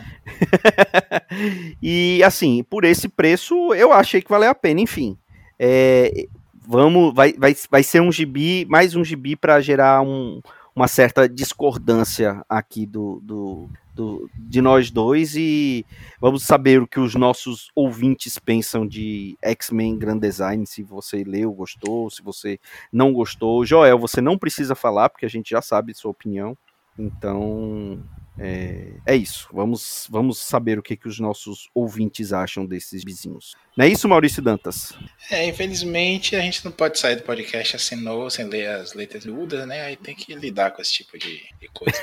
e 1.81 2.23
assim, 2.23 2.63
por 2.63 2.85
esse 2.85 3.09
preço, 3.09 3.73
eu 3.73 3.91
achei 3.91 4.21
que 4.21 4.29
valeu 4.29 4.49
a 4.49 4.55
pena. 4.55 4.79
Enfim, 4.79 5.17
é, 5.59 6.27
vamos, 6.65 7.13
vai, 7.13 7.33
vai, 7.33 7.55
vai 7.69 7.83
ser 7.83 8.01
um 8.01 8.11
gibi, 8.11 8.65
mais 8.69 8.95
um 8.95 9.03
gibi 9.03 9.35
para 9.35 9.59
gerar 9.59 10.01
um, 10.01 10.41
uma 10.75 10.87
certa 10.87 11.27
discordância 11.27 12.43
aqui 12.47 12.85
do, 12.85 13.19
do, 13.21 13.69
do, 13.93 14.29
de 14.35 14.61
nós 14.61 14.89
dois 14.89 15.35
e 15.35 15.85
vamos 16.19 16.43
saber 16.43 16.81
o 16.81 16.87
que 16.87 16.99
os 16.99 17.15
nossos 17.15 17.69
ouvintes 17.75 18.39
pensam 18.39 18.87
de 18.87 19.37
X-Men 19.41 19.97
Grand 19.97 20.17
Design, 20.17 20.65
se 20.65 20.81
você 20.81 21.23
leu, 21.23 21.51
gostou, 21.51 22.09
se 22.09 22.21
você 22.21 22.59
não 22.91 23.11
gostou. 23.11 23.65
Joel, 23.65 23.99
você 23.99 24.21
não 24.21 24.37
precisa 24.37 24.73
falar, 24.75 25.09
porque 25.09 25.25
a 25.25 25.29
gente 25.29 25.49
já 25.49 25.61
sabe 25.61 25.93
sua 25.93 26.11
opinião. 26.11 26.57
Então, 27.01 27.99
é, 28.37 28.93
é, 29.05 29.15
isso. 29.15 29.49
Vamos, 29.51 30.07
vamos 30.09 30.37
saber 30.37 30.77
o 30.77 30.83
que, 30.83 30.95
que 30.95 31.07
os 31.07 31.19
nossos 31.19 31.69
ouvintes 31.73 32.31
acham 32.31 32.65
desses 32.65 33.03
vizinhos. 33.03 33.55
Não 33.75 33.85
é 33.85 33.87
isso, 33.87 34.07
Maurício 34.07 34.41
Dantas? 34.41 34.93
É, 35.29 35.45
infelizmente 35.47 36.35
a 36.35 36.41
gente 36.41 36.63
não 36.63 36.71
pode 36.71 36.99
sair 36.99 37.15
do 37.15 37.23
podcast 37.23 37.75
assim 37.75 37.95
novo, 37.95 38.29
sem 38.29 38.45
ler 38.45 38.67
as 38.69 38.93
letras 38.93 39.25
miúdas, 39.25 39.67
né? 39.67 39.81
Aí 39.81 39.95
tem 39.95 40.15
que 40.15 40.35
lidar 40.35 40.71
com 40.71 40.81
esse 40.81 40.93
tipo 40.93 41.17
de, 41.17 41.41
de 41.59 41.67
coisa. 41.73 41.97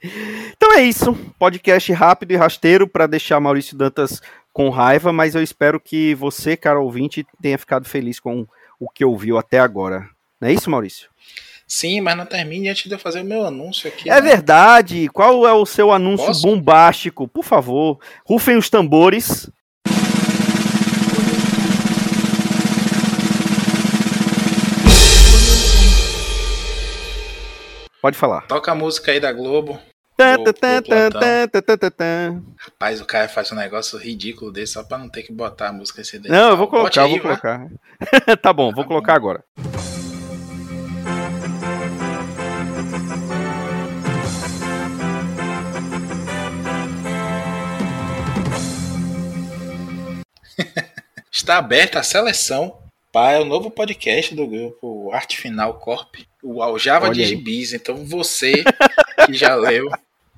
então 0.52 0.72
é 0.74 0.82
isso. 0.82 1.14
Podcast 1.38 1.92
rápido 1.92 2.32
e 2.32 2.36
rasteiro 2.36 2.86
para 2.86 3.06
deixar 3.06 3.40
Maurício 3.40 3.76
Dantas 3.76 4.20
com 4.52 4.68
raiva, 4.68 5.12
mas 5.12 5.34
eu 5.34 5.42
espero 5.42 5.80
que 5.80 6.14
você, 6.14 6.56
cara 6.56 6.78
ouvinte, 6.78 7.26
tenha 7.42 7.58
ficado 7.58 7.88
feliz 7.88 8.20
com 8.20 8.46
o 8.78 8.88
que 8.88 9.04
ouviu 9.04 9.36
até 9.38 9.58
agora. 9.58 10.08
Não 10.40 10.48
é 10.48 10.52
isso, 10.52 10.70
Maurício? 10.70 11.08
Sim, 11.66 12.00
mas 12.00 12.16
não 12.16 12.26
termine 12.26 12.68
antes 12.68 12.86
de 12.86 12.94
eu 12.94 12.98
fazer 12.98 13.22
o 13.22 13.24
meu 13.24 13.44
anúncio 13.46 13.88
aqui. 13.88 14.10
É 14.10 14.14
né? 14.14 14.20
verdade. 14.20 15.08
Qual 15.08 15.46
é 15.46 15.52
o 15.52 15.64
seu 15.64 15.90
anúncio 15.90 16.26
Posso? 16.26 16.42
bombástico? 16.42 17.26
Por 17.26 17.44
favor, 17.44 17.98
rufem 18.26 18.56
os 18.56 18.68
tambores. 18.68 19.50
Pode 28.00 28.18
falar. 28.18 28.42
Toca 28.42 28.70
a 28.70 28.74
música 28.74 29.12
aí 29.12 29.18
da 29.18 29.32
Globo. 29.32 29.80
Rapaz, 32.58 33.00
o 33.00 33.04
cara 33.06 33.28
faz 33.28 33.50
um 33.50 33.56
negócio 33.56 33.98
ridículo 33.98 34.52
desse 34.52 34.74
só 34.74 34.84
pra 34.84 34.98
não 34.98 35.08
ter 35.08 35.22
que 35.22 35.32
botar 35.32 35.68
a 35.68 35.72
música 35.72 36.02
esse 36.02 36.18
Não, 36.20 36.50
eu 36.50 36.56
vou 36.56 36.68
colocar, 36.68 37.04
aí, 37.04 37.12
vou 37.12 37.20
colocar. 37.20 37.66
tá 38.42 38.52
bom, 38.52 38.72
vou 38.72 38.84
tá 38.84 38.88
colocar 38.88 39.12
bom. 39.12 39.16
agora. 39.16 39.44
Está 51.44 51.58
aberta 51.58 52.00
a 52.00 52.02
seleção 52.02 52.78
para 53.12 53.42
o 53.42 53.44
novo 53.44 53.70
podcast 53.70 54.34
do 54.34 54.46
grupo 54.46 55.12
Arte 55.12 55.36
Final 55.36 55.74
Corp, 55.74 56.14
o 56.42 56.62
Aljava 56.62 57.10
de 57.10 57.22
Gibis. 57.22 57.74
Então 57.74 58.02
você 58.06 58.64
que 59.26 59.34
já 59.34 59.52
leu 59.54 59.90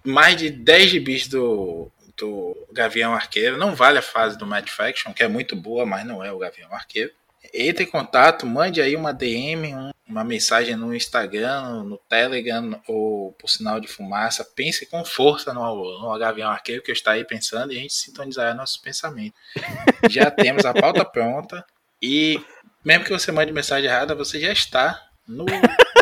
mais 0.04 0.36
de 0.36 0.50
10 0.50 0.90
gibis 0.90 1.28
do, 1.28 1.92
do 2.16 2.56
Gavião 2.72 3.14
Arqueiro, 3.14 3.56
não 3.56 3.72
vale 3.72 3.98
a 3.98 4.02
fase 4.02 4.36
do 4.36 4.44
Mad 4.44 4.66
Faction, 4.68 5.12
que 5.12 5.22
é 5.22 5.28
muito 5.28 5.54
boa, 5.54 5.86
mas 5.86 6.04
não 6.04 6.24
é 6.24 6.32
o 6.32 6.38
Gavião 6.38 6.74
Arqueiro 6.74 7.12
entre 7.52 7.84
em 7.84 7.90
contato, 7.90 8.46
mande 8.46 8.80
aí 8.80 8.96
uma 8.96 9.12
DM, 9.12 9.74
uma 10.08 10.24
mensagem 10.24 10.76
no 10.76 10.94
Instagram, 10.94 11.84
no 11.84 11.98
Telegram 12.08 12.80
ou 12.86 13.32
por 13.32 13.48
sinal 13.48 13.80
de 13.80 13.88
fumaça. 13.88 14.44
Pense 14.44 14.86
com 14.86 15.04
força 15.04 15.52
no, 15.52 16.00
no 16.00 16.18
Gavião 16.18 16.50
Arqueiro 16.50 16.82
que 16.82 16.90
eu 16.90 16.94
estou 16.94 17.12
aí 17.12 17.24
pensando 17.24 17.72
e 17.72 17.76
a 17.76 17.80
gente 17.80 17.94
sintonizará 17.94 18.54
nossos 18.54 18.76
pensamentos. 18.76 19.38
Já 20.08 20.30
temos 20.30 20.64
a 20.64 20.72
pauta 20.72 21.04
pronta 21.04 21.64
e 22.00 22.40
mesmo 22.84 23.04
que 23.04 23.12
você 23.12 23.32
mande 23.32 23.52
mensagem 23.52 23.90
errada, 23.90 24.14
você 24.14 24.38
já 24.38 24.52
está 24.52 25.02
no, 25.26 25.44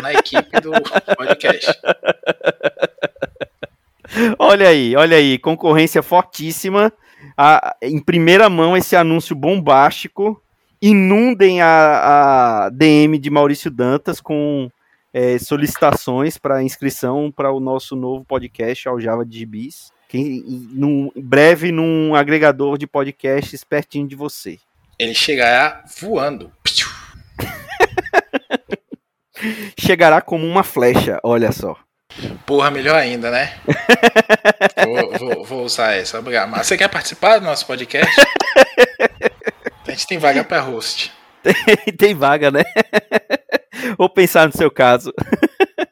na 0.03 0.13
equipe 0.13 0.61
do 0.61 0.71
podcast. 1.17 1.71
Olha 4.37 4.69
aí, 4.69 4.95
olha 4.95 5.17
aí, 5.17 5.39
concorrência 5.39 6.03
fortíssima. 6.03 6.93
Em 7.81 7.99
primeira 7.99 8.47
mão 8.49 8.77
esse 8.77 8.95
anúncio 8.95 9.35
bombástico 9.35 10.39
inundem 10.89 11.61
a, 11.61 12.65
a 12.65 12.69
DM 12.69 13.17
de 13.17 13.31
Maurício 13.31 13.71
Dantas 13.71 14.21
com 14.21 14.69
é, 15.11 15.39
solicitações 15.39 16.37
para 16.37 16.61
inscrição 16.61 17.33
para 17.35 17.51
o 17.51 17.59
nosso 17.59 17.95
novo 17.95 18.23
podcast, 18.23 18.87
ao 18.87 18.99
Java 18.99 19.25
de 19.25 19.39
Gibis, 19.39 19.91
que 20.07 20.19
em 20.19 21.11
breve 21.15 21.71
num 21.71 22.13
agregador 22.13 22.77
de 22.77 22.85
podcasts 22.85 23.63
pertinho 23.63 24.07
de 24.07 24.15
você. 24.15 24.59
Ele 24.99 25.15
chegará 25.15 25.83
voando. 25.99 26.51
chegará 29.79 30.21
como 30.21 30.45
uma 30.45 30.63
flecha, 30.63 31.19
olha 31.23 31.51
só. 31.51 31.75
Porra, 32.45 32.69
melhor 32.69 32.95
ainda, 32.95 33.31
né? 33.31 33.57
vou, 34.85 35.17
vou, 35.17 35.45
vou, 35.45 35.65
usar 35.65 35.93
essa. 35.93 36.19
Obrigado. 36.19 36.51
Mas 36.51 36.67
você 36.67 36.77
quer 36.77 36.87
participar 36.87 37.39
do 37.39 37.45
nosso 37.45 37.65
podcast? 37.65 38.13
Gente 39.95 40.07
tem 40.07 40.17
vaga 40.17 40.43
para 40.43 40.59
host. 40.59 41.13
Tem, 41.41 41.93
tem 41.95 42.15
vaga, 42.15 42.49
né? 42.49 42.63
Vou 43.99 44.09
pensar 44.09 44.47
no 44.47 44.51
seu 44.51 44.69
caso. 44.71 45.13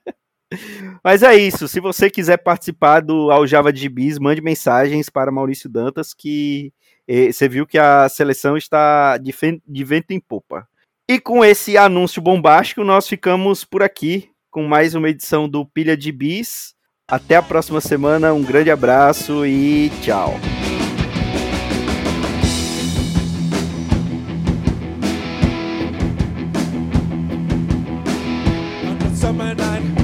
Mas 1.03 1.21
é 1.21 1.35
isso. 1.35 1.67
Se 1.67 1.79
você 1.79 2.09
quiser 2.09 2.37
participar 2.37 3.01
do 3.01 3.29
Aljava 3.29 3.71
de 3.71 3.87
Bis, 3.87 4.17
mande 4.17 4.41
mensagens 4.41 5.11
para 5.11 5.31
Maurício 5.31 5.69
Dantas, 5.69 6.11
que 6.11 6.73
eh, 7.07 7.31
você 7.31 7.47
viu 7.47 7.67
que 7.67 7.77
a 7.77 8.09
seleção 8.09 8.57
está 8.57 9.17
de, 9.17 9.31
de 9.65 9.83
vento 9.83 10.09
em 10.09 10.19
popa. 10.19 10.67
E 11.07 11.19
com 11.19 11.45
esse 11.45 11.77
anúncio 11.77 12.19
bombástico, 12.19 12.83
nós 12.83 13.07
ficamos 13.07 13.63
por 13.63 13.83
aqui 13.83 14.31
com 14.49 14.63
mais 14.63 14.95
uma 14.95 15.09
edição 15.09 15.47
do 15.47 15.63
Pilha 15.65 15.95
de 15.95 16.11
Bis. 16.11 16.73
Até 17.07 17.35
a 17.35 17.43
próxima 17.43 17.79
semana. 17.79 18.33
Um 18.33 18.43
grande 18.43 18.71
abraço 18.71 19.45
e 19.45 19.91
tchau. 20.01 20.39